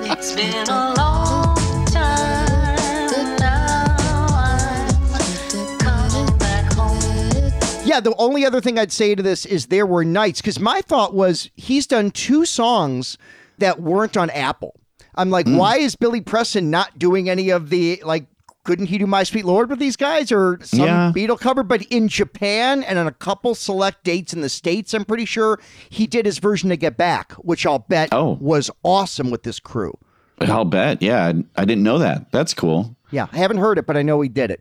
It's 0.09 0.31
been 0.33 0.69
a 0.69 0.93
long 0.95 1.85
time 1.87 3.35
now. 3.37 4.27
I'm 4.29 5.77
coming 5.77 6.37
back 6.37 6.71
home. 6.71 7.51
Yeah, 7.85 7.99
the 7.99 8.15
only 8.17 8.45
other 8.45 8.61
thing 8.61 8.79
I'd 8.79 8.93
say 8.93 9.13
to 9.13 9.21
this 9.21 9.45
is 9.45 9.65
there 9.65 9.85
were 9.85 10.05
nights 10.05 10.39
because 10.39 10.57
my 10.57 10.79
thought 10.79 11.13
was 11.13 11.49
he's 11.55 11.85
done 11.85 12.11
two 12.11 12.45
songs 12.45 13.17
that 13.57 13.81
weren't 13.81 14.15
on 14.15 14.29
Apple. 14.29 14.79
I'm 15.15 15.29
like, 15.29 15.45
mm. 15.45 15.57
why 15.57 15.75
is 15.77 15.97
Billy 15.97 16.21
Preston 16.21 16.71
not 16.71 16.97
doing 16.97 17.29
any 17.29 17.49
of 17.49 17.69
the 17.69 18.01
like? 18.05 18.27
Couldn't 18.67 18.87
he 18.87 18.97
do 18.97 19.07
My 19.07 19.23
Sweet 19.23 19.45
Lord 19.45 19.69
with 19.69 19.79
these 19.79 19.95
guys 19.95 20.29
or 20.29 20.59
some 20.61 20.85
Yeah. 20.85 21.13
Beatle 21.15 21.39
cover? 21.39 21.63
But 21.63 21.83
in 21.83 22.09
Japan 22.09 22.83
and 22.83 22.99
on 22.99 23.07
a 23.07 23.13
couple 23.13 23.55
select 23.55 24.03
dates 24.03 24.33
in 24.33 24.41
the 24.41 24.49
States, 24.49 24.93
I'm 24.93 25.05
pretty 25.05 25.23
sure 25.23 25.57
he 25.89 26.05
did 26.05 26.25
his 26.25 26.39
version 26.39 26.69
to 26.69 26.75
Get 26.75 26.97
Back, 26.97 27.31
which 27.35 27.65
I'll 27.65 27.79
bet 27.79 28.09
oh. 28.11 28.37
was 28.41 28.69
awesome 28.83 29.31
with 29.31 29.43
this 29.43 29.61
crew. 29.61 29.97
I'll 30.41 30.65
bet. 30.65 31.01
Yeah, 31.01 31.27
I, 31.27 31.61
I 31.61 31.63
didn't 31.63 31.85
know 31.85 31.97
that. 31.99 32.29
That's 32.33 32.53
cool. 32.53 32.97
Yeah, 33.09 33.27
I 33.31 33.37
haven't 33.37 33.59
heard 33.59 33.77
it, 33.77 33.87
but 33.87 33.95
I 33.95 34.01
know 34.01 34.19
he 34.19 34.27
did 34.27 34.51
it. 34.51 34.59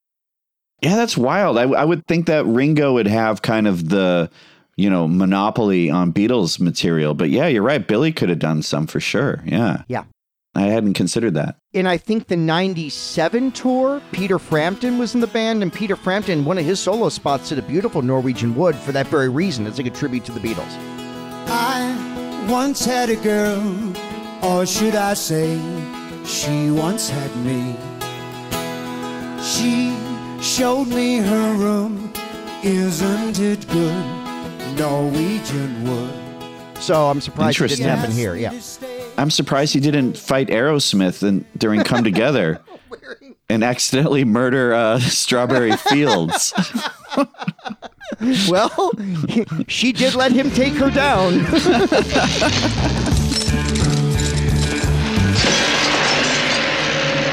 Yeah, 0.83 0.95
that's 0.95 1.17
wild. 1.17 1.59
I, 1.59 1.63
I 1.63 1.85
would 1.85 2.07
think 2.07 2.27
that 2.27 2.47
Ringo 2.47 2.93
would 2.93 3.09
have 3.09 3.43
kind 3.43 3.67
of 3.67 3.89
the 3.89 4.31
you 4.77 4.91
know, 4.91 5.09
monopoly 5.09 5.91
on 5.91 6.13
Beatles 6.13 6.61
material. 6.61 7.15
But 7.15 7.31
yeah, 7.31 7.47
you're 7.49 7.63
right. 7.63 7.85
Billy 7.85 8.13
could 8.13 8.29
have 8.29 8.39
done 8.39 8.63
some 8.63 8.87
for 8.87 9.01
sure. 9.01 9.43
Yeah. 9.45 9.83
Yeah. 9.89 10.05
I 10.57 10.63
hadn't 10.63 10.95
considered 10.95 11.35
that. 11.35 11.57
In 11.73 11.87
I 11.87 11.99
think 11.99 12.29
the 12.29 12.37
97 12.37 13.53
tour, 13.53 14.01
Peter 14.13 14.39
Frampton 14.39 14.99
was 14.99 15.15
in 15.15 15.21
the 15.21 15.27
band, 15.27 15.63
and 15.63 15.73
Peter 15.73 15.97
Frampton, 15.97 16.45
one 16.45 16.57
of 16.57 16.65
his 16.65 16.81
solo 16.81 17.11
spots, 17.11 17.51
did 17.51 17.59
a 17.59 17.63
beautiful 17.63 18.01
Norwegian 18.01 18.55
Wood 18.55 18.75
for 18.75 18.93
that 18.93 19.07
very 19.09 19.29
reason. 19.29 19.67
It's 19.67 19.77
like 19.77 19.87
a 19.87 19.91
tribute 19.91 20.25
to 20.25 20.33
the 20.33 20.41
Beatles. 20.41 20.73
I 21.49 22.47
once 22.51 22.85
had 22.85 23.11
a 23.11 23.17
girl, 23.17 23.93
or 24.43 24.65
should 24.65 24.95
I 24.95 25.15
say, 25.15 25.61
she 26.25 26.71
once 26.71 27.11
had 27.11 27.37
me. 27.45 27.77
She 29.43 29.95
showed 30.43 30.89
me 30.89 31.19
her 31.19 31.55
room, 31.55 32.13
isn't 32.65 33.39
it 33.39 33.69
good? 33.69 34.79
Norwegian 34.79 35.85
wood. 35.85 36.79
So 36.79 37.09
I'm 37.09 37.21
surprised 37.21 37.61
it 37.61 37.69
didn't 37.69 37.87
happen 37.87 38.11
here. 38.11 38.35
Yeah. 38.37 38.59
I'm 39.19 39.31
surprised 39.31 39.73
he 39.73 39.81
didn't 39.81 40.19
fight 40.19 40.49
Aerosmith 40.49 41.23
and 41.23 41.45
during 41.57 41.83
Come 41.85 42.05
Together 42.05 42.61
and 43.49 43.65
accidentally 43.65 44.25
murder 44.25 44.75
uh, 44.75 44.99
Strawberry 45.01 45.77
Fields. 45.77 46.53
well, 48.49 48.93
she 49.69 49.93
did 49.93 50.15
let 50.15 50.33
him 50.33 50.51
take 50.51 50.75
her 50.75 50.91
down. 50.91 51.45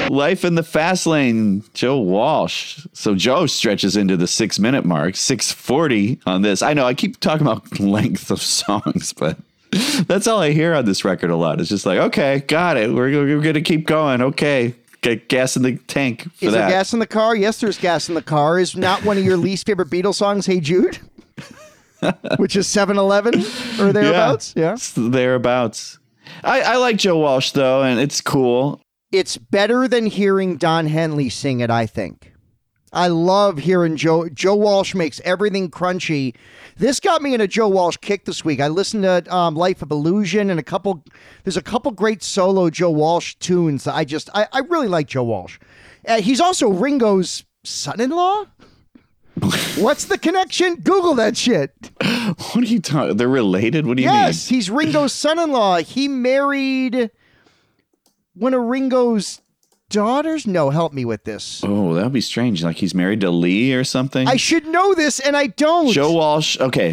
Life 0.10 0.46
in 0.46 0.56
the 0.56 0.64
fast 0.64 1.08
lane, 1.08 1.64
Joe 1.74 2.00
Walsh. 2.00 2.86
So 2.94 3.16
Joe 3.16 3.48
stretches 3.48 3.98
into 3.98 4.16
the 4.16 4.28
six 4.28 4.60
minute 4.60 4.86
mark, 4.86 5.16
640 5.16 6.20
on 6.26 6.44
this. 6.44 6.62
I 6.62 6.74
know 6.74 6.86
I 6.86 6.94
keep 6.94 7.20
talking 7.20 7.48
about 7.48 7.80
length 7.80 8.30
of 8.30 8.42
songs, 8.42 9.12
but 9.12 9.38
that's 10.08 10.28
all 10.28 10.40
I 10.40 10.52
hear 10.52 10.74
on 10.74 10.86
this 10.86 11.04
record 11.06 11.30
a 11.30 11.36
lot. 11.36 11.60
It's 11.60 11.70
just 11.70 11.86
like, 11.86 12.00
okay, 12.00 12.40
got 12.48 12.78
it. 12.78 12.92
We're, 12.94 13.10
we're 13.12 13.42
going 13.42 13.54
to 13.56 13.62
keep 13.62 13.86
going. 13.88 14.22
Okay. 14.22 14.76
Get 15.02 15.28
gas 15.28 15.58
in 15.58 15.64
the 15.64 15.76
tank 15.88 16.24
for 16.36 16.46
Is 16.46 16.54
that. 16.54 16.60
there 16.60 16.70
gas 16.70 16.94
in 16.94 17.00
the 17.00 17.08
car? 17.08 17.36
Yes, 17.36 17.60
there's 17.60 17.78
gas 17.78 18.08
in 18.08 18.16
the 18.16 18.22
car. 18.22 18.58
Is 18.58 18.76
not 18.76 19.04
one 19.04 19.18
of 19.18 19.24
your 19.26 19.36
least 19.48 19.66
favorite 19.66 19.90
Beatles 19.90 20.16
songs, 20.16 20.46
Hey 20.46 20.62
Jude? 20.62 20.98
Which 22.38 22.56
is 22.56 22.68
7 22.68 22.98
Eleven 22.98 23.36
or 23.80 23.92
thereabouts? 23.92 24.54
Yeah. 24.56 24.74
It's 24.74 24.94
thereabouts. 24.94 26.00
I, 26.44 26.62
I 26.62 26.76
like 26.78 26.98
Joe 26.98 27.18
Walsh 27.18 27.52
though, 27.52 27.84
and 27.84 28.00
it's 28.00 28.22
cool. 28.22 28.82
It's 29.12 29.38
better 29.38 29.88
than 29.88 30.06
hearing 30.06 30.58
Don 30.58 30.88
Henley 30.88 31.30
sing 31.30 31.60
it, 31.60 31.70
I 31.70 31.86
think. 31.86 32.33
I 32.94 33.08
love 33.08 33.58
hearing 33.58 33.98
Joe. 33.98 34.30
Joe 34.30 34.56
Walsh 34.56 34.94
makes 34.94 35.20
everything 35.26 35.70
crunchy. 35.72 36.36
This 36.78 37.00
got 37.00 37.22
me 37.22 37.34
in 37.34 37.42
a 37.42 37.48
Joe 37.48 37.68
Walsh 37.68 37.98
kick 37.98 38.26
this 38.26 38.46
week. 38.46 38.60
I 38.60 38.68
listened 38.68 39.04
to 39.04 39.36
um, 39.36 39.56
Life 39.56 39.82
of 39.82 39.90
Illusion 39.92 40.50
and 40.52 40.60
a 40.60 40.64
couple. 40.64 41.04
There's 41.44 41.58
a 41.58 41.62
couple 41.62 41.92
great 41.92 42.22
solo 42.22 42.70
Joe 42.70 42.92
Walsh 42.92 43.36
tunes. 43.36 43.84
that 43.86 43.96
I 43.96 44.06
just 44.06 44.30
I, 44.34 44.48
I 44.54 44.60
really 44.60 44.88
like 44.88 45.08
Joe 45.08 45.24
Walsh. 45.24 45.60
Uh, 46.08 46.22
he's 46.22 46.40
also 46.40 46.70
Ringo's 46.70 47.44
son-in-law. 47.64 48.46
What's 49.78 50.06
the 50.06 50.18
connection? 50.20 50.76
Google 50.76 51.16
that 51.16 51.36
shit. 51.36 51.72
What 52.02 52.58
are 52.58 52.62
you 52.62 52.80
talking? 52.80 53.18
They're 53.18 53.28
related. 53.28 53.86
What 53.86 53.98
do 53.98 54.04
you 54.04 54.10
mean? 54.10 54.18
yes, 54.18 54.48
he's 54.48 54.70
Ringo's 54.70 55.12
son-in-law. 55.12 55.78
He 55.80 56.08
married 56.08 57.12
one 58.34 58.54
of 58.54 58.62
Ringo's 58.62 59.42
daughters. 59.94 60.46
No, 60.46 60.70
help 60.70 60.92
me 60.92 61.06
with 61.06 61.24
this. 61.24 61.62
Oh, 61.64 61.94
that 61.94 62.04
would 62.04 62.14
be 62.14 62.22
strange. 62.22 62.64
Like 62.64 62.78
he's 62.78 62.94
married 62.94 63.22
to 63.22 63.30
Lee 63.30 63.74
or 63.74 63.84
something. 63.84 64.28
I 64.28 64.36
should 64.36 64.66
know 64.68 64.94
this, 64.94 65.20
and 65.20 65.38
I 65.38 65.48
don't. 65.48 65.92
Joe 65.92 66.12
Walsh. 66.12 66.60
Okay. 66.60 66.92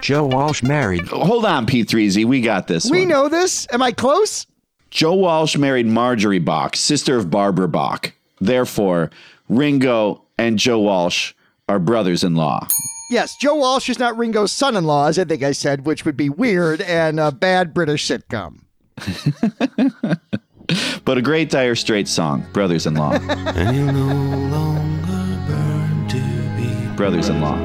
Joe 0.00 0.26
Walsh 0.26 0.62
married. 0.62 1.08
Hold 1.08 1.44
on, 1.44 1.66
P3Z. 1.66 2.24
We 2.24 2.40
got 2.40 2.68
this. 2.68 2.88
we 2.88 3.00
one. 3.00 3.08
know 3.08 3.28
this. 3.28 3.66
Am 3.72 3.82
I 3.82 3.90
close? 3.90 4.46
Joe 4.90 5.14
Walsh 5.14 5.56
married 5.56 5.86
Marjorie 5.86 6.38
Bach, 6.38 6.76
sister 6.76 7.16
of 7.16 7.30
Barbara 7.30 7.68
Bach. 7.68 8.12
Therefore, 8.40 9.10
Ringo 9.48 10.22
and 10.38 10.58
Joe 10.58 10.78
Walsh 10.78 11.34
are 11.68 11.78
brothers 11.78 12.22
in 12.22 12.36
law. 12.36 12.66
Yes, 13.10 13.36
Joe 13.36 13.56
Walsh 13.56 13.88
is 13.88 13.98
not 13.98 14.16
Ringo's 14.16 14.52
son-in-law, 14.52 15.08
as 15.08 15.18
I 15.18 15.24
think 15.24 15.42
I 15.42 15.52
said, 15.52 15.86
which 15.86 16.04
would 16.04 16.16
be 16.16 16.28
weird 16.28 16.80
and 16.82 17.18
a 17.18 17.32
bad 17.32 17.72
British 17.72 18.06
sitcom. 18.06 18.60
But 21.04 21.16
a 21.16 21.22
great 21.22 21.48
Dire 21.48 21.74
Straits 21.74 22.10
song, 22.10 22.44
Brothers 22.52 22.86
in 22.86 22.94
Law. 22.94 23.12
And 23.12 23.74
you 23.74 23.90
no 23.90 24.06
longer 24.48 25.40
burn 25.46 26.08
to 26.08 26.18
be 26.56 26.96
brothers 26.96 27.30
in 27.30 27.40
law. 27.40 27.56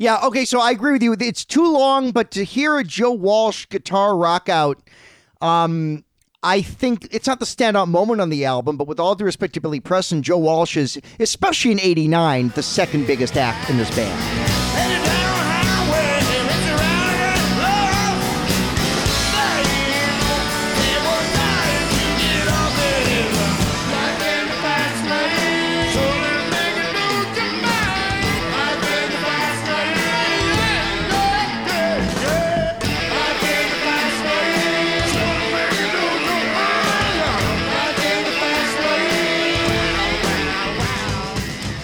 Yeah, 0.00 0.18
okay, 0.24 0.44
so 0.44 0.60
I 0.60 0.72
agree 0.72 0.92
with 0.92 1.02
you. 1.04 1.14
It's 1.20 1.44
too 1.44 1.72
long, 1.72 2.10
but 2.10 2.32
to 2.32 2.42
hear 2.42 2.76
a 2.78 2.82
Joe 2.82 3.12
Walsh 3.12 3.66
guitar 3.68 4.16
rock 4.16 4.48
out, 4.48 4.82
um, 5.40 6.04
I 6.42 6.60
think 6.62 7.06
it's 7.12 7.28
not 7.28 7.38
the 7.38 7.46
standout 7.46 7.86
moment 7.86 8.20
on 8.20 8.28
the 8.28 8.44
album, 8.44 8.76
but 8.76 8.88
with 8.88 8.98
all 8.98 9.14
due 9.14 9.24
respect 9.24 9.54
to 9.54 9.60
Billy 9.60 9.78
Preston, 9.78 10.24
Joe 10.24 10.38
Walsh 10.38 10.76
is, 10.76 11.00
especially 11.20 11.70
in 11.70 11.78
89, 11.78 12.48
the 12.56 12.64
second 12.64 13.06
biggest 13.06 13.36
act 13.36 13.70
in 13.70 13.76
this 13.76 13.94
band. 13.94 14.61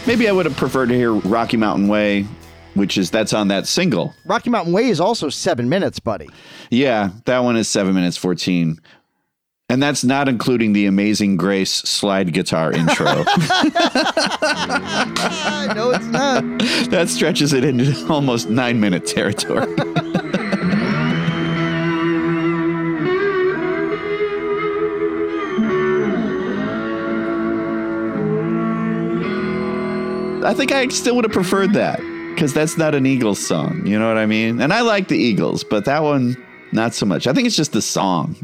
Maybe 0.08 0.26
I 0.26 0.32
would 0.32 0.46
have 0.46 0.56
preferred 0.56 0.88
to 0.88 0.94
hear 0.94 1.12
Rocky 1.12 1.58
Mountain 1.58 1.86
Way, 1.86 2.22
which 2.72 2.96
is 2.96 3.10
that's 3.10 3.34
on 3.34 3.48
that 3.48 3.66
single. 3.66 4.14
Rocky 4.24 4.48
Mountain 4.48 4.72
Way 4.72 4.88
is 4.88 5.00
also 5.00 5.28
seven 5.28 5.68
minutes, 5.68 6.00
buddy. 6.00 6.30
Yeah, 6.70 7.10
that 7.26 7.40
one 7.40 7.58
is 7.58 7.68
seven 7.68 7.94
minutes 7.94 8.16
14. 8.16 8.80
And 9.68 9.82
that's 9.82 10.04
not 10.04 10.26
including 10.26 10.72
the 10.72 10.86
Amazing 10.86 11.36
Grace 11.36 11.70
slide 11.70 12.32
guitar 12.32 12.72
intro. 12.72 13.04
no, 13.16 13.20
it's 15.90 16.06
not. 16.06 16.42
that 16.88 17.08
stretches 17.10 17.52
it 17.52 17.62
into 17.64 18.06
almost 18.10 18.48
nine 18.48 18.80
minute 18.80 19.04
territory. 19.04 19.66
I 30.48 30.54
think 30.54 30.72
I 30.72 30.88
still 30.88 31.14
would 31.16 31.26
have 31.26 31.32
preferred 31.32 31.74
that 31.74 32.00
because 32.34 32.54
that's 32.54 32.78
not 32.78 32.94
an 32.94 33.04
Eagles 33.04 33.38
song. 33.38 33.86
You 33.86 33.98
know 33.98 34.08
what 34.08 34.16
I 34.16 34.24
mean? 34.24 34.62
And 34.62 34.72
I 34.72 34.80
like 34.80 35.08
the 35.08 35.18
Eagles, 35.18 35.62
but 35.62 35.84
that 35.84 36.02
one, 36.02 36.42
not 36.72 36.94
so 36.94 37.04
much. 37.04 37.26
I 37.26 37.34
think 37.34 37.46
it's 37.46 37.54
just 37.54 37.72
the 37.72 37.82
song. 37.82 38.34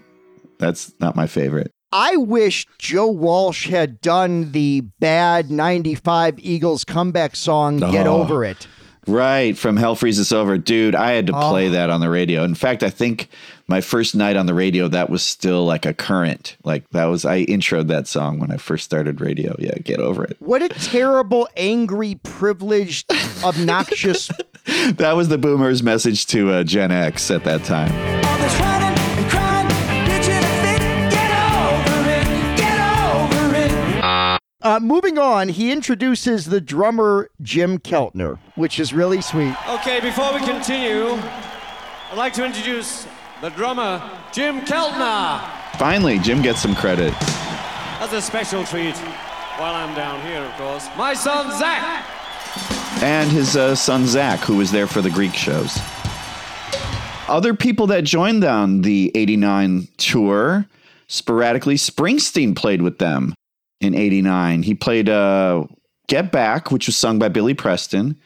That's 0.59 0.93
not 1.01 1.17
my 1.17 1.27
favorite. 1.27 1.71
I 1.93 2.17
wish 2.17 2.67
Joe 2.79 3.07
Walsh 3.11 3.69
had 3.71 4.03
done 4.03 4.53
the 4.53 4.83
bad 5.01 5.51
95 5.51 6.41
Eagles 6.41 6.85
comeback 6.85 7.37
song, 7.37 7.79
Get 7.79 8.07
Oh. 8.07 8.21
Over 8.21 8.45
It. 8.45 8.67
Right, 9.07 9.57
from 9.57 9.77
Hell 9.77 9.95
Freezes 9.95 10.33
Over. 10.33 10.59
Dude, 10.59 10.95
I 10.95 11.13
had 11.13 11.27
to 11.29 11.33
play 11.33 11.69
Oh. 11.69 11.71
that 11.73 11.91
on 11.91 12.01
the 12.01 12.09
radio. 12.11 12.45
In 12.45 12.55
fact, 12.55 12.83
I 12.83 12.91
think 12.91 13.29
my 13.67 13.81
first 13.81 14.15
night 14.15 14.37
on 14.37 14.47
the 14.47 14.55
radio, 14.55 14.89
that 14.89 15.11
was 15.11 15.23
still 15.23 15.65
like 15.65 15.85
a 15.87 15.93
current. 15.95 16.57
Like 16.65 16.89
that 16.91 17.05
was, 17.07 17.25
I 17.25 17.45
introed 17.47 17.89
that 17.89 18.07
song 18.07 18.39
when 18.39 18.51
I 18.51 18.57
first 18.57 18.85
started 18.85 19.21
radio. 19.21 19.55
Yeah, 19.59 19.75
get 19.83 20.01
over 20.01 20.25
it. 20.25 20.37
What 20.41 20.63
a 20.63 20.69
terrible, 20.69 21.49
angry, 21.57 22.17
privileged, 22.23 23.11
obnoxious. 23.45 24.31
That 24.97 25.15
was 25.15 25.29
the 25.29 25.37
boomers' 25.37 25.83
message 25.83 26.25
to 26.29 26.51
uh, 26.51 26.65
Gen 26.65 26.91
X 26.91 27.31
at 27.31 27.45
that 27.45 27.65
time. 27.65 28.84
Uh, 34.65 34.81
moving 34.81 35.19
on, 35.19 35.51
he 35.51 35.71
introduces 35.71 36.47
the 36.47 36.59
drummer 36.59 37.29
Jim 37.43 37.79
Keltner, 37.79 38.39
which 38.55 38.81
is 38.81 38.95
really 38.95 39.21
sweet. 39.21 39.55
Okay, 39.69 40.01
before 40.01 40.33
we 40.33 40.41
continue, 40.41 41.09
I'd 42.11 42.17
like 42.17 42.33
to 42.33 42.47
introduce 42.47 43.07
the 43.43 43.51
drummer, 43.51 44.01
Jim 44.33 44.63
Keltner. 44.63 45.39
Finally, 45.79 46.19
Jim 46.21 46.41
gets 46.41 46.63
some 46.63 46.75
credit. 46.75 47.13
That's 48.01 48.15
a 48.15 48.23
special 48.23 48.65
treat 48.65 48.97
while 49.59 49.75
I'm 49.75 49.95
down 49.95 50.23
here, 50.27 50.41
of 50.41 50.53
course. 50.53 50.89
My 50.97 51.13
son, 51.13 51.51
Zach. 51.59 52.07
And 53.03 53.31
his 53.31 53.59
uh, 53.59 53.75
son 53.75 54.07
Zach, 54.07 54.41
who 54.41 54.57
was 54.57 54.73
there 54.73 54.87
for 54.87 55.03
the 55.03 55.11
Greek 55.11 55.35
shows. 55.35 55.79
Other 57.29 57.53
people 57.53 57.87
that 57.89 58.05
joined 58.05 58.45
on 58.45 58.81
the 58.81 59.13
89 59.15 59.89
tour, 59.99 60.65
sporadically, 61.07 61.75
Springsteen 61.75 62.57
played 62.57 62.81
with 62.81 62.97
them 62.97 63.35
in 63.85 63.95
89. 63.95 64.63
He 64.63 64.75
played 64.75 65.09
uh, 65.09 65.65
Get 66.09 66.33
Back, 66.33 66.71
which 66.71 66.87
was 66.87 66.97
sung 66.97 67.19
by 67.19 67.29
Billy 67.29 67.55
Preston, 67.55 68.17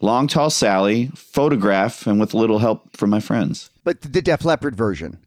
Long 0.00 0.26
Tall 0.26 0.50
Sally, 0.50 1.10
Photograph, 1.14 2.06
and 2.06 2.18
with 2.18 2.32
a 2.32 2.38
little 2.38 2.58
help 2.58 2.96
from 2.96 3.10
my 3.10 3.20
friends. 3.20 3.70
But 3.84 4.00
the 4.00 4.22
Def 4.22 4.44
Leppard 4.44 4.76
version. 4.76 5.18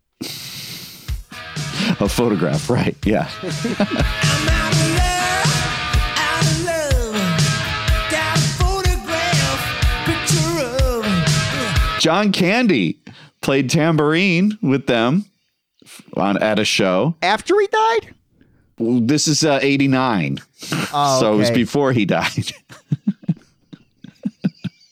A 2.00 2.10
photograph, 2.10 2.70
right? 2.70 2.98
Yeah. 3.06 3.30
John 12.00 12.32
Candy 12.32 13.00
played 13.42 13.70
tambourine 13.70 14.58
with 14.62 14.86
them 14.86 15.26
on 16.16 16.42
at 16.42 16.60
a 16.60 16.66
show. 16.66 17.16
After 17.22 17.60
he 17.60 17.68
died? 17.68 18.14
This 18.78 19.28
is 19.28 19.46
uh, 19.46 19.60
89. 19.62 20.40
Oh, 20.94 21.18
so 21.20 21.34
it 21.34 21.38
was 21.38 21.52
before 21.52 21.94
he 21.94 22.06
died. 22.06 22.52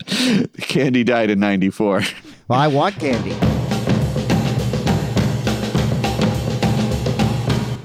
Candy 0.61 1.03
died 1.03 1.29
in 1.29 1.39
94. 1.39 2.03
Well, 2.47 2.59
I 2.59 2.67
want 2.67 2.99
candy. 2.99 3.35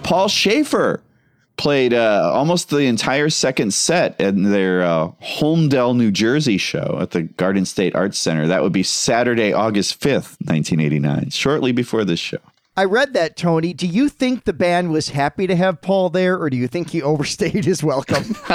Paul 0.03 0.29
Shaffer 0.29 1.03
played 1.57 1.93
uh, 1.93 2.31
almost 2.33 2.71
the 2.71 2.79
entire 2.87 3.29
second 3.29 3.75
set 3.75 4.19
in 4.21 4.45
their 4.45 4.83
uh, 4.83 5.11
Holmdel, 5.23 5.97
New 5.97 6.11
Jersey 6.11 6.57
show 6.59 6.99
at 7.01 7.11
the 7.11 7.23
Garden 7.23 7.65
State 7.65 7.95
Arts 7.95 8.19
Center. 8.19 8.47
That 8.47 8.63
would 8.63 8.73
be 8.73 8.83
Saturday, 8.83 9.53
August 9.53 10.01
5th, 10.01 10.39
1989, 10.47 11.31
shortly 11.31 11.73
before 11.73 12.05
this 12.05 12.21
show. 12.21 12.39
I 12.79 12.85
read 12.85 13.13
that, 13.15 13.37
Tony. 13.37 13.73
Do 13.73 13.89
you 13.89 14.09
think 14.09 14.45
the 14.45 14.53
band 14.53 14.93
was 14.93 15.09
happy 15.09 15.49
to 15.49 15.57
have 15.57 15.81
Paul 15.83 16.11
there, 16.11 16.41
or 16.41 16.49
do 16.49 16.57
you 16.57 16.69
think 16.69 16.91
he 16.91 17.03
overstayed 17.13 17.65
his 17.65 17.83
welcome? 17.83 18.37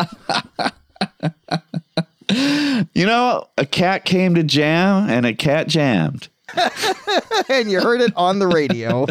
You 2.95 3.05
know, 3.05 3.47
a 3.57 3.65
cat 3.65 4.05
came 4.05 4.33
to 4.35 4.43
jam 4.43 5.09
and 5.09 5.25
a 5.25 5.33
cat 5.35 5.67
jammed 5.67 6.29
and 7.49 7.69
you 7.69 7.81
heard 7.81 8.01
it 8.01 8.13
on 8.15 8.39
the 8.39 8.47
radio. 8.47 9.05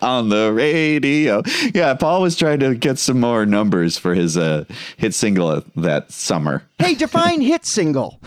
on 0.00 0.28
the 0.28 0.52
radio. 0.52 1.42
Yeah, 1.74 1.94
Paul 1.94 2.22
was 2.22 2.36
trying 2.36 2.60
to 2.60 2.74
get 2.74 2.98
some 2.98 3.20
more 3.20 3.44
numbers 3.44 3.98
for 3.98 4.14
his 4.14 4.36
uh, 4.36 4.64
hit 4.96 5.14
single 5.14 5.62
that 5.76 6.12
summer. 6.12 6.62
Hey, 6.78 6.94
define 6.94 7.40
hit 7.40 7.66
single. 7.66 8.20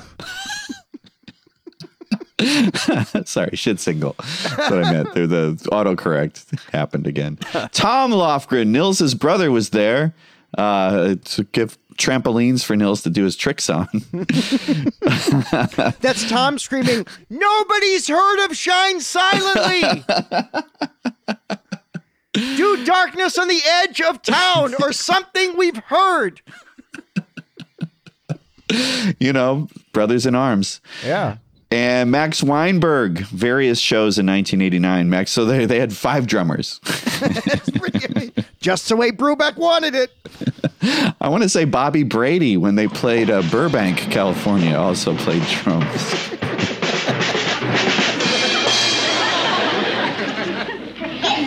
Sorry, 3.25 3.55
shit 3.55 3.79
single. 3.79 4.15
That's 4.17 4.57
what 4.69 4.83
I 4.83 4.91
meant. 4.91 5.13
The, 5.13 5.27
the 5.27 5.53
autocorrect 5.71 6.59
happened 6.71 7.07
again. 7.07 7.37
Tom 7.71 8.11
Lofgren, 8.11 8.67
Nils' 8.67 9.13
brother, 9.13 9.51
was 9.51 9.69
there 9.69 10.13
uh, 10.57 11.15
to 11.23 11.43
give 11.45 11.77
trampolines 11.97 12.63
for 12.63 12.75
Nils 12.75 13.01
to 13.03 13.09
do 13.09 13.23
his 13.23 13.35
tricks 13.35 13.69
on. 13.69 13.87
That's 16.01 16.29
Tom 16.29 16.59
screaming, 16.59 17.05
Nobody's 17.29 18.07
heard 18.07 18.45
of 18.45 18.55
Shine 18.55 18.99
Silently. 18.99 20.03
Do 22.33 22.83
darkness 22.83 23.37
on 23.37 23.47
the 23.47 23.61
edge 23.65 24.01
of 24.01 24.21
town 24.21 24.75
or 24.81 24.91
something 24.91 25.55
we've 25.55 25.77
heard. 25.77 26.41
you 29.19 29.31
know, 29.31 29.69
brothers 29.93 30.25
in 30.25 30.35
arms. 30.35 30.81
Yeah. 31.05 31.37
And 31.71 32.11
Max 32.11 32.43
Weinberg, 32.43 33.19
various 33.19 33.79
shows 33.79 34.17
in 34.19 34.25
1989. 34.27 35.09
Max, 35.09 35.31
so 35.31 35.45
they, 35.45 35.65
they 35.65 35.79
had 35.79 35.91
five 35.93 36.27
drummers. 36.27 36.79
Just 38.59 38.87
the 38.89 38.95
way 38.95 39.11
Brubeck 39.11 39.57
wanted 39.57 39.95
it. 39.95 40.11
I 41.19 41.27
want 41.29 41.43
to 41.43 41.49
say 41.49 41.65
Bobby 41.65 42.03
Brady, 42.03 42.57
when 42.57 42.75
they 42.75 42.87
played 42.87 43.29
uh, 43.29 43.41
Burbank, 43.49 43.97
California, 44.11 44.75
also 44.75 45.15
played 45.17 45.41
drums. 45.43 45.85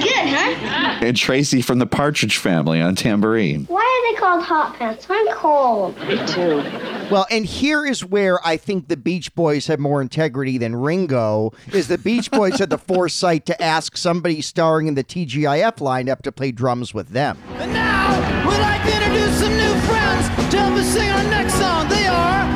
Good, 0.03 0.29
huh? 0.29 0.99
And 1.03 1.17
Tracy 1.17 1.63
from 1.63 1.79
the 1.79 1.87
Partridge 1.87 2.39
Family 2.39 2.81
on 2.81 2.95
tambourine. 2.97 3.65
Why 3.67 3.81
are 3.81 4.13
they 4.13 4.19
called 4.19 4.43
hot 4.43 4.77
pants? 4.77 5.07
I'm 5.09 5.29
cold. 5.29 5.97
Me 6.01 6.17
too. 6.27 6.63
Well, 7.11 7.27
and 7.31 7.47
here 7.47 7.87
is 7.87 8.05
where 8.05 8.39
I 8.47 8.59
think 8.59 8.89
the 8.89 8.97
Beach 8.97 9.35
Boys 9.35 9.67
have 9.69 9.79
more 9.79 10.03
integrity 10.03 10.59
than 10.59 10.77
Ringo. 10.77 11.53
Is 11.73 11.89
the 11.89 11.97
Beach 11.97 12.31
Boys 12.31 12.59
had 12.59 12.69
the 12.69 12.77
foresight 12.89 13.47
to 13.47 13.63
ask 13.63 13.97
somebody 13.97 14.43
starring 14.43 14.89
in 14.89 14.95
the 14.95 15.05
TGIF 15.05 15.77
lineup 15.77 16.21
to 16.23 16.33
play 16.33 16.53
drums 16.53 16.93
with 16.93 17.09
them. 17.09 17.39
And 17.55 17.73
now, 17.73 18.11
we'd 18.47 18.59
like 18.59 18.83
to 18.83 18.95
introduce 18.95 19.39
some 19.39 19.57
new 19.57 19.75
friends 19.89 20.29
to 20.51 20.59
help 20.59 20.75
us 20.75 20.87
sing 20.87 21.09
our 21.09 21.25
next 21.25 21.55
song. 21.55 21.89
They 21.89 22.07
are 22.07 22.47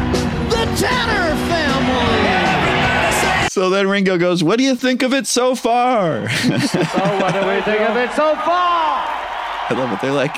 the 0.50 0.64
Tanner 0.76 1.34
Family. 1.48 2.28
So 3.48 3.70
then 3.70 3.88
Ringo 3.88 4.18
goes, 4.18 4.44
What 4.44 4.58
do 4.58 4.64
you 4.64 4.74
think 4.74 5.02
of 5.02 5.14
it 5.14 5.26
so 5.26 5.54
far? 5.54 6.28
So 6.28 6.48
oh, 6.54 7.20
what 7.20 7.32
do 7.32 7.40
we 7.40 7.62
think 7.62 7.80
of 7.88 7.96
it 7.96 8.10
so 8.10 8.34
far? 8.36 9.06
I 9.68 9.74
love 9.74 9.92
it. 9.92 10.00
They're 10.02 10.12
like 10.12 10.36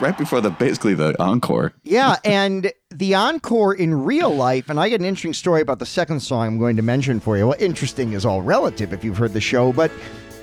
right 0.00 0.16
before 0.16 0.40
the 0.40 0.50
basically 0.50 0.94
the 0.94 1.20
encore. 1.22 1.72
Yeah, 1.82 2.16
and 2.24 2.72
the 2.90 3.14
encore 3.14 3.74
in 3.74 4.04
real 4.04 4.34
life, 4.34 4.68
and 4.68 4.78
I 4.78 4.88
get 4.88 5.00
an 5.00 5.06
interesting 5.06 5.34
story 5.34 5.60
about 5.60 5.78
the 5.78 5.86
second 5.86 6.20
song 6.20 6.46
I'm 6.46 6.58
going 6.58 6.76
to 6.76 6.82
mention 6.82 7.20
for 7.20 7.36
you. 7.36 7.48
Well, 7.48 7.56
interesting 7.58 8.12
is 8.12 8.24
all 8.24 8.42
relative 8.42 8.92
if 8.92 9.04
you've 9.04 9.18
heard 9.18 9.32
the 9.32 9.40
show, 9.40 9.72
but 9.72 9.90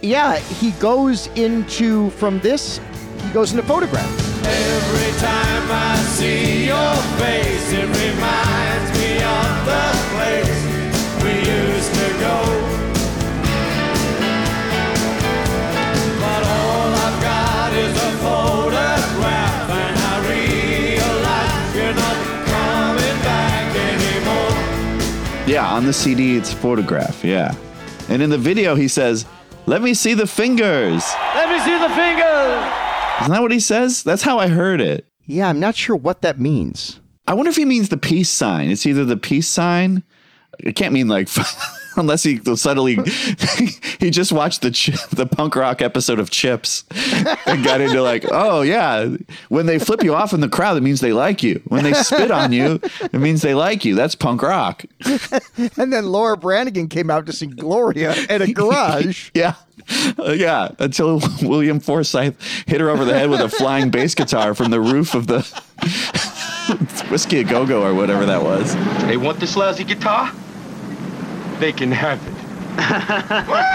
yeah, 0.01 0.37
he 0.37 0.71
goes 0.71 1.27
into 1.35 2.09
from 2.11 2.39
this, 2.39 2.79
he 3.21 3.31
goes 3.33 3.51
into 3.51 3.63
photograph. 3.63 4.09
Every 4.45 5.19
time 5.19 5.67
I 5.69 5.95
see 6.07 6.65
your 6.67 6.95
face, 7.19 7.73
it 7.73 7.85
reminds 7.85 8.99
me 8.99 9.15
of 9.23 9.65
the 9.65 10.18
Yeah, 25.49 25.67
on 25.67 25.87
the 25.87 25.93
CD 25.93 26.37
it's 26.37 26.53
photograph, 26.53 27.23
yeah. 27.23 27.55
And 28.07 28.21
in 28.21 28.29
the 28.29 28.37
video 28.37 28.75
he 28.75 28.87
says, 28.87 29.25
Let 29.65 29.81
me 29.81 29.95
see 29.95 30.13
the 30.13 30.27
fingers. 30.27 31.03
Let 31.33 31.49
me 31.49 31.57
see 31.65 31.75
the 31.75 31.89
fingers. 31.89 32.71
Isn't 33.19 33.33
that 33.33 33.41
what 33.41 33.51
he 33.51 33.59
says? 33.59 34.03
That's 34.03 34.21
how 34.21 34.37
I 34.37 34.47
heard 34.47 34.79
it. 34.79 35.07
Yeah, 35.25 35.49
I'm 35.49 35.59
not 35.59 35.75
sure 35.75 35.95
what 35.95 36.21
that 36.21 36.39
means. 36.39 36.99
I 37.25 37.33
wonder 37.33 37.49
if 37.49 37.55
he 37.55 37.65
means 37.65 37.89
the 37.89 37.97
peace 37.97 38.29
sign. 38.29 38.69
It's 38.69 38.85
either 38.85 39.03
the 39.03 39.17
peace 39.17 39.47
sign. 39.47 40.03
It 40.59 40.75
can't 40.75 40.93
mean 40.93 41.07
like 41.07 41.27
unless 41.99 42.23
he 42.23 42.39
suddenly 42.55 42.95
he 43.99 44.09
just 44.09 44.31
watched 44.31 44.61
the 44.61 44.71
Ch- 44.71 45.09
the 45.09 45.25
punk 45.25 45.55
rock 45.55 45.81
episode 45.81 46.19
of 46.19 46.29
Chips 46.29 46.83
and 47.45 47.63
got 47.63 47.81
into 47.81 48.01
like, 48.01 48.25
oh 48.31 48.61
yeah, 48.61 49.15
when 49.49 49.65
they 49.65 49.79
flip 49.79 50.03
you 50.03 50.15
off 50.15 50.33
in 50.33 50.39
the 50.39 50.49
crowd, 50.49 50.77
it 50.77 50.81
means 50.81 51.01
they 51.01 51.13
like 51.13 51.43
you. 51.43 51.61
When 51.65 51.83
they 51.83 51.93
spit 51.93 52.31
on 52.31 52.53
you, 52.53 52.79
it 53.01 53.19
means 53.19 53.41
they 53.41 53.53
like 53.53 53.85
you. 53.85 53.95
That's 53.95 54.15
punk 54.15 54.41
rock. 54.41 54.85
and 55.77 55.93
then 55.93 56.05
Laura 56.05 56.37
Branigan 56.37 56.87
came 56.87 57.09
out 57.09 57.25
to 57.27 57.33
sing 57.33 57.51
Gloria 57.51 58.15
at 58.29 58.41
a 58.41 58.51
garage. 58.51 59.29
yeah. 59.33 59.55
Uh, 60.19 60.31
yeah, 60.31 60.69
until 60.77 61.19
William 61.41 61.79
Forsythe 61.79 62.35
hit 62.67 62.79
her 62.79 62.89
over 62.89 63.05
the 63.05 63.13
head 63.13 63.29
with 63.29 63.39
a 63.39 63.49
flying 63.49 63.89
bass 63.89 64.13
guitar 64.13 64.53
from 64.53 64.69
the 64.69 64.79
roof 64.79 65.15
of 65.15 65.27
the 65.27 65.39
Whisky 67.09 67.39
a 67.39 67.43
Go 67.43 67.65
Go 67.65 67.83
or 67.83 67.95
whatever 67.95 68.25
that 68.25 68.43
was. 68.43 68.75
They 69.07 69.17
want 69.17 69.39
this 69.39 69.55
lousy 69.55 69.83
guitar? 69.83 70.31
They 71.59 71.71
can 71.73 71.91
have 71.91 72.19
it. 72.25 72.33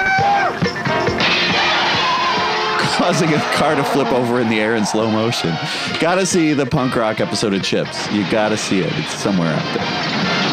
causing 2.95 3.35
a 3.35 3.41
car 3.55 3.75
to 3.75 3.83
flip 3.83 4.11
over 4.13 4.41
in 4.41 4.49
the 4.49 4.61
air 4.61 4.77
in 4.77 4.87
slow 4.87 5.11
motion. 5.11 5.53
Gotta 5.99 6.25
see 6.25 6.53
the 6.53 6.65
punk 6.65 6.95
rock 6.95 7.21
episode 7.21 7.53
of 7.53 7.63
Chips. 7.63 8.11
You 8.13 8.29
gotta 8.31 8.57
see 8.57 8.81
it. 8.81 8.93
It's 8.95 9.15
somewhere 9.15 9.53
out 9.53 9.75
there. 9.75 10.44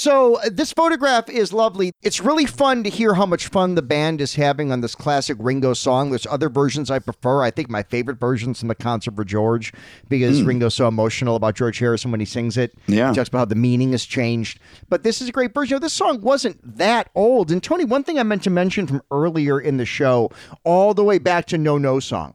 So 0.00 0.36
uh, 0.36 0.48
this 0.50 0.72
photograph 0.72 1.28
is 1.28 1.52
lovely. 1.52 1.92
It's 2.00 2.20
really 2.20 2.46
fun 2.46 2.84
to 2.84 2.90
hear 2.90 3.12
how 3.12 3.26
much 3.26 3.48
fun 3.48 3.74
the 3.74 3.82
band 3.82 4.22
is 4.22 4.34
having 4.36 4.72
on 4.72 4.80
this 4.80 4.94
classic 4.94 5.36
Ringo 5.38 5.74
song. 5.74 6.08
There's 6.08 6.26
other 6.26 6.48
versions 6.48 6.90
I 6.90 7.00
prefer. 7.00 7.42
I 7.42 7.50
think 7.50 7.68
my 7.68 7.82
favorite 7.82 8.18
version's 8.18 8.60
from 8.60 8.68
the 8.68 8.74
concert 8.74 9.14
for 9.14 9.24
George 9.24 9.74
because 10.08 10.40
Mm. 10.40 10.46
Ringo's 10.46 10.74
so 10.74 10.88
emotional 10.88 11.36
about 11.36 11.54
George 11.54 11.78
Harrison 11.78 12.10
when 12.10 12.20
he 12.20 12.24
sings 12.24 12.56
it. 12.56 12.72
Yeah. 12.86 13.10
He 13.10 13.14
talks 13.16 13.28
about 13.28 13.38
how 13.40 13.44
the 13.44 13.54
meaning 13.56 13.92
has 13.92 14.06
changed. 14.06 14.58
But 14.88 15.02
this 15.02 15.20
is 15.20 15.28
a 15.28 15.32
great 15.32 15.52
version. 15.52 15.74
You 15.74 15.76
know, 15.76 15.80
this 15.80 15.92
song 15.92 16.22
wasn't 16.22 16.58
that 16.78 17.10
old. 17.14 17.50
And 17.50 17.62
Tony, 17.62 17.84
one 17.84 18.02
thing 18.02 18.18
I 18.18 18.22
meant 18.22 18.42
to 18.44 18.50
mention 18.50 18.86
from 18.86 19.02
earlier 19.10 19.60
in 19.60 19.76
the 19.76 19.84
show, 19.84 20.30
all 20.64 20.94
the 20.94 21.04
way 21.04 21.18
back 21.18 21.44
to 21.48 21.58
No 21.58 21.76
No 21.76 22.00
Song. 22.00 22.34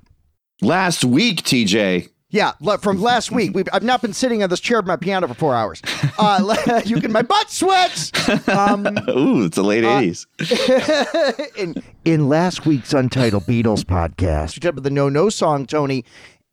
Last 0.61 1.03
week, 1.03 1.41
TJ. 1.41 2.09
Yeah, 2.36 2.51
from 2.81 3.01
last 3.01 3.31
week. 3.31 3.51
We've, 3.55 3.67
I've 3.71 3.81
not 3.83 4.01
been 4.01 4.11
sitting 4.11 4.43
on 4.43 4.49
this 4.49 4.59
chair 4.59 4.79
at 4.79 4.86
my 4.86 4.97
piano 4.97 5.25
for 5.27 5.33
four 5.36 5.55
hours. 5.55 5.81
Uh, 6.19 6.81
you 6.86 6.99
can, 6.99 7.13
my 7.13 7.21
butt 7.21 7.49
sweats. 7.49 8.11
Um, 8.49 8.86
Ooh, 9.09 9.45
it's 9.45 9.55
the 9.55 9.63
late 9.63 9.86
Uh, 9.86 10.01
80s. 10.01 11.55
in, 11.57 11.81
in 12.03 12.27
last 12.27 12.65
week's 12.65 12.93
Untitled 12.93 13.43
Beatles 13.43 13.83
podcast, 13.86 14.55
we 14.57 14.59
talked 14.59 14.65
about 14.65 14.83
the 14.83 14.89
No 14.89 15.07
No 15.07 15.29
song, 15.29 15.65
Tony, 15.65 16.03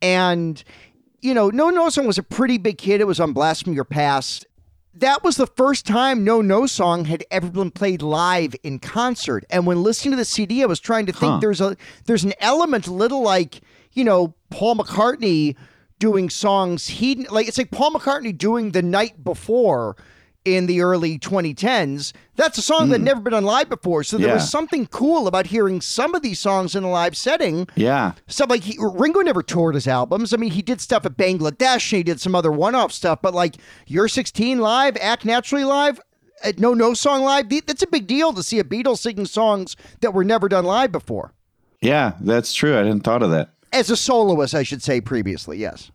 and 0.01 0.63
you 1.21 1.33
know, 1.33 1.49
No 1.49 1.69
No 1.69 1.89
Song 1.89 2.07
was 2.07 2.17
a 2.17 2.23
pretty 2.23 2.57
big 2.57 2.79
hit. 2.79 3.01
It 3.01 3.07
was 3.07 3.19
on 3.19 3.33
Blast 3.33 3.65
from 3.65 3.73
Your 3.73 3.83
Past. 3.85 4.45
That 4.93 5.21
was 5.23 5.35
the 5.37 5.47
first 5.47 5.85
time 5.85 6.23
No 6.23 6.39
No 6.41 6.65
Song 6.65 7.03
had 7.05 7.25
ever 7.29 7.49
been 7.49 7.71
played 7.71 8.01
live 8.01 8.55
in 8.63 8.79
concert. 8.79 9.43
And 9.49 9.65
when 9.67 9.83
listening 9.83 10.11
to 10.11 10.17
the 10.17 10.23
CD, 10.25 10.63
I 10.63 10.65
was 10.65 10.79
trying 10.79 11.07
to 11.07 11.11
think 11.11 11.31
Huh. 11.33 11.39
there's 11.41 11.59
a 11.59 11.75
there's 12.05 12.23
an 12.23 12.33
element 12.39 12.87
a 12.87 12.93
little 12.93 13.21
like, 13.21 13.59
you 13.91 14.03
know, 14.05 14.33
Paul 14.49 14.75
McCartney 14.75 15.55
doing 15.99 16.29
songs 16.29 16.87
he 16.87 17.25
like 17.27 17.47
it's 17.47 17.57
like 17.57 17.71
Paul 17.71 17.91
McCartney 17.91 18.37
doing 18.37 18.71
the 18.71 18.81
night 18.81 19.23
before 19.23 19.95
in 20.45 20.65
the 20.65 20.81
early 20.81 21.17
2010s. 21.17 22.11
That's 22.35 22.57
a 22.57 22.61
song 22.61 22.89
that 22.89 22.95
had 22.95 23.01
never 23.05 23.21
been 23.21 23.33
on 23.33 23.45
live 23.45 23.69
before. 23.69 24.03
So 24.03 24.17
there. 24.17 24.27
Yeah. 24.27 24.33
was 24.35 24.49
something 24.49 24.87
cool 24.87 25.27
about 25.27 25.47
hearing 25.47 25.79
some 25.79 26.15
of 26.15 26.21
these 26.21 26.39
songs 26.39 26.75
in 26.75 26.83
a 26.83 26.89
live 26.89 27.15
setting. 27.15 27.67
Yeah. 27.75 28.13
Stuff 28.27 28.49
like 28.49 28.63
he, 28.63 28.77
Ringo 28.79 29.21
never 29.21 29.41
toured 29.41 29.75
his 29.75 29.87
albums. 29.87 30.33
I 30.33 30.37
mean, 30.37 30.51
he 30.51 30.61
did 30.61 30.81
stuff 30.81 31.05
at 31.05 31.17
Bangladesh 31.17 31.91
and 31.91 31.97
he 31.97 32.03
did 32.03 32.19
some 32.19 32.35
other 32.35 32.51
one-off 32.51 32.91
stuff, 32.91 33.21
but 33.21 33.33
like 33.33 33.55
You're 33.87 34.07
16 34.07 34.59
live, 34.59 34.97
Act 34.97 35.23
Naturally 35.25 35.63
live, 35.63 35.99
uh, 36.43 36.51
No 36.57 36.73
No 36.73 36.93
Song 36.93 37.21
live, 37.21 37.47
that's 37.65 37.83
a 37.83 37.87
big 37.87 38.07
deal 38.07 38.33
to 38.33 38.43
see 38.43 38.59
a 38.59 38.63
Beatles 38.63 38.99
singing 38.99 39.25
songs 39.25 39.75
that 40.01 40.13
were 40.13 40.25
never 40.25 40.49
done 40.49 40.65
live 40.65 40.91
before. 40.91 41.33
Yeah, 41.81 42.13
that's 42.19 42.53
true. 42.53 42.73
I 42.75 42.77
hadn't 42.77 43.01
thought 43.01 43.23
of 43.23 43.31
that. 43.31 43.51
As 43.73 43.89
a 43.89 43.97
soloist, 43.97 44.53
I 44.53 44.61
should 44.61 44.83
say 44.83 45.01
previously, 45.01 45.57
yes. 45.57 45.91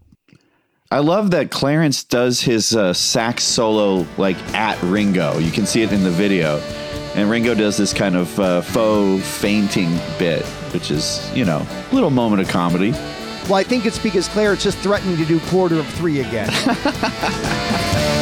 I 0.90 0.98
love 0.98 1.30
that 1.30 1.52
Clarence 1.52 2.02
does 2.02 2.40
his 2.40 2.74
uh, 2.74 2.92
sax 2.92 3.44
solo 3.44 4.04
like 4.16 4.36
at 4.52 4.82
Ringo. 4.82 5.38
You 5.38 5.52
can 5.52 5.64
see 5.64 5.82
it 5.82 5.92
in 5.92 6.02
the 6.02 6.10
video. 6.10 6.58
And 7.14 7.30
Ringo 7.30 7.54
does 7.54 7.76
this 7.76 7.92
kind 7.94 8.16
of 8.16 8.40
uh, 8.40 8.62
faux 8.62 9.24
fainting 9.38 9.96
bit, 10.18 10.44
which 10.74 10.90
is, 10.90 11.30
you 11.34 11.44
know, 11.44 11.64
a 11.68 11.94
little 11.94 12.10
moment 12.10 12.42
of 12.42 12.48
comedy. 12.48 12.90
Well, 13.44 13.54
I 13.54 13.62
think 13.62 13.86
it's 13.86 13.98
because 13.98 14.26
Clarence 14.26 14.66
is 14.66 14.74
threatening 14.74 15.16
to 15.16 15.24
do 15.24 15.38
quarter 15.40 15.78
of 15.78 15.86
three 15.86 16.18
again. 16.20 16.50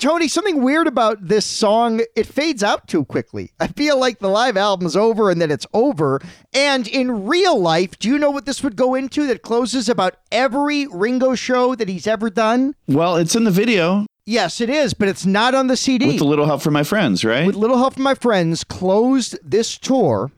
Tony, 0.00 0.28
something 0.28 0.62
weird 0.62 0.86
about 0.86 1.28
this 1.28 1.46
song, 1.46 2.00
it 2.16 2.26
fades 2.26 2.62
out 2.62 2.86
too 2.88 3.04
quickly. 3.04 3.52
I 3.60 3.68
feel 3.68 3.98
like 3.98 4.18
the 4.18 4.28
live 4.28 4.56
album's 4.56 4.96
over 4.96 5.30
and 5.30 5.40
then 5.40 5.50
it's 5.50 5.66
over. 5.72 6.20
And 6.52 6.86
in 6.86 7.26
real 7.26 7.58
life, 7.58 7.98
do 7.98 8.08
you 8.08 8.18
know 8.18 8.30
what 8.30 8.46
this 8.46 8.62
would 8.62 8.76
go 8.76 8.94
into 8.94 9.26
that 9.26 9.42
closes 9.42 9.88
about 9.88 10.16
every 10.30 10.86
Ringo 10.86 11.34
show 11.34 11.74
that 11.74 11.88
he's 11.88 12.06
ever 12.06 12.30
done? 12.30 12.74
Well, 12.86 13.16
it's 13.16 13.34
in 13.36 13.44
the 13.44 13.50
video 13.50 14.06
Yes, 14.26 14.62
it 14.62 14.70
is, 14.70 14.94
but 14.94 15.08
it's 15.08 15.26
not 15.26 15.54
on 15.54 15.66
the 15.66 15.76
CD. 15.76 16.06
with 16.06 16.20
a 16.22 16.24
little 16.24 16.46
help 16.46 16.62
from 16.62 16.72
my 16.72 16.82
friends, 16.82 17.26
right? 17.26 17.46
With 17.46 17.56
little 17.56 17.76
help 17.76 17.94
from 17.94 18.04
my 18.04 18.14
friends, 18.14 18.64
closed 18.64 19.38
this 19.42 19.76
tour. 19.76 20.32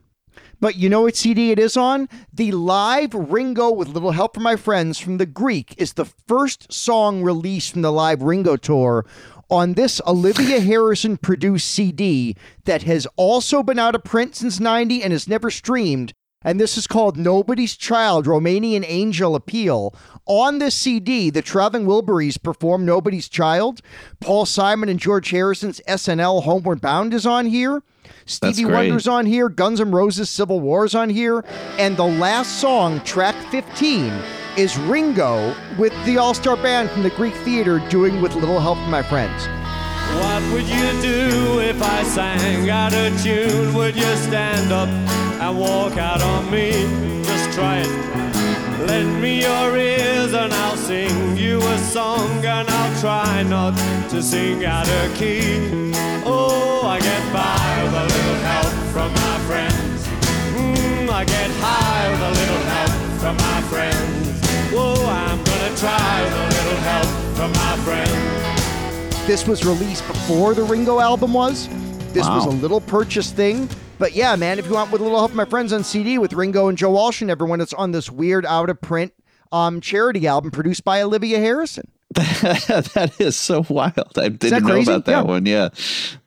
But 0.59 0.75
you 0.75 0.89
know 0.89 1.01
what 1.01 1.15
CD 1.15 1.51
it 1.51 1.59
is 1.59 1.77
on? 1.77 2.09
The 2.33 2.51
live 2.51 3.13
Ringo 3.13 3.71
with 3.71 3.89
little 3.89 4.11
help 4.11 4.33
from 4.33 4.43
my 4.43 4.55
friends 4.55 4.97
from 4.99 5.19
the 5.19 5.25
Greek 5.25 5.73
is 5.77 5.93
the 5.93 6.05
first 6.05 6.73
song 6.73 7.21
released 7.23 7.73
from 7.73 7.81
the 7.83 7.91
live 7.91 8.23
Ringo 8.23 8.57
tour 8.57 9.05
on 9.49 9.73
this 9.73 10.01
Olivia 10.05 10.59
Harrison 10.59 11.17
produced 11.17 11.69
CD 11.69 12.35
that 12.65 12.83
has 12.83 13.07
also 13.15 13.63
been 13.63 13.79
out 13.79 13.95
of 13.95 14.03
print 14.03 14.35
since 14.35 14.59
90 14.59 15.03
and 15.03 15.13
is 15.13 15.27
never 15.27 15.49
streamed. 15.49 16.13
And 16.43 16.59
this 16.59 16.77
is 16.77 16.87
called 16.87 17.17
Nobody's 17.17 17.75
Child 17.75 18.25
Romanian 18.25 18.85
Angel 18.87 19.35
Appeal. 19.35 19.95
On 20.27 20.59
this 20.59 20.75
CD, 20.75 21.29
the 21.29 21.41
Traveling 21.41 21.85
Wilburys 21.85 22.41
perform 22.41 22.85
Nobody's 22.85 23.27
Child. 23.27 23.81
Paul 24.21 24.45
Simon 24.45 24.87
and 24.87 24.99
George 24.99 25.31
Harrison's 25.31 25.81
SNL 25.87 26.43
Homeward 26.43 26.79
Bound 26.79 27.13
is 27.13 27.25
on 27.25 27.47
here. 27.47 27.81
Stevie. 28.25 28.65
Wonder's 28.65 29.07
on 29.07 29.25
here. 29.25 29.49
Guns 29.49 29.81
N' 29.81 29.91
Roses 29.91 30.29
Civil 30.29 30.59
War's 30.59 30.93
on 30.93 31.09
here. 31.09 31.43
And 31.79 31.97
the 31.97 32.05
last 32.05 32.59
song, 32.59 33.01
track 33.01 33.35
15, 33.51 34.13
is 34.57 34.75
Ringo 34.75 35.55
with 35.77 35.93
the 36.05 36.17
All 36.17 36.33
Star 36.33 36.57
Band 36.57 36.89
from 36.89 37.03
the 37.03 37.11
Greek 37.11 37.35
Theater 37.35 37.77
doing 37.89 38.21
With 38.23 38.33
Little 38.33 38.59
Help 38.59 38.79
from 38.79 38.89
My 38.89 39.03
Friends. 39.03 39.45
What 40.17 40.41
would 40.51 40.67
you 40.67 40.99
do 40.99 41.59
if 41.59 41.79
I 41.79 42.01
sang 42.03 42.67
out 42.67 42.91
of 42.91 43.21
tune? 43.21 43.75
Would 43.75 43.95
you 43.95 44.15
stand 44.15 44.71
up 44.71 44.89
and 44.89 45.59
walk 45.59 45.97
out 45.97 46.23
on 46.23 46.49
me? 46.49 46.71
Just 47.23 47.51
try 47.51 47.81
it. 47.85 48.87
Lend 48.87 49.21
me 49.21 49.41
your 49.41 49.77
ears 49.77 50.33
and 50.33 50.51
I'll 50.51 50.75
sing 50.75 51.37
you 51.37 51.59
a 51.59 51.77
song 51.77 52.43
and 52.43 52.67
I'll 52.67 52.99
try 52.99 53.43
not 53.43 53.77
to 54.09 54.23
sing 54.23 54.65
out 54.65 54.87
key. 55.15 55.91
Oh, 56.25 56.81
I 56.83 56.99
get 56.99 57.31
by 57.31 57.83
with 57.83 57.93
a 57.93 58.05
little 58.05 58.41
help 58.49 58.73
from 58.91 59.13
my 59.13 59.37
friends. 59.45 60.07
Mm, 60.57 61.09
I 61.11 61.25
get 61.25 61.51
high 61.61 62.09
with 62.09 62.21
a 62.21 62.31
little 62.31 62.63
help 62.71 63.19
from 63.19 63.37
my 63.37 63.61
friends. 63.69 64.36
Oh, 64.73 65.05
I'm 65.07 65.43
gonna 65.43 65.75
try 65.77 66.23
with 66.23 66.33
a 66.33 66.65
little 66.65 66.79
help 66.81 67.35
from 67.35 67.51
my 67.53 67.77
friends. 67.85 69.27
This 69.27 69.47
was 69.47 69.65
released 69.65 70.05
before 70.07 70.53
the 70.53 70.63
Ringo 70.63 70.99
album 70.99 71.33
was. 71.33 71.67
This 72.13 72.27
was 72.27 72.45
a 72.45 72.49
little 72.49 72.81
purchase 72.81 73.31
thing. 73.31 73.69
But 73.99 74.13
yeah, 74.13 74.35
man, 74.35 74.59
if 74.59 74.67
you 74.67 74.73
want 74.73 74.91
with 74.91 75.01
a 75.01 75.03
little 75.03 75.19
help 75.19 75.31
from 75.31 75.37
my 75.37 75.45
friends 75.45 75.73
on 75.73 75.83
CD 75.83 76.17
with 76.17 76.33
Ringo 76.33 76.67
and 76.67 76.77
Joe 76.77 76.91
Walsh 76.91 77.21
and 77.21 77.31
everyone, 77.31 77.61
it's 77.61 77.73
on 77.73 77.91
this 77.91 78.09
weird 78.11 78.45
out 78.45 78.69
of 78.69 78.79
print 78.81 79.13
um, 79.51 79.81
charity 79.81 80.27
album 80.27 80.51
produced 80.51 80.83
by 80.83 81.01
Olivia 81.01 81.39
Harrison. 81.39 81.91
that 82.13 83.11
is 83.19 83.35
so 83.35 83.65
wild. 83.69 84.17
I 84.17 84.29
didn't 84.29 84.63
know 84.63 84.69
crazy? 84.73 84.91
about 84.91 85.05
that 85.05 85.11
Yeah. 85.11 85.21
one. 85.23 85.45
Yeah. 85.45 85.69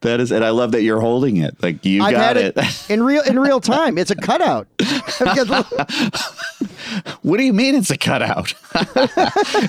That 0.02 0.20
is 0.20 0.30
and 0.30 0.44
I 0.44 0.50
love 0.50 0.72
that 0.72 0.82
you're 0.82 1.00
holding 1.00 1.38
it. 1.38 1.56
Like 1.62 1.84
you 1.84 2.02
I've 2.02 2.12
got 2.12 2.36
had 2.36 2.54
it, 2.56 2.56
in 2.90 3.02
real 3.02 3.22
in 3.22 3.38
real 3.38 3.60
time. 3.60 3.96
It's 3.98 4.10
a 4.10 4.14
cutout. 4.16 4.66
I've 4.80 5.18
got 5.46 5.48
little- 5.48 5.86
what 7.22 7.36
do 7.38 7.44
you 7.44 7.52
mean 7.52 7.74
it's 7.74 7.90
a 7.90 7.96
cutout? 7.96 8.52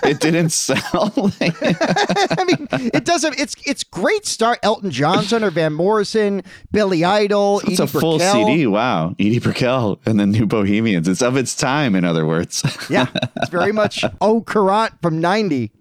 it 0.05 0.19
didn't 0.19 0.49
sell. 0.49 1.31
I 1.41 2.43
mean, 2.45 2.67
it 2.93 3.05
doesn't. 3.05 3.39
It's 3.39 3.55
it's 3.65 3.83
great. 3.83 4.25
Star 4.25 4.57
Elton 4.63 4.91
John's 4.91 5.31
on 5.33 5.43
or 5.43 5.51
Van 5.51 5.73
Morrison, 5.73 6.43
Billy 6.71 7.03
Idol, 7.03 7.59
it's 7.61 7.79
Edie 7.79 7.83
a 7.83 7.87
full 7.87 8.17
Brickell. 8.17 8.47
CD. 8.47 8.67
Wow. 8.67 9.11
Edie 9.19 9.39
Brickell 9.39 9.99
and 10.05 10.19
the 10.19 10.25
New 10.27 10.45
Bohemians. 10.45 11.07
It's 11.07 11.21
of 11.21 11.37
its 11.37 11.55
time, 11.55 11.95
in 11.95 12.03
other 12.05 12.25
words. 12.25 12.63
Yeah, 12.89 13.07
it's 13.37 13.49
very 13.49 13.71
much 13.71 14.03
Oh 14.19 14.41
Karat 14.41 14.93
from 15.01 15.19
'90. 15.21 15.71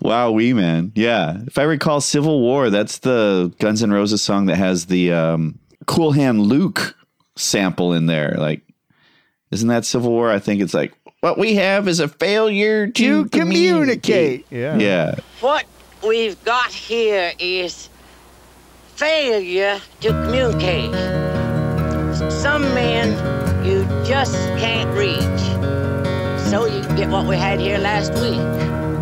Wow, 0.00 0.30
we 0.30 0.52
man. 0.52 0.92
Yeah. 0.94 1.38
If 1.46 1.58
I 1.58 1.62
recall 1.62 2.00
Civil 2.00 2.40
War, 2.40 2.70
that's 2.70 2.98
the 2.98 3.52
Guns 3.58 3.82
N' 3.82 3.92
Roses 3.92 4.22
song 4.22 4.46
that 4.46 4.56
has 4.56 4.86
the 4.86 5.12
um, 5.12 5.58
Cool 5.86 6.12
Hand 6.12 6.42
Luke 6.42 6.96
sample 7.36 7.92
in 7.92 8.06
there. 8.06 8.34
Like, 8.38 8.62
isn't 9.50 9.68
that 9.68 9.84
Civil 9.84 10.10
War? 10.10 10.30
I 10.30 10.38
think 10.38 10.60
it's 10.60 10.74
like, 10.74 10.92
what 11.20 11.38
we 11.38 11.54
have 11.54 11.88
is 11.88 12.00
a 12.00 12.08
failure 12.08 12.86
to, 12.86 13.24
To 13.24 13.28
communicate. 13.30 14.46
Yeah. 14.50 14.76
Yeah. 14.76 14.78
Yeah. 14.78 15.14
What 15.40 15.64
we've 16.06 16.42
got 16.44 16.70
here 16.70 17.32
is 17.38 17.88
failure 18.94 19.80
to 20.00 20.08
communicate. 20.08 20.92
Some 22.30 22.62
men 22.74 23.08
you 23.64 23.84
just 24.04 24.34
can't 24.58 24.94
reach. 24.96 25.20
So 26.50 26.66
you 26.66 26.82
get 26.96 27.08
what 27.08 27.26
we 27.26 27.36
had 27.36 27.58
here 27.58 27.78
last 27.78 28.12
week, 28.12 28.38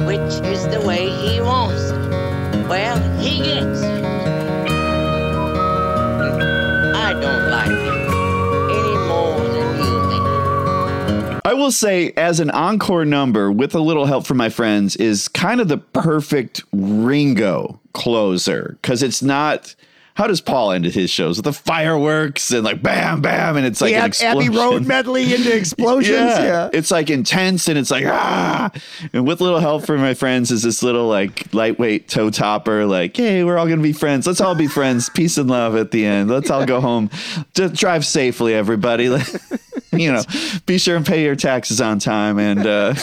which 0.07 0.45
is 0.47 0.67
the 0.69 0.81
way 0.87 1.09
he 1.11 1.41
wants 1.41 1.91
it. 1.91 2.69
Well, 2.69 2.99
he 3.19 3.39
gets. 3.39 3.83
I 6.95 7.13
don't 7.21 7.51
like 7.51 7.71
it. 7.71 7.93
I 11.45 11.55
will 11.55 11.73
say, 11.73 12.13
as 12.17 12.41
an 12.41 12.51
encore 12.51 13.05
number 13.05 13.53
with 13.53 13.75
a 13.75 13.81
little 13.81 14.07
help 14.07 14.27
from 14.27 14.39
my 14.39 14.49
friends, 14.49 14.97
is 14.97 15.29
kind 15.29 15.61
of 15.61 15.69
the 15.69 15.77
perfect 15.77 16.63
Ringo 16.73 17.79
closer 17.93 18.79
because 18.81 19.03
it's 19.03 19.23
not. 19.23 19.75
How 20.15 20.27
does 20.27 20.41
Paul 20.43 20.73
end 20.73 20.85
his 20.85 21.11
shows 21.11 21.39
with 21.39 21.45
the 21.45 21.53
fireworks 21.53 22.51
and 22.51 22.65
like 22.65 22.83
bam, 22.83 23.23
bam, 23.23 23.57
and 23.57 23.65
it's 23.65 23.81
like 23.81 23.93
yeah, 23.93 24.05
an 24.05 24.13
Abbey. 24.21 24.49
Road 24.51 24.87
medley 24.87 25.35
into 25.35 25.57
explosions. 25.57 26.17
yeah. 26.17 26.69
It's 26.73 26.91
like 26.91 27.09
intense 27.09 27.67
and 27.69 27.79
it's 27.79 27.91
like 27.91 28.05
ah. 28.07 28.71
And 29.13 29.27
with 29.27 29.41
little 29.41 29.61
help 29.61 29.87
from 29.87 30.01
my 30.01 30.15
friends 30.15 30.51
is 30.51 30.63
this 30.63 30.83
little 30.83 31.09
like 31.09 31.53
lightweight 31.55 32.09
toe 32.09 32.31
topper, 32.31 32.85
like, 32.85 33.17
hey, 33.17 33.43
we're 33.43 33.57
all 33.57 33.67
gonna 33.67 33.83
be 33.83 33.93
friends. 33.95 34.27
Let's 34.27 34.41
all 34.41 34.55
be 34.55 34.67
friends. 34.67 35.09
Peace 35.15 35.39
and 35.39 35.49
love 35.49 35.77
at 35.77 35.91
the 35.91 36.05
end. 36.05 36.31
Let's 36.31 36.51
all 36.51 36.67
go 36.67 36.81
home. 36.81 37.09
Just 37.55 37.75
drive 37.75 38.05
safely, 38.05 38.55
everybody. 38.55 39.05
you 39.93 40.13
know, 40.13 40.23
be 40.67 40.79
sure 40.79 40.97
and 40.97 41.07
pay 41.07 41.25
your 41.25 41.37
taxes 41.37 41.81
on 41.81 41.99
time 41.99 42.39
and 42.39 42.67
uh 42.67 42.95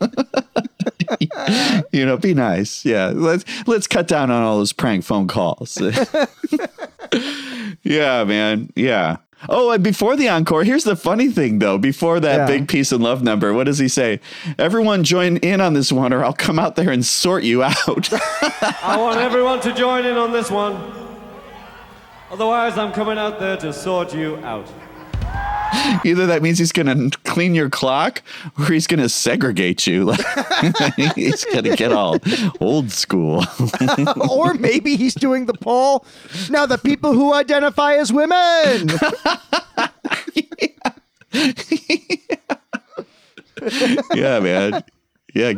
you 1.92 2.06
know, 2.06 2.16
be 2.16 2.34
nice. 2.34 2.84
Yeah. 2.84 3.12
Let's 3.14 3.44
let's 3.66 3.86
cut 3.86 4.08
down 4.08 4.30
on 4.30 4.42
all 4.42 4.58
those 4.58 4.72
prank 4.72 5.04
phone 5.04 5.28
calls. 5.28 5.80
yeah, 7.82 8.24
man. 8.24 8.70
Yeah. 8.76 9.16
Oh, 9.48 9.70
and 9.70 9.84
before 9.84 10.16
the 10.16 10.28
encore, 10.28 10.64
here's 10.64 10.82
the 10.82 10.96
funny 10.96 11.30
thing 11.30 11.60
though. 11.60 11.78
Before 11.78 12.18
that 12.20 12.36
Yeah. 12.36 12.46
big 12.46 12.68
peace 12.68 12.90
and 12.90 13.02
love 13.02 13.22
number, 13.22 13.54
what 13.54 13.64
does 13.64 13.78
he 13.78 13.88
say? 13.88 14.20
Everyone 14.58 15.04
join 15.04 15.36
in 15.38 15.60
on 15.60 15.74
this 15.74 15.92
one, 15.92 16.12
or 16.12 16.24
I'll 16.24 16.32
come 16.32 16.58
out 16.58 16.74
there 16.76 16.90
and 16.90 17.04
sort 17.06 17.44
you 17.44 17.62
out. 17.62 17.76
I 18.82 18.96
want 18.98 19.20
everyone 19.20 19.60
to 19.60 19.72
join 19.72 20.04
in 20.06 20.16
on 20.16 20.32
this 20.32 20.50
one. 20.50 20.92
Otherwise, 22.30 22.76
I'm 22.76 22.92
coming 22.92 23.16
out 23.16 23.38
there 23.38 23.56
to 23.58 23.72
sort 23.72 24.12
you 24.12 24.36
out. 24.38 24.66
Either 26.04 26.26
that 26.26 26.42
means 26.42 26.58
he's 26.58 26.72
going 26.72 27.10
to 27.10 27.18
clean 27.24 27.54
your 27.54 27.70
clock 27.70 28.22
or 28.58 28.66
he's 28.66 28.86
going 28.86 29.00
to 29.00 29.08
segregate 29.08 29.86
you. 29.86 30.12
he's 31.14 31.44
going 31.46 31.64
to 31.64 31.76
get 31.76 31.92
all 31.92 32.18
old 32.60 32.90
school. 32.90 33.44
or 34.30 34.54
maybe 34.54 34.96
he's 34.96 35.14
doing 35.14 35.46
the 35.46 35.54
poll. 35.54 36.04
Now, 36.50 36.66
the 36.66 36.78
people 36.78 37.12
who 37.12 37.32
identify 37.32 37.94
as 37.94 38.12
women. 38.12 38.88
yeah, 44.14 44.40
man. 44.40 44.84
Yeah. 45.34 45.52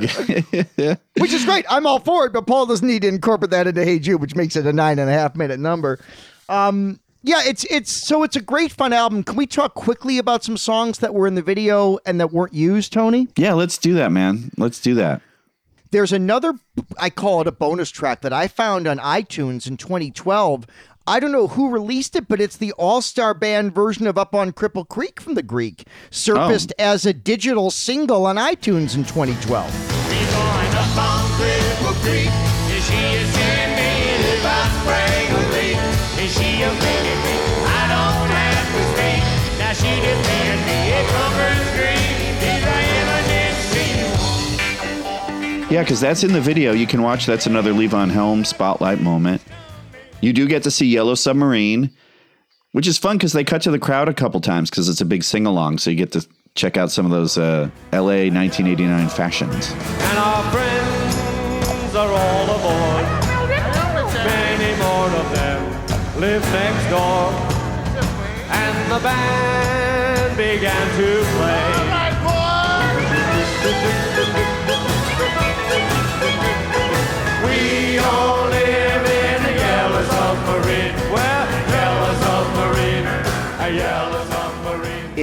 which 1.18 1.32
is 1.32 1.44
great. 1.44 1.64
I'm 1.70 1.86
all 1.86 2.00
for 2.00 2.26
it, 2.26 2.32
but 2.32 2.46
Paul 2.46 2.66
doesn't 2.66 2.86
need 2.86 3.02
to 3.02 3.08
incorporate 3.08 3.50
that 3.50 3.66
into 3.66 3.84
Hey 3.84 3.98
Jude, 3.98 4.20
which 4.20 4.34
makes 4.34 4.56
it 4.56 4.66
a 4.66 4.72
nine 4.72 4.98
and 4.98 5.08
a 5.08 5.12
half 5.12 5.36
minute 5.36 5.60
number. 5.60 6.00
Um, 6.48 7.00
yeah, 7.22 7.42
it's 7.44 7.64
it's 7.64 7.92
so 7.92 8.22
it's 8.22 8.36
a 8.36 8.40
great 8.40 8.72
fun 8.72 8.92
album. 8.92 9.22
Can 9.22 9.36
we 9.36 9.46
talk 9.46 9.74
quickly 9.74 10.18
about 10.18 10.42
some 10.42 10.56
songs 10.56 10.98
that 10.98 11.14
were 11.14 11.26
in 11.26 11.34
the 11.34 11.42
video 11.42 11.98
and 12.06 12.18
that 12.20 12.32
weren't 12.32 12.54
used, 12.54 12.92
Tony? 12.92 13.28
yeah, 13.36 13.52
let's 13.52 13.78
do 13.78 13.94
that, 13.94 14.10
man. 14.10 14.50
Let's 14.56 14.80
do 14.80 14.94
that. 14.94 15.20
There's 15.90 16.12
another, 16.12 16.54
I 16.98 17.10
call 17.10 17.40
it 17.40 17.48
a 17.48 17.52
bonus 17.52 17.90
track 17.90 18.20
that 18.20 18.32
I 18.32 18.46
found 18.46 18.86
on 18.86 18.98
iTunes 18.98 19.66
in 19.66 19.76
2012. 19.76 20.64
I 21.06 21.18
don't 21.18 21.32
know 21.32 21.48
who 21.48 21.70
released 21.70 22.14
it, 22.14 22.28
but 22.28 22.40
it's 22.40 22.56
the 22.56 22.72
All 22.72 23.02
Star 23.02 23.34
Band 23.34 23.74
version 23.74 24.06
of 24.06 24.16
Up 24.16 24.34
on 24.34 24.52
Cripple 24.52 24.88
Creek 24.88 25.20
from 25.20 25.34
the 25.34 25.42
Greek, 25.42 25.84
surfaced 26.10 26.72
oh. 26.78 26.82
as 26.82 27.04
a 27.04 27.12
digital 27.12 27.70
single 27.70 28.26
on 28.26 28.36
iTunes 28.36 28.94
in 28.94 29.04
2012. 29.04 29.99
Yeah, 45.70 45.82
because 45.82 46.00
that's 46.00 46.24
in 46.24 46.32
the 46.32 46.40
video. 46.40 46.72
You 46.72 46.88
can 46.88 47.00
watch. 47.00 47.26
That's 47.26 47.46
another 47.46 47.72
Levon 47.72 48.10
Helm 48.10 48.44
spotlight 48.44 49.00
moment. 49.00 49.40
You 50.20 50.32
do 50.32 50.48
get 50.48 50.64
to 50.64 50.70
see 50.70 50.86
Yellow 50.86 51.14
Submarine, 51.14 51.92
which 52.72 52.88
is 52.88 52.98
fun 52.98 53.18
because 53.18 53.32
they 53.32 53.44
cut 53.44 53.62
to 53.62 53.70
the 53.70 53.78
crowd 53.78 54.08
a 54.08 54.14
couple 54.14 54.40
times 54.40 54.68
because 54.68 54.88
it's 54.88 55.00
a 55.00 55.04
big 55.04 55.22
sing 55.22 55.46
along. 55.46 55.78
So 55.78 55.90
you 55.90 55.96
get 55.96 56.10
to 56.12 56.26
check 56.56 56.76
out 56.76 56.90
some 56.90 57.06
of 57.06 57.12
those 57.12 57.38
uh, 57.38 57.70
LA 57.92 58.26
1989 58.26 59.08
fashions. 59.10 59.70
And 59.70 60.18
our 60.18 60.42
friends 60.50 61.94
are 61.94 62.10
all 62.10 62.44
aboard. 62.56 63.06
Many 64.26 64.76
more 64.82 65.06
of 65.22 65.34
them 65.36 66.20
live 66.20 66.42
next 66.52 66.90
door. 66.90 67.30
And 68.50 68.92
the 68.92 68.98
band 69.04 70.36
began 70.36 70.98
to 70.98 71.39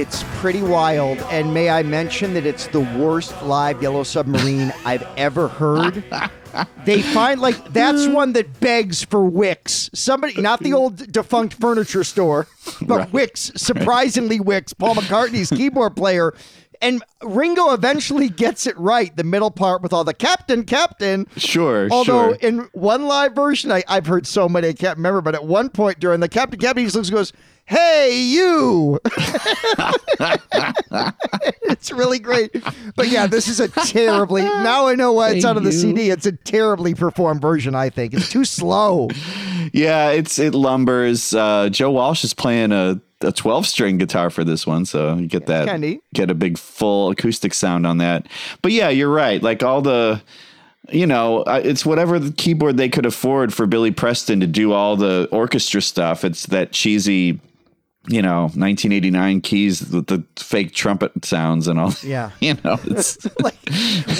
It's 0.08 0.24
pretty 0.38 0.62
wild, 0.62 1.18
and 1.30 1.52
may 1.52 1.68
I 1.68 1.82
mention 1.82 2.32
that 2.32 2.46
it's 2.46 2.66
the 2.68 2.80
worst 2.80 3.42
live 3.42 3.82
Yellow 3.82 4.04
Submarine 4.04 4.72
I've 4.86 5.06
ever 5.18 5.48
heard. 5.48 6.02
They 6.86 7.02
find 7.02 7.42
like 7.42 7.74
that's 7.74 8.06
one 8.14 8.32
that 8.32 8.58
begs 8.58 9.04
for 9.04 9.22
Wix. 9.26 9.90
Somebody, 9.92 10.40
not 10.40 10.60
the 10.60 10.72
old 10.72 11.12
defunct 11.12 11.54
furniture 11.60 12.04
store, 12.04 12.46
but 12.80 13.12
Wix. 13.12 13.52
Surprisingly, 13.56 14.40
Wix, 14.40 14.72
Paul 14.72 14.94
McCartney's 14.94 15.50
keyboard 15.50 15.94
player. 15.94 16.32
And 16.80 17.02
Ringo 17.22 17.72
eventually 17.72 18.28
gets 18.28 18.66
it 18.66 18.78
right, 18.78 19.14
the 19.16 19.24
middle 19.24 19.50
part 19.50 19.82
with 19.82 19.92
all 19.92 20.04
the 20.04 20.14
captain, 20.14 20.64
captain. 20.64 21.26
Sure, 21.36 21.88
Although 21.90 22.34
sure. 22.34 22.34
in 22.36 22.68
one 22.72 23.06
live 23.06 23.34
version, 23.34 23.72
I, 23.72 23.82
I've 23.88 24.06
heard 24.06 24.26
so 24.26 24.48
many, 24.48 24.68
I 24.68 24.72
can't 24.72 24.96
remember, 24.96 25.20
but 25.20 25.34
at 25.34 25.44
one 25.44 25.68
point 25.70 25.98
during 26.00 26.20
the 26.20 26.28
captain, 26.28 26.60
captain, 26.60 26.82
he 26.82 26.86
just 26.86 26.96
looks 26.96 27.08
and 27.08 27.16
goes, 27.16 27.32
Hey, 27.66 28.22
you. 28.22 28.98
it's 31.62 31.92
really 31.92 32.18
great. 32.18 32.50
But 32.96 33.08
yeah, 33.08 33.26
this 33.26 33.46
is 33.46 33.60
a 33.60 33.68
terribly, 33.68 34.42
now 34.42 34.86
I 34.86 34.94
know 34.94 35.12
why 35.12 35.30
it's 35.32 35.44
Hey, 35.44 35.50
out 35.50 35.56
of 35.58 35.64
the 35.64 35.72
you. 35.72 35.78
CD. 35.78 36.10
It's 36.10 36.24
a 36.24 36.32
terribly 36.32 36.94
performed 36.94 37.42
version, 37.42 37.74
I 37.74 37.90
think. 37.90 38.14
It's 38.14 38.30
too 38.30 38.44
slow. 38.44 39.08
Yeah, 39.70 40.12
it's 40.12 40.38
it 40.38 40.54
lumbers. 40.54 41.34
Uh, 41.34 41.68
Joe 41.68 41.90
Walsh 41.90 42.24
is 42.24 42.32
playing 42.32 42.72
a, 42.72 43.02
a 43.20 43.32
12 43.32 43.66
string 43.66 43.98
guitar 43.98 44.30
for 44.30 44.44
this 44.44 44.66
one, 44.66 44.84
so 44.84 45.16
you 45.16 45.26
get 45.26 45.46
that 45.46 45.66
get 46.14 46.30
a 46.30 46.34
big 46.34 46.56
full 46.58 47.10
acoustic 47.10 47.52
sound 47.52 47.86
on 47.86 47.98
that. 47.98 48.26
But 48.62 48.72
yeah, 48.72 48.88
you're 48.88 49.10
right. 49.10 49.42
Like 49.42 49.62
all 49.62 49.82
the 49.82 50.22
you 50.90 51.06
know, 51.06 51.42
it's 51.46 51.84
whatever 51.84 52.18
the 52.18 52.32
keyboard 52.32 52.76
they 52.76 52.88
could 52.88 53.04
afford 53.04 53.52
for 53.52 53.66
Billy 53.66 53.90
Preston 53.90 54.40
to 54.40 54.46
do 54.46 54.72
all 54.72 54.96
the 54.96 55.28
orchestra 55.30 55.82
stuff. 55.82 56.24
It's 56.24 56.46
that 56.46 56.72
cheesy, 56.72 57.40
you 58.08 58.22
know, 58.22 58.42
1989 58.42 59.42
keys 59.42 59.90
with 59.90 60.06
the 60.06 60.24
fake 60.36 60.72
trumpet 60.72 61.24
sounds 61.24 61.68
and 61.68 61.78
all. 61.78 61.92
Yeah. 62.02 62.30
You 62.40 62.54
know, 62.64 62.78
it's 62.84 63.18
like 63.42 63.58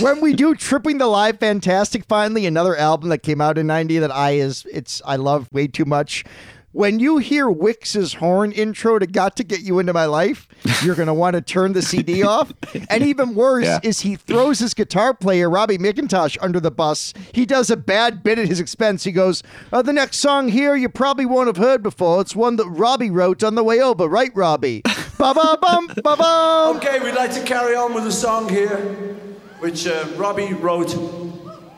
when 0.02 0.20
we 0.20 0.34
do 0.34 0.54
tripping 0.54 0.98
the 0.98 1.06
live 1.06 1.38
fantastic 1.38 2.04
finally 2.04 2.44
another 2.44 2.76
album 2.76 3.08
that 3.08 3.22
came 3.22 3.40
out 3.40 3.56
in 3.56 3.66
90 3.66 4.00
that 4.00 4.10
i 4.10 4.32
is 4.32 4.66
it's 4.70 5.00
i 5.06 5.16
love 5.16 5.48
way 5.52 5.66
too 5.66 5.86
much 5.86 6.24
when 6.72 6.98
you 7.00 7.16
hear 7.18 7.48
Wix's 7.48 8.14
horn 8.14 8.52
intro 8.52 8.98
to 8.98 9.06
Got 9.06 9.36
to 9.36 9.44
Get 9.44 9.60
You 9.60 9.78
Into 9.78 9.92
My 9.92 10.04
Life, 10.04 10.46
you're 10.84 10.94
going 10.94 11.06
to 11.08 11.14
want 11.14 11.34
to 11.34 11.40
turn 11.40 11.72
the 11.72 11.82
CD 11.82 12.22
off. 12.22 12.52
And 12.90 13.02
even 13.02 13.34
worse 13.34 13.64
Yeah. 13.64 13.80
is 13.82 14.00
he 14.00 14.16
throws 14.16 14.58
his 14.58 14.74
guitar 14.74 15.14
player, 15.14 15.48
Robbie 15.48 15.78
McIntosh, 15.78 16.36
under 16.40 16.60
the 16.60 16.70
bus. 16.70 17.14
He 17.32 17.46
does 17.46 17.70
a 17.70 17.76
bad 17.76 18.22
bit 18.22 18.38
at 18.38 18.48
his 18.48 18.60
expense. 18.60 19.04
He 19.04 19.12
goes, 19.12 19.42
uh, 19.72 19.82
The 19.82 19.92
next 19.92 20.18
song 20.18 20.48
here 20.48 20.76
you 20.76 20.88
probably 20.88 21.26
won't 21.26 21.46
have 21.46 21.56
heard 21.56 21.82
before. 21.82 22.20
It's 22.20 22.36
one 22.36 22.56
that 22.56 22.66
Robbie 22.68 23.10
wrote 23.10 23.42
on 23.42 23.54
the 23.54 23.64
way 23.64 23.80
over, 23.80 24.06
right, 24.06 24.30
Robbie? 24.34 24.82
ba 25.18 25.34
ba 25.34 25.58
bum, 25.60 25.86
ba 26.02 26.16
bum. 26.16 26.76
Okay, 26.76 27.00
we'd 27.00 27.14
like 27.14 27.32
to 27.32 27.42
carry 27.44 27.74
on 27.74 27.94
with 27.94 28.06
a 28.06 28.12
song 28.12 28.48
here, 28.48 28.78
which 29.58 29.86
uh, 29.86 30.06
Robbie 30.16 30.52
wrote 30.54 30.94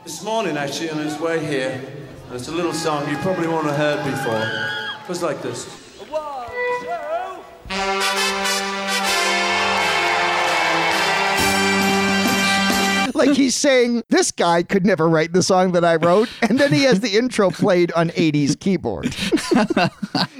this 0.04 0.22
morning 0.24 0.56
actually 0.56 0.90
on 0.90 0.98
his 0.98 1.18
way 1.18 1.44
here. 1.44 1.80
It's 2.32 2.46
a 2.46 2.52
little 2.52 2.72
song 2.72 3.10
you 3.10 3.16
probably 3.18 3.48
won't 3.48 3.66
have 3.66 3.76
heard 3.76 4.04
before. 4.04 4.40
It 4.40 5.08
goes 5.08 5.20
like 5.20 5.42
this. 5.42 5.80
like 13.14 13.36
he's 13.36 13.54
saying 13.54 14.02
this 14.08 14.30
guy 14.30 14.62
could 14.62 14.86
never 14.86 15.08
write 15.08 15.32
the 15.32 15.42
song 15.42 15.72
that 15.72 15.84
I 15.84 15.96
wrote, 15.96 16.28
and 16.42 16.58
then 16.58 16.72
he 16.72 16.84
has 16.84 17.00
the 17.00 17.16
intro 17.16 17.50
played 17.50 17.92
on 17.92 18.10
80s 18.10 18.58
keyboard. 18.58 19.06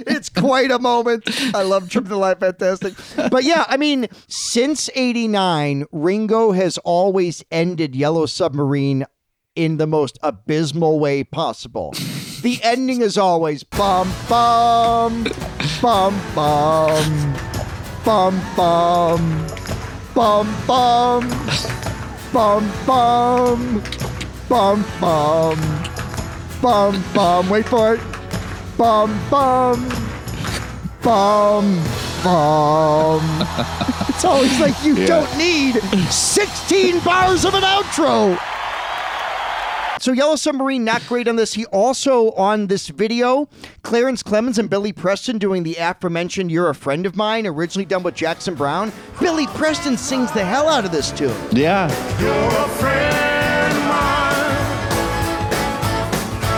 it's 0.07 0.29
quite 0.29 0.71
a 0.71 0.79
moment. 0.79 1.23
I 1.53 1.63
love 1.63 1.89
Tripping 1.89 2.09
the 2.09 2.17
Live 2.17 2.39
Fantastic. 2.39 2.93
But 3.29 3.43
yeah, 3.43 3.65
I 3.67 3.77
mean, 3.77 4.07
since 4.27 4.89
89, 4.95 5.85
Ringo 5.91 6.53
has 6.53 6.77
always 6.79 7.43
ended 7.51 7.95
Yellow 7.95 8.25
Submarine 8.25 9.05
in 9.63 9.77
the 9.77 9.85
most 9.85 10.17
abysmal 10.23 10.99
way 10.99 11.23
possible. 11.23 11.93
The 12.41 12.59
ending 12.63 13.01
is 13.03 13.17
always 13.17 13.63
bum 13.63 14.11
bum 14.27 15.27
bum 15.81 16.19
bum 16.33 17.21
bum 18.03 18.41
bum 18.55 19.21
bum 20.15 20.55
bum 20.65 21.27
bum 22.33 22.71
bum 22.85 23.23
bum 24.49 24.85
bum 24.99 25.59
bum 26.61 27.03
bum 27.13 27.49
wait 27.49 27.67
for 27.67 27.93
it 27.95 28.01
bum 28.77 29.19
bum 29.29 29.87
bum 31.03 31.83
bum 32.23 33.23
it's 34.09 34.25
always 34.25 34.59
like 34.59 34.83
you 34.83 34.95
Yeah. 34.95 35.05
don't 35.05 35.37
need 35.37 35.75
16 36.11 36.99
bars 37.01 37.45
of 37.45 37.53
an 37.53 37.63
outro 37.63 38.37
so 40.01 40.11
Yellow 40.11 40.35
Submarine, 40.35 40.83
not 40.83 41.05
great 41.07 41.27
on 41.27 41.35
this. 41.35 41.53
He 41.53 41.65
also 41.67 42.31
on 42.31 42.67
this 42.67 42.87
video, 42.87 43.47
Clarence 43.83 44.23
Clemons 44.23 44.57
and 44.57 44.69
Billy 44.69 44.91
Preston 44.91 45.37
doing 45.37 45.61
the 45.63 45.75
aforementioned 45.75 46.51
"You're 46.51 46.69
a 46.69 46.75
Friend 46.75 47.05
of 47.05 47.15
Mine," 47.15 47.45
originally 47.45 47.85
done 47.85 48.01
with 48.03 48.15
Jackson 48.15 48.55
Browne. 48.55 48.91
Billy 49.19 49.45
Preston 49.47 49.97
sings 49.97 50.31
the 50.31 50.43
hell 50.43 50.67
out 50.67 50.85
of 50.85 50.91
this 50.91 51.11
tune. 51.11 51.35
yeah. 51.51 51.87
You're 52.19 52.31
a 52.33 52.67
friend 52.81 53.77
of 53.77 53.83
mine. 53.85 54.65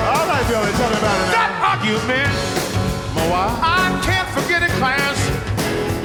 All 0.08 0.26
right, 0.28 0.46
Billy, 0.48 0.72
tell 0.72 0.90
me 0.90 0.98
about 0.98 1.20
it 1.20 1.26
now. 1.28 1.32
That 1.36 1.52
argument, 1.76 2.32
I 3.36 4.00
can't 4.04 4.30
forget 4.30 4.64
it, 4.64 4.72
Clarence. 4.80 5.20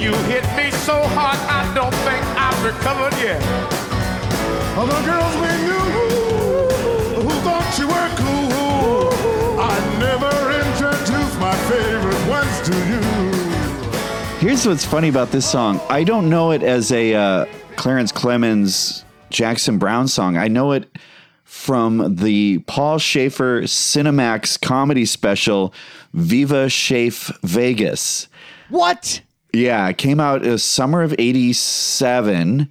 You 0.01 0.13
hit 0.27 0.45
me 0.57 0.71
so 0.71 1.03
hard, 1.15 1.39
I 1.47 1.73
don't 1.75 1.95
think 2.03 2.23
I've 2.35 2.65
recovered 2.65 3.15
yet. 3.23 3.43
All 4.77 4.87
the 4.87 5.01
girls 5.07 5.35
we 5.37 5.51
knew 5.67 6.08
Here's 14.41 14.65
what's 14.65 14.85
funny 14.85 15.09
about 15.09 15.33
this 15.33 15.51
song. 15.51 15.81
I 15.91 16.05
don't 16.05 16.31
know 16.31 16.53
it 16.53 16.63
as 16.63 16.93
a 16.93 17.13
uh, 17.13 17.47
Clarence 17.75 18.13
Clemons 18.13 19.03
Jackson 19.31 19.79
Browne 19.79 20.07
song. 20.07 20.37
I 20.37 20.47
know 20.47 20.71
it 20.71 20.89
from 21.43 22.15
the 22.15 22.59
Paul 22.61 22.99
Shaffer 22.99 23.63
Cinemax 23.63 24.61
comedy 24.61 25.07
special 25.07 25.75
Viva 26.15 26.67
Shaf 26.67 27.37
Vegas. 27.43 28.29
What? 28.69 29.23
Yeah, 29.53 29.89
it 29.89 29.99
came 29.99 30.21
out 30.21 30.47
uh, 30.47 30.57
summer 30.57 31.03
of 31.03 31.17
87 31.19 32.71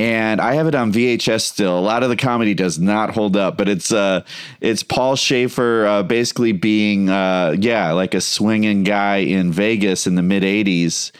and 0.00 0.40
I 0.40 0.54
have 0.54 0.66
it 0.66 0.74
on 0.74 0.94
VHS 0.94 1.42
still. 1.42 1.78
A 1.78 1.80
lot 1.80 2.02
of 2.02 2.08
the 2.08 2.16
comedy 2.16 2.54
does 2.54 2.78
not 2.78 3.10
hold 3.10 3.36
up, 3.36 3.58
but 3.58 3.68
it's 3.68 3.92
uh 3.92 4.24
it's 4.62 4.82
Paul 4.82 5.14
Shaffer 5.14 5.86
uh, 5.86 6.02
basically 6.02 6.52
being 6.52 7.10
uh 7.10 7.54
yeah, 7.58 7.92
like 7.92 8.14
a 8.14 8.22
swinging 8.22 8.82
guy 8.82 9.18
in 9.18 9.52
Vegas 9.52 10.06
in 10.06 10.14
the 10.14 10.22
mid 10.22 10.42
80s 10.42 11.12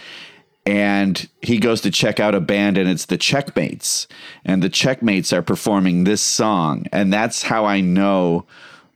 and 0.64 1.28
he 1.42 1.58
goes 1.58 1.82
to 1.82 1.90
check 1.90 2.20
out 2.20 2.34
a 2.34 2.40
band 2.40 2.78
and 2.78 2.88
it's 2.88 3.04
the 3.04 3.18
Checkmates 3.18 4.06
and 4.46 4.62
the 4.62 4.70
Checkmates 4.70 5.30
are 5.30 5.42
performing 5.42 6.04
this 6.04 6.22
song 6.22 6.86
and 6.90 7.12
that's 7.12 7.42
how 7.42 7.66
I 7.66 7.82
know 7.82 8.46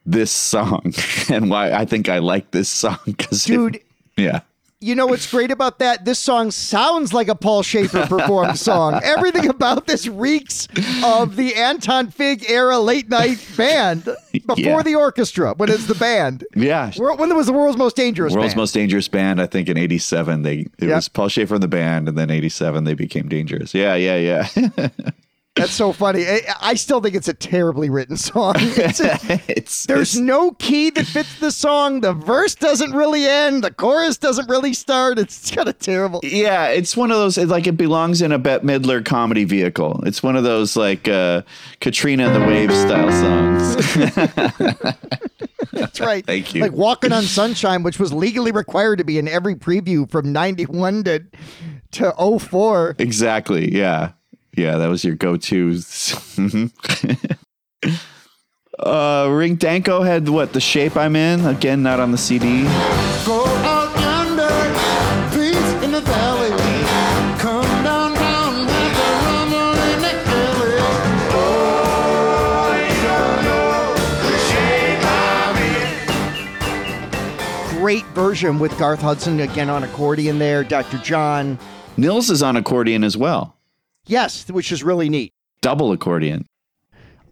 this 0.07 0.31
song 0.31 0.95
and 1.31 1.51
why 1.51 1.73
I 1.73 1.85
think 1.85 2.09
I 2.09 2.21
like 2.21 2.53
this 2.53 2.71
song 2.71 2.99
cuz 3.19 3.45
Dude. 3.45 3.81
yeah. 4.17 4.41
You 4.85 4.95
know 4.95 5.07
what's 5.07 5.31
great 5.31 5.51
about 5.51 5.79
that? 5.79 6.05
This 6.05 6.19
song 6.19 6.51
sounds 6.51 7.15
like 7.15 7.29
a 7.29 7.35
Paul 7.35 7.63
Shaffer 7.63 8.05
performed 8.07 8.59
song. 8.59 9.01
Everything 9.03 9.49
about 9.49 9.87
this 9.87 10.07
reeks 10.07 10.69
of 11.03 11.37
the 11.37 11.55
Anton 11.55 12.11
Fig 12.11 12.51
era 12.51 12.79
late 12.79 13.09
night 13.09 13.39
band 13.57 14.05
before 14.33 14.57
Yeah. 14.59 14.83
the 14.83 14.95
orchestra, 14.97 15.55
when 15.57 15.71
it's 15.71 15.87
the 15.87 15.95
band. 15.95 16.45
Yeah. 16.55 16.93
When 16.99 17.31
it 17.31 17.35
was 17.35 17.47
the 17.47 17.55
world's 17.55 17.79
most 17.79 17.97
dangerous 17.97 18.35
World's 18.35 18.49
band. 18.53 18.57
Most 18.59 18.75
Dangerous 18.75 19.09
Band. 19.09 19.41
I 19.41 19.47
think 19.47 19.71
in 19.71 19.79
'87 19.79 20.43
they 20.43 20.59
it 20.59 20.71
Yep. 20.81 20.95
was 20.97 21.09
Paul 21.09 21.29
Shaffer 21.29 21.55
in 21.55 21.63
the 21.63 21.69
band, 21.69 22.07
and 22.07 22.19
then 22.19 22.31
'87 22.31 22.85
they 22.85 22.93
became 22.95 23.27
Dangerous. 23.29 23.73
Yeah, 23.73 23.95
yeah, 23.95 24.17
yeah. 24.67 24.89
That's 25.57 25.71
so 25.73 25.93
funny. 25.93 26.27
I, 26.27 26.41
I 26.61 26.75
still 26.75 27.01
think 27.01 27.15
it's 27.15 27.29
a 27.29 27.33
terribly 27.35 27.89
written 27.89 28.17
song. 28.17 28.55
It's 28.61 29.01
a- 29.01 29.87
there's 29.87 30.19
no 30.19 30.51
key 30.53 30.91
that 30.91 31.07
fits 31.07 31.39
the 31.39 31.53
song. 31.53 32.01
The 32.01 32.13
verse 32.13 32.57
doesn't 32.57 32.91
really 32.93 33.25
end. 33.27 33.63
The 33.63 33.71
chorus 33.71 34.17
doesn't 34.19 34.49
really 34.49 34.75
start. 34.75 35.19
It's 35.19 35.51
kind 35.53 35.69
of 35.69 35.79
terrible. 35.79 36.21
yeah, 36.25 36.67
it's 36.69 36.97
one 36.97 37.11
of 37.13 37.19
those. 37.19 37.39
It's 37.39 37.51
like 37.53 37.69
it 37.69 37.77
belongs 37.77 38.21
in 38.21 38.33
a 38.33 38.39
Bette 38.39 38.65
Midler 38.67 39.05
comedy 39.05 39.45
vehicle. 39.45 40.03
It's 40.05 40.23
one 40.25 40.35
of 40.35 40.43
those 40.43 40.75
like 40.77 41.07
uh, 41.07 41.43
Katrina 41.81 42.27
and 42.27 42.35
the 42.43 42.47
Waves 42.49 42.75
style 42.75 43.13
songs. 43.13 43.77
That's 45.73 46.01
right. 46.01 46.25
Thank 46.27 46.55
you. 46.55 46.63
Like 46.63 46.73
Walking 46.73 47.13
on 47.13 47.23
Sunshine, 47.23 47.83
which 47.85 47.99
was 48.01 48.13
legally 48.13 48.51
required 48.53 48.97
to 48.99 49.05
be 49.05 49.19
in 49.19 49.29
every 49.29 49.55
preview 49.55 50.09
from 50.11 50.33
91 50.33 51.05
to, 51.05 51.25
to 51.93 52.39
04. 52.41 52.97
exactly. 52.99 53.73
Yeah, 53.75 54.13
yeah. 54.57 54.79
That 54.79 54.89
was 54.89 55.05
your 55.05 55.15
go-to. 55.17 55.79
Uh, 58.77 59.29
Rick 59.31 59.61
Danko 59.61 60.03
had 60.03 60.29
what? 60.29 60.53
The 60.53 60.61
shape 60.61 60.97
I'm 60.97 61.15
in. 61.15 61.47
Again, 61.47 61.83
not 61.83 62.01
on 62.01 62.11
the 62.11 62.19
CD. 62.19 62.65
Go 63.25 63.45
out 63.47 63.95
yonder, 64.01 64.49
peace 65.31 65.85
in 65.85 65.93
the 65.93 66.01
valley. 66.01 66.51
Come 67.39 67.65
downtown, 67.85 68.67
have 68.67 68.99
a 68.99 69.11
rumble 69.27 69.79
in 69.93 70.01
the 70.03 70.13
alley. 70.27 70.77
Oh, 71.37 72.75
you 72.83 72.99
don't 73.07 73.45
know 73.45 73.95
the 74.29 74.39
shape 74.51 75.03
I'm 75.07 75.57
in. 77.77 77.81
Great 77.81 78.05
version 78.07 78.59
with 78.59 78.77
Garth 78.77 79.01
Hudson 79.03 79.39
again 79.39 79.71
on 79.71 79.85
accordion 79.85 80.41
there. 80.41 80.65
Dr. 80.65 80.99
John. 80.99 81.59
Nils 81.97 82.29
is 82.29 82.43
on 82.43 82.57
accordion 82.57 83.05
as 83.05 83.17
well. 83.17 83.54
Yes, 84.07 84.49
which 84.51 84.71
is 84.73 84.83
really 84.83 85.09
neat. 85.09 85.33
Double 85.61 85.93
accordion. 85.93 86.47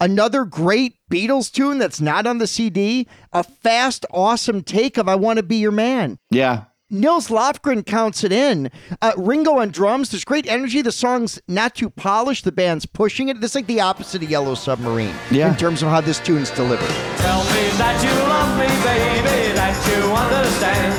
Another 0.00 0.44
great 0.44 0.96
Beatles 1.10 1.52
tune 1.52 1.78
that's 1.78 2.00
not 2.00 2.26
on 2.26 2.38
the 2.38 2.46
CD. 2.46 3.06
A 3.32 3.44
fast, 3.44 4.04
awesome 4.10 4.62
take 4.62 4.96
of 4.98 5.08
I 5.08 5.14
Want 5.14 5.36
to 5.36 5.42
Be 5.44 5.56
Your 5.56 5.70
Man. 5.70 6.18
Yeah. 6.30 6.64
Nils 6.90 7.28
Lofgren 7.28 7.86
counts 7.86 8.22
it 8.24 8.32
in. 8.32 8.70
Uh, 9.00 9.12
Ringo 9.16 9.58
on 9.58 9.70
drums. 9.70 10.10
There's 10.10 10.24
great 10.24 10.46
energy. 10.46 10.82
The 10.82 10.92
song's 10.92 11.40
not 11.48 11.74
too 11.74 11.88
polished. 11.88 12.44
The 12.44 12.52
band's 12.52 12.84
pushing 12.84 13.28
it. 13.28 13.40
This 13.40 13.52
is 13.52 13.54
like 13.54 13.66
the 13.66 13.80
opposite 13.80 14.22
of 14.22 14.30
Yellow 14.30 14.54
Submarine 14.54 15.14
Yeah. 15.30 15.50
in 15.50 15.56
terms 15.56 15.82
of 15.82 15.88
how 15.88 16.00
this 16.02 16.18
tune's 16.20 16.50
delivered. 16.50 16.88
Tell 17.18 17.44
me 17.44 17.64
that 17.78 17.96
you 18.02 18.12
love 18.28 18.58
me, 18.58 18.66
baby, 18.84 19.54
that 19.54 19.72
you 19.88 20.02
understand. 20.12 20.92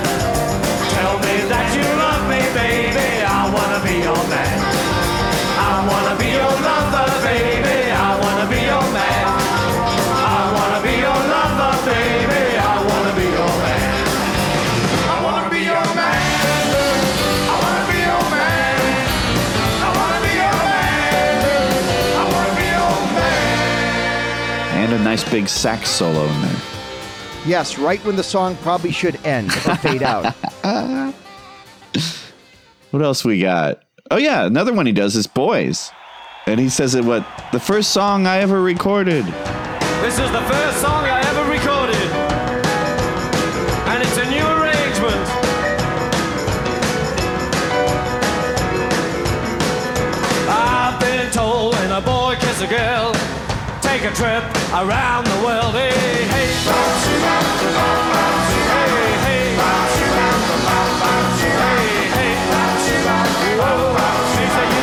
Tell 0.96 1.18
me 1.20 1.50
that 1.50 1.70
you 1.76 1.84
love 2.00 2.24
me, 2.30 2.42
baby, 2.58 3.23
a 24.94 25.04
nice 25.04 25.28
big 25.30 25.48
sax 25.48 25.90
solo 25.90 26.26
in 26.26 26.42
there. 26.42 26.62
Yes, 27.46 27.78
right 27.78 28.04
when 28.06 28.16
the 28.16 28.24
song 28.24 28.56
probably 28.58 28.92
should 28.92 29.16
end 29.26 29.50
or 29.68 29.76
fade 29.78 30.04
out. 30.04 30.34
What 32.92 33.02
else 33.02 33.26
we 33.26 33.42
got? 33.42 33.84
Oh 34.12 34.18
yeah, 34.18 34.46
another 34.46 34.72
one 34.74 34.86
he 34.86 34.92
does 34.92 35.16
is 35.16 35.26
Boys. 35.28 35.92
And 36.46 36.60
he 36.60 36.70
says 36.70 36.94
it 36.94 37.06
what 37.06 37.26
the 37.52 37.60
first 37.60 37.92
song 37.92 38.28
I 38.28 38.40
ever 38.40 38.62
recorded. 38.62 39.26
This 40.04 40.20
is 40.20 40.30
the 40.32 40.42
first 40.42 40.82
song 40.82 41.06
I 41.06 41.22
ever 41.22 41.50
recorded. 41.50 41.96
And 43.88 44.04
it's 44.04 44.18
a 44.18 44.30
new 44.30 44.46
arrangement. 44.46 45.30
I've 50.50 51.00
been 51.00 51.32
told 51.32 51.76
when 51.76 51.92
a 51.92 52.02
boy 52.02 52.36
kisses 52.40 52.64
a 52.64 52.68
girl, 52.68 53.13
take 54.04 54.12
a 54.12 54.16
trip 54.16 54.44
around 54.74 55.26
the 55.28 55.46
world. 55.46 55.74
Hey, 55.74 55.92
hey. 55.92 56.28
Hey, 56.28 56.48
hey. 59.24 59.56
Hey, 62.12 62.36
hey. 62.36 62.36
Whoa, 63.60 63.96
she 64.36 64.44
said 64.50 64.70
you 64.76 64.82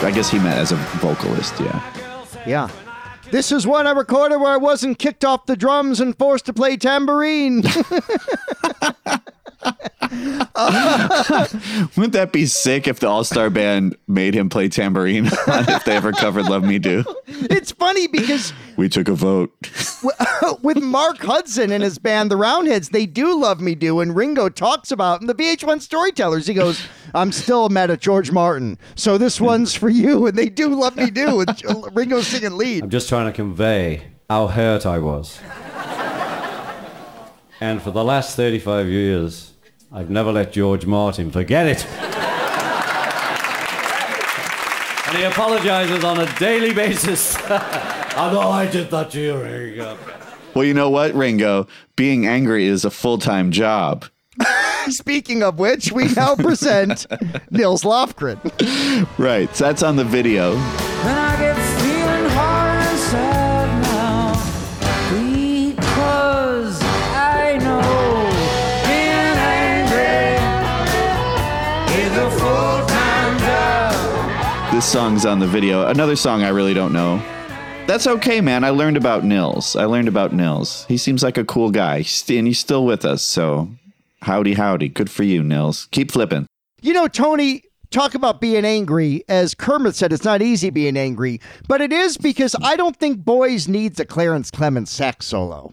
do. 0.00 0.06
I 0.06 0.10
guess 0.14 0.30
he 0.30 0.38
meant 0.38 0.58
as 0.58 0.72
a 0.72 0.76
vocalist, 0.76 1.58
yeah. 1.58 1.82
Yeah. 2.46 2.70
This 3.32 3.50
is 3.50 3.66
one 3.66 3.88
I 3.88 3.90
recorded 3.90 4.38
where 4.38 4.52
I 4.52 4.56
wasn't 4.56 5.00
kicked 5.00 5.24
off 5.24 5.46
the 5.46 5.56
drums 5.56 6.00
and 6.00 6.16
forced 6.16 6.46
to 6.46 6.52
play 6.52 6.76
tambourine. 6.76 7.64
Wouldn't 11.96 12.12
that 12.12 12.30
be 12.32 12.46
sick 12.46 12.86
if 12.88 13.00
the 13.00 13.08
All 13.08 13.24
Star 13.24 13.50
Band 13.50 13.96
made 14.06 14.34
him 14.34 14.48
play 14.48 14.68
tambourine 14.68 15.26
if 15.48 15.84
they 15.84 15.96
ever 15.96 16.12
covered 16.12 16.46
Love 16.48 16.64
Me 16.64 16.78
Do? 16.78 17.04
it's 17.26 17.72
funny 17.72 18.06
because 18.06 18.52
We 18.76 18.88
took 18.88 19.08
a 19.08 19.14
vote. 19.14 19.52
with 20.62 20.82
Mark 20.82 21.18
Hudson 21.18 21.72
and 21.72 21.82
his 21.82 21.98
band, 21.98 22.30
the 22.30 22.36
Roundheads, 22.36 22.90
they 22.90 23.06
do 23.06 23.38
Love 23.38 23.60
Me 23.60 23.74
Do, 23.74 24.00
and 24.00 24.14
Ringo 24.16 24.48
talks 24.48 24.90
about 24.90 25.20
in 25.20 25.26
the 25.26 25.34
VH1 25.34 25.80
Storytellers. 25.82 26.46
He 26.46 26.54
goes, 26.54 26.86
I'm 27.14 27.32
still 27.32 27.68
mad 27.68 27.90
at 27.90 28.00
George 28.00 28.30
Martin, 28.30 28.78
so 28.94 29.18
this 29.18 29.40
one's 29.40 29.74
for 29.74 29.88
you. 29.88 30.26
And 30.26 30.36
they 30.38 30.48
do 30.48 30.68
Love 30.74 30.96
Me 30.96 31.10
Do, 31.10 31.36
with 31.36 31.62
Ringo 31.94 32.20
singing 32.20 32.56
lead. 32.56 32.84
I'm 32.84 32.90
just 32.90 33.08
trying 33.08 33.26
to 33.26 33.32
convey 33.32 34.04
how 34.30 34.46
hurt 34.48 34.86
I 34.86 34.98
was. 34.98 35.38
and 37.60 37.80
for 37.82 37.90
the 37.90 38.04
last 38.04 38.36
35 38.36 38.88
years, 38.88 39.52
I've 39.96 40.10
never 40.10 40.30
let 40.30 40.52
George 40.52 40.84
Martin 40.84 41.30
forget 41.30 41.66
it. 41.66 41.86
and 45.06 45.16
he 45.16 45.24
apologizes 45.24 46.04
on 46.04 46.20
a 46.20 46.30
daily 46.38 46.74
basis. 46.74 47.34
I 47.48 48.30
know 48.30 48.40
I 48.50 48.70
did 48.70 48.90
that 48.90 49.10
to 49.12 49.20
you, 49.20 49.42
Ringo. 49.42 49.96
Well, 50.54 50.66
you 50.66 50.74
know 50.74 50.90
what, 50.90 51.14
Ringo? 51.14 51.66
Being 51.96 52.26
angry 52.26 52.66
is 52.66 52.84
a 52.84 52.90
full 52.90 53.16
time 53.16 53.50
job. 53.50 54.04
Speaking 54.88 55.42
of 55.42 55.58
which, 55.58 55.92
we 55.92 56.12
now 56.12 56.36
present 56.36 57.06
Nils 57.50 57.82
Lofgren. 57.82 58.38
Right. 59.18 59.56
So 59.56 59.64
that's 59.64 59.82
on 59.82 59.96
the 59.96 60.04
video. 60.04 60.56
This 74.76 74.92
song's 74.92 75.24
on 75.24 75.38
the 75.38 75.46
video. 75.46 75.86
Another 75.86 76.16
song 76.16 76.42
I 76.42 76.50
really 76.50 76.74
don't 76.74 76.92
know. 76.92 77.16
That's 77.86 78.06
okay, 78.06 78.42
man. 78.42 78.62
I 78.62 78.68
learned 78.68 78.98
about 78.98 79.24
Nils. 79.24 79.74
I 79.74 79.86
learned 79.86 80.06
about 80.06 80.34
Nils. 80.34 80.84
He 80.86 80.98
seems 80.98 81.22
like 81.22 81.38
a 81.38 81.46
cool 81.46 81.70
guy, 81.70 82.04
and 82.28 82.46
he's 82.46 82.58
still 82.58 82.84
with 82.84 83.06
us. 83.06 83.22
So 83.22 83.70
Howdy, 84.20 84.52
howdy. 84.52 84.90
Good 84.90 85.08
for 85.08 85.22
you, 85.22 85.42
Nils. 85.42 85.88
Keep 85.92 86.10
flipping. 86.10 86.46
You 86.82 86.92
know, 86.92 87.08
Tony, 87.08 87.62
talk 87.90 88.14
about 88.14 88.42
being 88.42 88.66
angry. 88.66 89.24
As 89.30 89.54
Kermit 89.54 89.96
said, 89.96 90.12
it's 90.12 90.24
not 90.24 90.42
easy 90.42 90.68
being 90.68 90.98
angry, 90.98 91.40
but 91.66 91.80
it 91.80 91.90
is 91.90 92.18
because 92.18 92.54
I 92.60 92.76
don't 92.76 92.96
think 92.96 93.24
Boys 93.24 93.68
needs 93.68 93.98
a 93.98 94.04
Clarence 94.04 94.50
Clemons 94.50 94.88
sax 94.88 95.24
solo. 95.24 95.72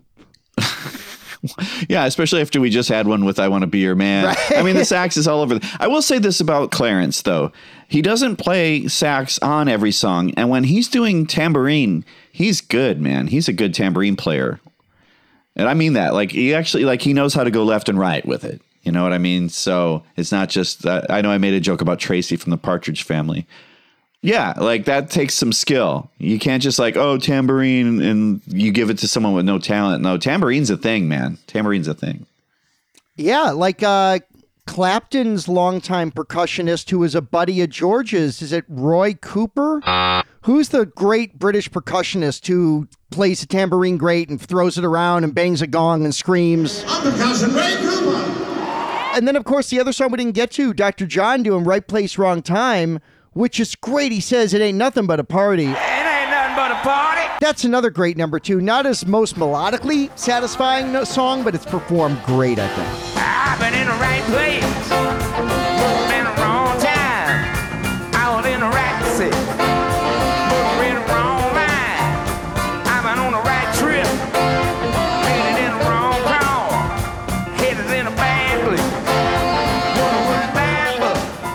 Yeah, 1.89 2.05
especially 2.05 2.41
after 2.41 2.61
we 2.61 2.69
just 2.69 2.89
had 2.89 3.07
one 3.07 3.25
with 3.25 3.39
I 3.39 3.47
Want 3.47 3.63
to 3.63 3.67
Be 3.67 3.79
Your 3.79 3.95
Man. 3.95 4.35
I 4.49 4.63
mean, 4.63 4.75
the 4.75 4.85
sax 4.85 5.17
is 5.17 5.27
all 5.27 5.41
over. 5.41 5.55
The, 5.55 5.77
I 5.79 5.87
will 5.87 6.01
say 6.01 6.17
this 6.17 6.39
about 6.39 6.71
Clarence, 6.71 7.21
though. 7.21 7.51
He 7.87 8.01
doesn't 8.01 8.37
play 8.37 8.87
sax 8.87 9.37
on 9.39 9.67
every 9.67 9.91
song. 9.91 10.31
And 10.37 10.49
when 10.49 10.63
he's 10.63 10.87
doing 10.87 11.27
tambourine, 11.27 12.05
he's 12.31 12.61
good, 12.61 13.01
man. 13.01 13.27
He's 13.27 13.47
a 13.47 13.53
good 13.53 13.73
tambourine 13.73 14.15
player. 14.15 14.59
And 15.55 15.67
I 15.67 15.73
mean 15.73 15.93
that. 15.93 16.13
Like, 16.13 16.31
he 16.31 16.53
actually, 16.53 16.85
like, 16.85 17.01
he 17.01 17.13
knows 17.13 17.33
how 17.33 17.43
to 17.43 17.51
go 17.51 17.63
left 17.63 17.89
and 17.89 17.99
right 17.99 18.25
with 18.25 18.43
it. 18.43 18.61
You 18.83 18.91
know 18.91 19.03
what 19.03 19.13
I 19.13 19.17
mean? 19.17 19.49
So 19.49 20.03
it's 20.17 20.31
not 20.31 20.49
just, 20.49 20.85
uh, 20.85 21.03
I 21.09 21.21
know 21.21 21.31
I 21.31 21.37
made 21.37 21.53
a 21.53 21.59
joke 21.59 21.81
about 21.81 21.99
Tracy 21.99 22.35
from 22.35 22.51
the 22.51 22.57
Partridge 22.57 23.03
family. 23.03 23.45
Yeah, 24.23 24.53
like 24.57 24.85
that 24.85 25.09
takes 25.09 25.33
some 25.33 25.51
skill. 25.51 26.09
You 26.17 26.39
can't 26.39 26.63
just 26.63 26.79
like, 26.79 26.95
oh, 26.95 27.17
tambourine, 27.17 28.01
and 28.01 28.41
you 28.47 28.71
give 28.71 28.89
it 28.89 28.97
to 28.99 29.07
someone 29.07 29.33
with 29.33 29.45
no 29.45 29.59
talent. 29.59 30.01
No, 30.01 30.17
tambourine's 30.17 30.69
a 30.69 30.77
thing, 30.77 31.09
man. 31.09 31.37
Tambourine's 31.45 31.89
a 31.89 31.93
thing. 31.93 32.25
Yeah, 33.17 33.51
like 33.51 33.83
uh, 33.83 34.19
Clapton's 34.65 35.49
longtime 35.49 36.11
percussionist 36.11 36.89
who 36.89 36.99
was 36.99 37.15
a 37.15 37.21
buddy 37.21 37.61
of 37.61 37.69
George's. 37.69 38.41
Is 38.41 38.53
it 38.53 38.63
Roy 38.69 39.13
Cooper? 39.15 39.81
Who's 40.43 40.69
the 40.69 40.85
great 40.85 41.37
British 41.37 41.69
percussionist 41.69 42.47
who 42.47 42.87
plays 43.11 43.41
the 43.41 43.47
tambourine 43.47 43.97
great 43.97 44.29
and 44.29 44.41
throws 44.41 44.77
it 44.77 44.85
around 44.85 45.25
and 45.25 45.35
bangs 45.35 45.61
a 45.61 45.67
gong 45.67 46.05
and 46.05 46.15
screams? 46.15 46.83
I'm 46.87 47.11
percussion 47.11 47.53
Ray 47.53 47.75
Cooper. 47.77 48.39
And 49.15 49.27
then, 49.27 49.35
of 49.35 49.43
course, 49.43 49.69
the 49.69 49.79
other 49.79 49.91
song 49.93 50.11
we 50.11 50.17
didn't 50.17 50.33
get 50.33 50.49
to, 50.51 50.73
Dr. 50.73 51.05
John 51.05 51.43
doing 51.43 51.65
Right 51.65 51.85
Place, 51.85 52.17
Wrong 52.17 52.41
Time, 52.41 52.99
which 53.33 53.59
is 53.59 53.75
great. 53.75 54.11
He 54.11 54.19
says 54.19 54.53
it 54.53 54.61
ain't 54.61 54.77
nothing 54.77 55.05
but 55.05 55.19
a 55.19 55.23
party. 55.23 55.65
It 55.65 55.67
ain't 55.67 56.29
nothing 56.29 56.55
but 56.55 56.71
a 56.71 56.75
party. 56.75 57.21
That's 57.41 57.63
another 57.63 57.89
great 57.89 58.17
number 58.17 58.39
two. 58.39 58.61
Not 58.61 58.85
as 58.85 59.05
most 59.05 59.35
melodically 59.35 60.17
satisfying 60.17 61.03
song, 61.05 61.43
but 61.43 61.53
it's 61.55 61.65
performed 61.65 62.21
great, 62.25 62.59
I 62.59 62.67
think. 62.69 63.17
I've 63.17 63.59
been 63.59 63.73
in 63.73 63.87
the 63.87 63.93
right 63.93 64.23
place, 64.23 64.63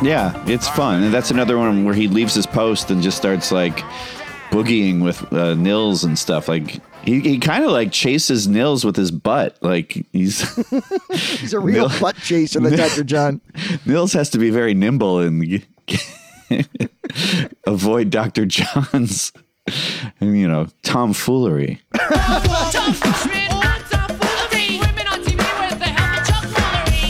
Yeah, 0.09 0.43
it's 0.47 0.67
fun. 0.67 1.03
And 1.03 1.13
that's 1.13 1.31
another 1.31 1.59
one 1.59 1.85
where 1.85 1.93
he 1.93 2.09
leaves 2.09 2.35
his 2.35 2.47
post 2.47 2.91
and 2.91 3.03
just 3.03 3.19
starts 3.19 3.53
like 3.53 3.81
boogieing 4.49 5.05
with 5.05 5.31
uh, 5.35 5.53
Nils 5.53 6.03
and 6.03 6.19
stuff. 6.19 6.49
Like 6.49 6.81
he, 7.05 7.21
he 7.21 7.39
kind 7.39 7.63
of 7.63 7.73
like 7.73 7.93
chases 7.93 8.49
Nils 8.49 8.87
with 8.87 8.97
his 8.97 9.11
butt. 9.11 9.59
Like 9.61 10.07
he's 10.15 10.41
He's 11.11 11.53
a 11.53 11.61
real 11.61 11.91
Nil- 11.91 12.01
butt 12.01 12.17
chaser, 12.17 12.59
the 12.59 12.75
Dr. 12.75 13.05
John. 13.05 13.43
Nils 13.85 14.15
has 14.15 14.31
to 14.31 14.39
be 14.39 14.49
very 14.49 14.73
nimble 14.73 15.19
and 15.19 15.63
avoid 17.67 18.09
Dr. 18.09 18.47
John's 18.47 19.31
you 20.23 20.49
know 20.49 20.69
tomfoolery. 20.83 21.83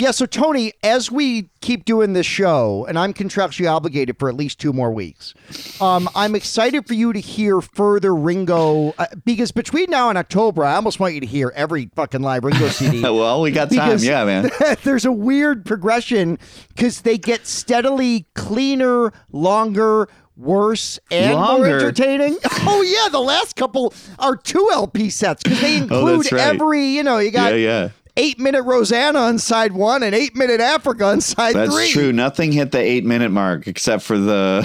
Yeah, 0.08 0.12
so 0.12 0.24
Tony, 0.24 0.72
as 0.82 1.10
we 1.10 1.50
keep 1.60 1.84
doing 1.84 2.14
this 2.14 2.24
show, 2.24 2.86
and 2.88 2.98
I'm 2.98 3.12
contractually 3.12 3.70
obligated 3.70 4.18
for 4.18 4.30
at 4.30 4.36
least 4.36 4.58
two 4.58 4.72
more 4.72 4.90
weeks, 4.90 5.34
um, 5.82 6.08
I'm 6.14 6.34
excited 6.34 6.86
for 6.86 6.94
you 6.94 7.12
to 7.12 7.20
hear 7.20 7.60
further 7.60 8.14
Ringo 8.14 8.94
uh, 8.96 9.04
because 9.26 9.52
between 9.52 9.90
now 9.90 10.08
and 10.08 10.16
October, 10.16 10.64
I 10.64 10.76
almost 10.76 10.98
want 10.98 11.12
you 11.12 11.20
to 11.20 11.26
hear 11.26 11.52
every 11.54 11.90
fucking 11.94 12.22
live 12.22 12.44
Ringo 12.44 12.68
CD. 12.70 13.02
well, 13.02 13.42
we 13.42 13.50
got 13.50 13.70
time, 13.70 13.98
yeah, 13.98 14.24
man. 14.24 14.50
there's 14.82 15.04
a 15.04 15.12
weird 15.12 15.66
progression 15.66 16.38
because 16.74 17.02
they 17.02 17.18
get 17.18 17.46
steadily 17.46 18.24
cleaner, 18.34 19.12
longer, 19.30 20.08
worse, 20.38 20.98
and 21.10 21.38
more 21.38 21.66
entertaining. 21.66 22.38
Oh 22.70 22.80
yeah, 22.82 23.10
the 23.10 23.20
last 23.20 23.56
couple 23.56 23.92
are 24.18 24.36
two 24.36 24.70
LP 24.72 25.10
sets 25.10 25.42
because 25.42 25.60
they 25.60 25.76
include 25.76 26.26
Oh, 26.32 26.36
right. 26.36 26.46
every. 26.46 26.86
You 26.86 27.02
know, 27.02 27.18
you 27.18 27.30
got 27.30 27.52
yeah, 27.52 27.58
yeah. 27.58 27.88
Eight 28.18 28.38
minute 28.38 28.62
Rosanna 28.62 29.20
on 29.20 29.38
side 29.38 29.72
one 29.72 30.02
and 30.02 30.14
eight 30.14 30.36
minute 30.36 30.60
Africa 30.60 31.06
on 31.06 31.20
side 31.22 31.54
That's 31.54 31.72
three. 31.74 31.88
true. 31.90 32.12
Nothing 32.12 32.52
hit 32.52 32.72
the 32.72 32.78
eight 32.78 33.04
minute 33.04 33.30
mark 33.30 33.66
except 33.66 34.02
for 34.02 34.18
the 34.18 34.60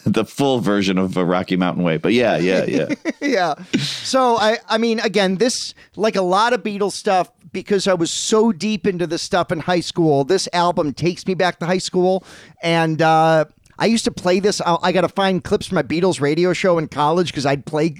the 0.06 0.24
full 0.24 0.60
version 0.60 0.98
of 0.98 1.16
a 1.16 1.24
Rocky 1.24 1.56
Mountain 1.56 1.82
Way. 1.82 1.96
But 1.96 2.12
yeah, 2.12 2.36
yeah, 2.36 2.64
yeah. 2.66 2.94
yeah. 3.20 3.54
So 3.78 4.36
I 4.36 4.58
I 4.68 4.78
mean 4.78 5.00
again 5.00 5.36
this 5.36 5.74
like 5.96 6.14
a 6.14 6.22
lot 6.22 6.52
of 6.52 6.62
Beatles 6.62 6.92
stuff 6.92 7.32
because 7.52 7.88
I 7.88 7.94
was 7.94 8.10
so 8.10 8.52
deep 8.52 8.86
into 8.86 9.06
this 9.06 9.22
stuff 9.22 9.50
in 9.50 9.60
high 9.60 9.80
school. 9.80 10.24
This 10.24 10.48
album 10.52 10.92
takes 10.92 11.26
me 11.26 11.34
back 11.34 11.58
to 11.60 11.66
high 11.66 11.78
school 11.78 12.22
and 12.62 13.00
uh 13.00 13.46
I 13.78 13.86
used 13.86 14.04
to 14.04 14.10
play 14.10 14.40
this. 14.40 14.60
I, 14.60 14.76
I 14.82 14.92
got 14.92 15.02
to 15.02 15.08
find 15.08 15.42
clips 15.42 15.66
from 15.66 15.76
my 15.76 15.82
Beatles 15.82 16.20
radio 16.20 16.52
show 16.52 16.78
in 16.78 16.88
college 16.88 17.28
because 17.28 17.46
I'd 17.46 17.66
play 17.66 17.94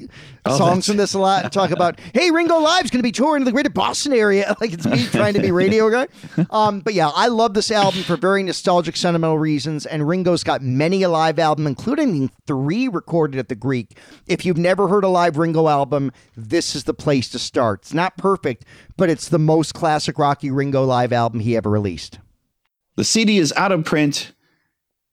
Oh, 0.46 0.58
songs 0.58 0.86
from 0.86 0.98
this 0.98 1.14
a 1.14 1.18
lot 1.18 1.42
and 1.42 1.50
talk 1.52 1.70
about, 1.72 1.98
hey, 2.12 2.30
Ringo 2.30 2.58
Live's 2.58 2.90
going 2.90 2.98
to 2.98 3.02
be 3.02 3.12
touring 3.12 3.44
the 3.44 3.52
greater 3.52 3.70
Boston 3.70 4.12
area. 4.12 4.54
Like 4.64 4.72
it's 4.72 4.86
me 4.86 5.04
trying 5.06 5.34
to 5.34 5.40
be 5.40 5.50
radio 5.50 5.90
guy. 5.90 6.06
Um, 6.50 6.80
but 6.80 6.94
yeah, 6.94 7.10
I 7.14 7.28
love 7.28 7.54
this 7.54 7.70
album 7.70 8.02
for 8.02 8.16
very 8.16 8.42
nostalgic, 8.42 8.96
sentimental 8.96 9.38
reasons. 9.38 9.86
And 9.86 10.06
Ringo's 10.06 10.44
got 10.44 10.62
many 10.62 11.02
a 11.02 11.08
live 11.08 11.38
album, 11.38 11.66
including 11.66 12.30
three 12.46 12.88
recorded 12.88 13.38
at 13.38 13.48
the 13.48 13.54
Greek. 13.54 13.98
If 14.26 14.44
you've 14.44 14.58
never 14.58 14.88
heard 14.88 15.04
a 15.04 15.08
live 15.08 15.36
Ringo 15.36 15.68
album, 15.68 16.12
this 16.36 16.74
is 16.76 16.84
the 16.84 16.94
place 16.94 17.28
to 17.30 17.38
start. 17.38 17.80
It's 17.82 17.94
not 17.94 18.16
perfect, 18.16 18.64
but 18.96 19.10
it's 19.10 19.28
the 19.28 19.38
most 19.38 19.74
classic 19.74 20.18
Rocky 20.18 20.50
Ringo 20.50 20.84
live 20.84 21.12
album 21.12 21.40
he 21.40 21.56
ever 21.56 21.70
released. 21.70 22.18
The 22.96 23.04
CD 23.04 23.38
is 23.38 23.52
out 23.56 23.72
of 23.72 23.84
print, 23.84 24.32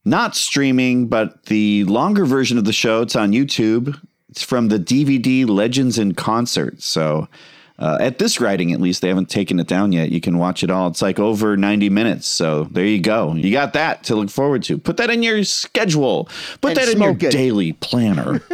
not 0.06 0.36
streaming, 0.36 1.08
but 1.08 1.46
the 1.46 1.84
longer 1.86 2.26
version 2.26 2.58
of 2.58 2.66
the 2.66 2.74
show, 2.74 3.02
it's 3.02 3.16
on 3.16 3.32
YouTube. 3.32 4.00
It's 4.30 4.44
from 4.44 4.70
the 4.70 4.78
DVD 4.80 5.48
Legends 5.48 6.00
in 6.00 6.14
Concert. 6.14 6.82
So 6.82 7.28
uh, 7.78 7.98
at 8.00 8.20
this 8.20 8.40
writing, 8.40 8.72
at 8.72 8.80
least, 8.80 9.02
they 9.02 9.08
haven't 9.08 9.30
taken 9.30 9.60
it 9.60 9.68
down 9.68 9.92
yet. 9.92 10.12
You 10.12 10.22
can 10.22 10.38
watch 10.38 10.64
it 10.64 10.70
all. 10.70 10.88
It's 10.88 11.02
like 11.02 11.20
over 11.20 11.58
90 11.58 11.90
minutes. 11.90 12.28
So 12.28 12.66
there 12.66 12.86
you 12.86 13.02
go. 13.02 13.34
You 13.34 13.52
got 13.52 13.74
that 13.74 14.04
to 14.06 14.16
look 14.16 14.30
forward 14.30 14.64
to. 14.64 14.78
Put 14.78 14.98
that 14.98 15.10
in 15.10 15.24
your 15.24 15.44
schedule. 15.44 16.30
Put 16.62 16.70
And 16.70 16.78
that 16.78 16.90
in 16.90 17.02
your 17.02 17.12
it. 17.12 17.32
daily 17.32 17.74
planner. 17.74 18.40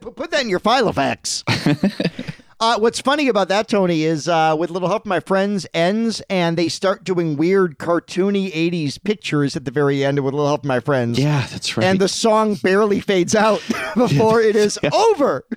put, 0.00 0.30
that 0.30 0.40
in 0.42 0.48
your 0.48 0.58
file 0.58 0.88
of 0.88 0.98
X. 0.98 1.44
Uh, 2.60 2.78
what's 2.78 3.00
funny 3.00 3.28
about 3.28 3.48
that, 3.48 3.68
Tony, 3.68 4.04
is 4.04 4.28
uh, 4.28 4.54
with 4.58 4.70
Little 4.70 4.88
Help 4.88 5.06
My 5.06 5.20
Friends 5.20 5.66
ends, 5.74 6.22
and 6.30 6.56
they 6.56 6.68
start 6.68 7.04
doing 7.04 7.36
weird 7.36 7.78
cartoony 7.78 8.52
80s 8.52 9.02
pictures 9.02 9.56
at 9.56 9.64
the 9.64 9.70
very 9.70 10.04
end 10.04 10.18
of 10.18 10.24
With 10.24 10.34
Little 10.34 10.46
Help 10.46 10.64
My 10.64 10.80
Friends. 10.80 11.18
Yeah, 11.18 11.46
that's 11.50 11.76
right. 11.76 11.84
And 11.84 12.00
the 12.00 12.08
song 12.08 12.54
barely 12.56 13.00
fades 13.00 13.34
out 13.34 13.60
before 13.96 14.40
it 14.42 14.56
is 14.56 14.78
over. 14.92 15.44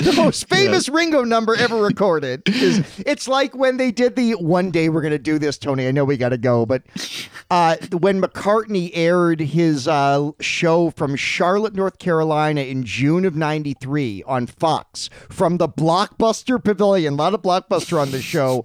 The 0.00 0.12
most 0.14 0.48
famous 0.48 0.88
Ringo 0.88 1.24
number 1.24 1.54
ever 1.54 1.76
recorded 1.76 2.48
is 2.48 2.82
it's 3.06 3.28
like 3.28 3.54
when 3.54 3.76
they 3.76 3.90
did 3.90 4.16
the 4.16 4.32
one 4.34 4.70
day 4.70 4.88
we're 4.88 5.02
gonna 5.02 5.18
do 5.18 5.38
this, 5.38 5.58
Tony. 5.58 5.86
I 5.86 5.90
know 5.90 6.04
we 6.04 6.16
gotta 6.16 6.38
go, 6.38 6.64
but 6.64 6.82
uh, 7.50 7.76
when 7.92 8.20
McCartney 8.20 8.90
aired 8.94 9.40
his 9.40 9.86
uh, 9.86 10.30
show 10.40 10.90
from 10.90 11.16
Charlotte, 11.16 11.74
North 11.74 11.98
Carolina 11.98 12.62
in 12.62 12.84
June 12.84 13.24
of 13.24 13.36
'93 13.36 14.22
on 14.26 14.46
Fox 14.46 15.10
from 15.28 15.58
the 15.58 15.68
Blockbuster 15.68 16.62
Pavilion, 16.62 17.14
a 17.14 17.16
lot 17.16 17.34
of 17.34 17.42
Blockbuster 17.42 18.00
on 18.00 18.10
the 18.10 18.22
show. 18.22 18.64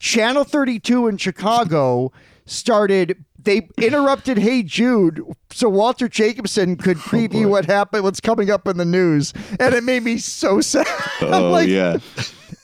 Channel 0.00 0.44
32 0.44 1.06
in 1.06 1.16
Chicago 1.18 2.12
started. 2.46 3.24
They 3.44 3.68
interrupted 3.78 4.38
Hey 4.38 4.62
Jude 4.62 5.22
so 5.54 5.68
Walter 5.68 6.08
Jacobson 6.08 6.76
could 6.76 6.96
oh, 6.96 7.00
preview 7.00 7.48
what 7.48 7.66
happened, 7.66 8.02
what's 8.02 8.20
coming 8.20 8.50
up 8.50 8.66
in 8.66 8.76
the 8.76 8.84
news, 8.84 9.32
and 9.60 9.72
it 9.72 9.84
made 9.84 10.02
me 10.02 10.18
so 10.18 10.60
sad. 10.60 10.86
Oh, 11.22 11.50
like, 11.50 11.68
yeah. 11.68 11.98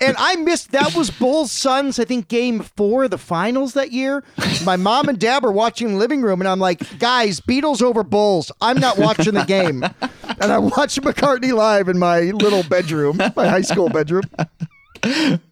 and 0.01 0.17
I 0.19 0.35
missed 0.37 0.73
that 0.73 0.95
was 0.97 1.09
Bulls 1.09 1.53
Suns, 1.53 2.01
I 2.01 2.05
think 2.05 2.27
game 2.27 2.61
four 2.61 3.05
of 3.05 3.13
the 3.13 3.19
finals 3.19 3.75
that 3.75 3.93
year. 3.93 4.25
My 4.65 4.75
mom 4.75 5.09
and 5.09 5.21
dad 5.21 5.45
were 5.45 5.53
watching 5.53 5.89
in 5.89 5.95
the 5.95 6.01
living 6.01 6.21
room, 6.21 6.41
and 6.41 6.49
I'm 6.49 6.59
like, 6.59 6.99
guys, 6.99 7.41
Beatles 7.41 7.81
over 7.81 8.03
Bulls. 8.03 8.51
I'm 8.61 8.81
not 8.81 8.99
watching 8.99 9.35
the 9.35 9.45
game. 9.45 9.85
And 10.43 10.51
I 10.51 10.59
watched 10.59 11.03
McCartney 11.03 11.53
live 11.53 11.89
in 11.89 11.99
my 11.99 12.21
little 12.21 12.63
bedroom, 12.63 13.19
my 13.37 13.47
high 13.47 13.61
school 13.61 13.91
bedroom. 13.91 14.23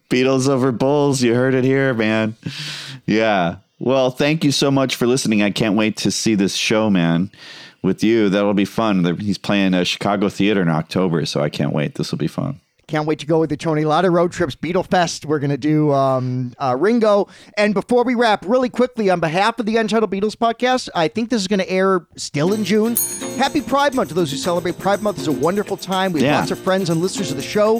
Beatles 0.09 0.49
over 0.49 0.71
Bulls. 0.71 1.21
You 1.21 1.35
heard 1.35 1.53
it 1.53 1.63
here, 1.63 1.93
man. 1.93 2.35
Yeah. 3.05 3.57
Well, 3.79 4.11
thank 4.11 4.43
you 4.43 4.51
so 4.51 4.69
much 4.69 4.95
for 4.95 5.07
listening. 5.07 5.41
I 5.41 5.51
can't 5.51 5.75
wait 5.75 5.95
to 5.97 6.11
see 6.11 6.35
this 6.35 6.55
show, 6.55 6.89
man, 6.89 7.31
with 7.81 8.03
you. 8.03 8.29
That'll 8.29 8.53
be 8.53 8.65
fun. 8.65 9.03
He's 9.19 9.37
playing 9.37 9.73
a 9.73 9.85
Chicago 9.85 10.27
theater 10.29 10.61
in 10.61 10.69
October, 10.69 11.25
so 11.25 11.41
I 11.41 11.49
can't 11.49 11.71
wait. 11.73 11.95
This 11.95 12.11
will 12.11 12.17
be 12.19 12.27
fun. 12.27 12.59
Can't 12.87 13.05
wait 13.05 13.19
to 13.19 13.27
go 13.27 13.39
with 13.39 13.51
the 13.51 13.55
Tony. 13.55 13.83
A 13.83 13.87
lot 13.87 14.03
of 14.03 14.11
road 14.13 14.31
trips, 14.31 14.55
Beatle 14.55 14.85
Fest. 14.85 15.23
We're 15.23 15.37
going 15.37 15.51
to 15.51 15.57
do 15.57 15.91
um, 15.93 16.53
uh, 16.57 16.75
Ringo. 16.77 17.27
And 17.55 17.75
before 17.75 18.03
we 18.03 18.15
wrap, 18.15 18.43
really 18.47 18.67
quickly, 18.67 19.11
on 19.11 19.19
behalf 19.19 19.59
of 19.59 19.67
the 19.67 19.77
Untitled 19.77 20.11
Beatles 20.11 20.35
podcast, 20.35 20.89
I 20.95 21.07
think 21.07 21.29
this 21.29 21.39
is 21.39 21.47
going 21.47 21.59
to 21.59 21.69
air 21.69 22.07
still 22.15 22.51
in 22.51 22.63
June. 22.65 22.95
Happy 23.37 23.61
Pride 23.61 23.93
Month 23.93 24.09
to 24.09 24.15
those 24.15 24.31
who 24.31 24.37
celebrate 24.37 24.79
Pride 24.79 25.03
Month. 25.03 25.19
It's 25.19 25.27
a 25.27 25.31
wonderful 25.31 25.77
time. 25.77 26.11
We 26.13 26.21
have 26.23 26.25
Yeah. 26.31 26.39
lots 26.39 26.49
of 26.51 26.57
friends 26.57 26.89
and 26.89 26.99
listeners 26.99 27.29
of 27.29 27.37
the 27.37 27.43
show 27.43 27.79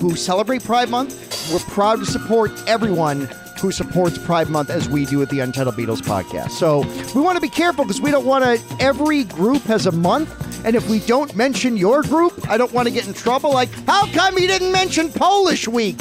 who 0.00 0.16
celebrate 0.16 0.64
Pride 0.64 0.90
Month. 0.90 1.52
We're 1.52 1.60
proud 1.72 2.00
to 2.00 2.06
support 2.06 2.50
everyone 2.66 3.28
who 3.60 3.72
supports 3.72 4.18
Pride 4.18 4.48
Month 4.48 4.70
as 4.70 4.88
we 4.88 5.04
do 5.04 5.22
at 5.22 5.30
the 5.30 5.40
Untitled 5.40 5.76
Beatles 5.76 6.00
podcast. 6.00 6.50
So 6.50 6.80
we 7.14 7.20
want 7.20 7.36
to 7.36 7.42
be 7.42 7.48
careful 7.48 7.84
because 7.84 8.00
we 8.00 8.10
don't 8.10 8.26
want 8.26 8.44
to, 8.44 8.76
every 8.80 9.24
group 9.24 9.62
has 9.62 9.86
a 9.86 9.92
month. 9.92 10.34
And 10.64 10.74
if 10.74 10.88
we 10.88 11.00
don't 11.00 11.34
mention 11.36 11.76
your 11.76 12.02
group, 12.02 12.48
I 12.48 12.56
don't 12.58 12.72
want 12.72 12.88
to 12.88 12.94
get 12.94 13.06
in 13.06 13.14
trouble. 13.14 13.52
Like, 13.52 13.70
how 13.86 14.06
come 14.12 14.38
you 14.38 14.46
didn't 14.48 14.72
mention 14.72 15.10
Polish 15.12 15.68
Week? 15.68 15.98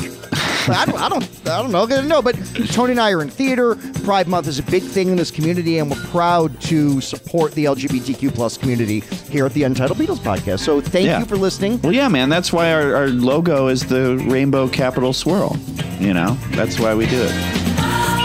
I 0.70 0.86
don't, 0.86 1.00
I 1.02 1.10
don't, 1.10 1.24
I 1.48 1.62
don't 1.62 1.72
know. 1.72 1.84
I 1.84 1.88
don't 1.88 2.08
know. 2.08 2.22
But 2.22 2.36
Tony 2.72 2.92
and 2.92 3.00
I 3.00 3.12
are 3.12 3.22
in 3.22 3.30
theater. 3.30 3.76
Pride 4.04 4.28
Month 4.28 4.48
is 4.48 4.60
a 4.60 4.64
big 4.64 4.84
thing 4.84 5.08
in 5.10 5.16
this 5.16 5.32
community, 5.32 5.80
and 5.80 5.90
we're 5.90 6.02
proud 6.08 6.60
to 6.62 7.00
support 7.02 7.54
the 7.54 7.66
LGBTQ 7.66 8.34
plus 8.34 8.58
community 8.58 9.00
here 9.32 9.46
at 9.46 9.54
the 9.54 9.64
Untitled 9.64 9.98
Beatles 10.00 10.20
podcast. 10.20 10.60
So 10.60 10.82
thank 10.82 11.06
Yeah. 11.06 11.20
you 11.20 11.26
for 11.26 11.38
listening. 11.38 11.80
Well, 11.82 11.94
yeah, 11.94 12.08
man. 12.08 12.30
That's 12.30 12.52
why 12.52 12.72
our, 12.74 12.96
our 12.96 13.08
logo 13.08 13.68
is 13.68 13.86
the 13.88 14.18
rainbow 14.28 14.68
Capitol 14.68 15.14
swirl. 15.14 15.56
You 16.00 16.14
know, 16.14 16.38
that's 16.52 16.80
why 16.80 16.94
we 16.94 17.06
do 17.08 17.18
it. 17.20 18.17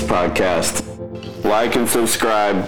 Podcast. 0.00 0.82
Like 1.44 1.76
and 1.76 1.88
subscribe, 1.88 2.64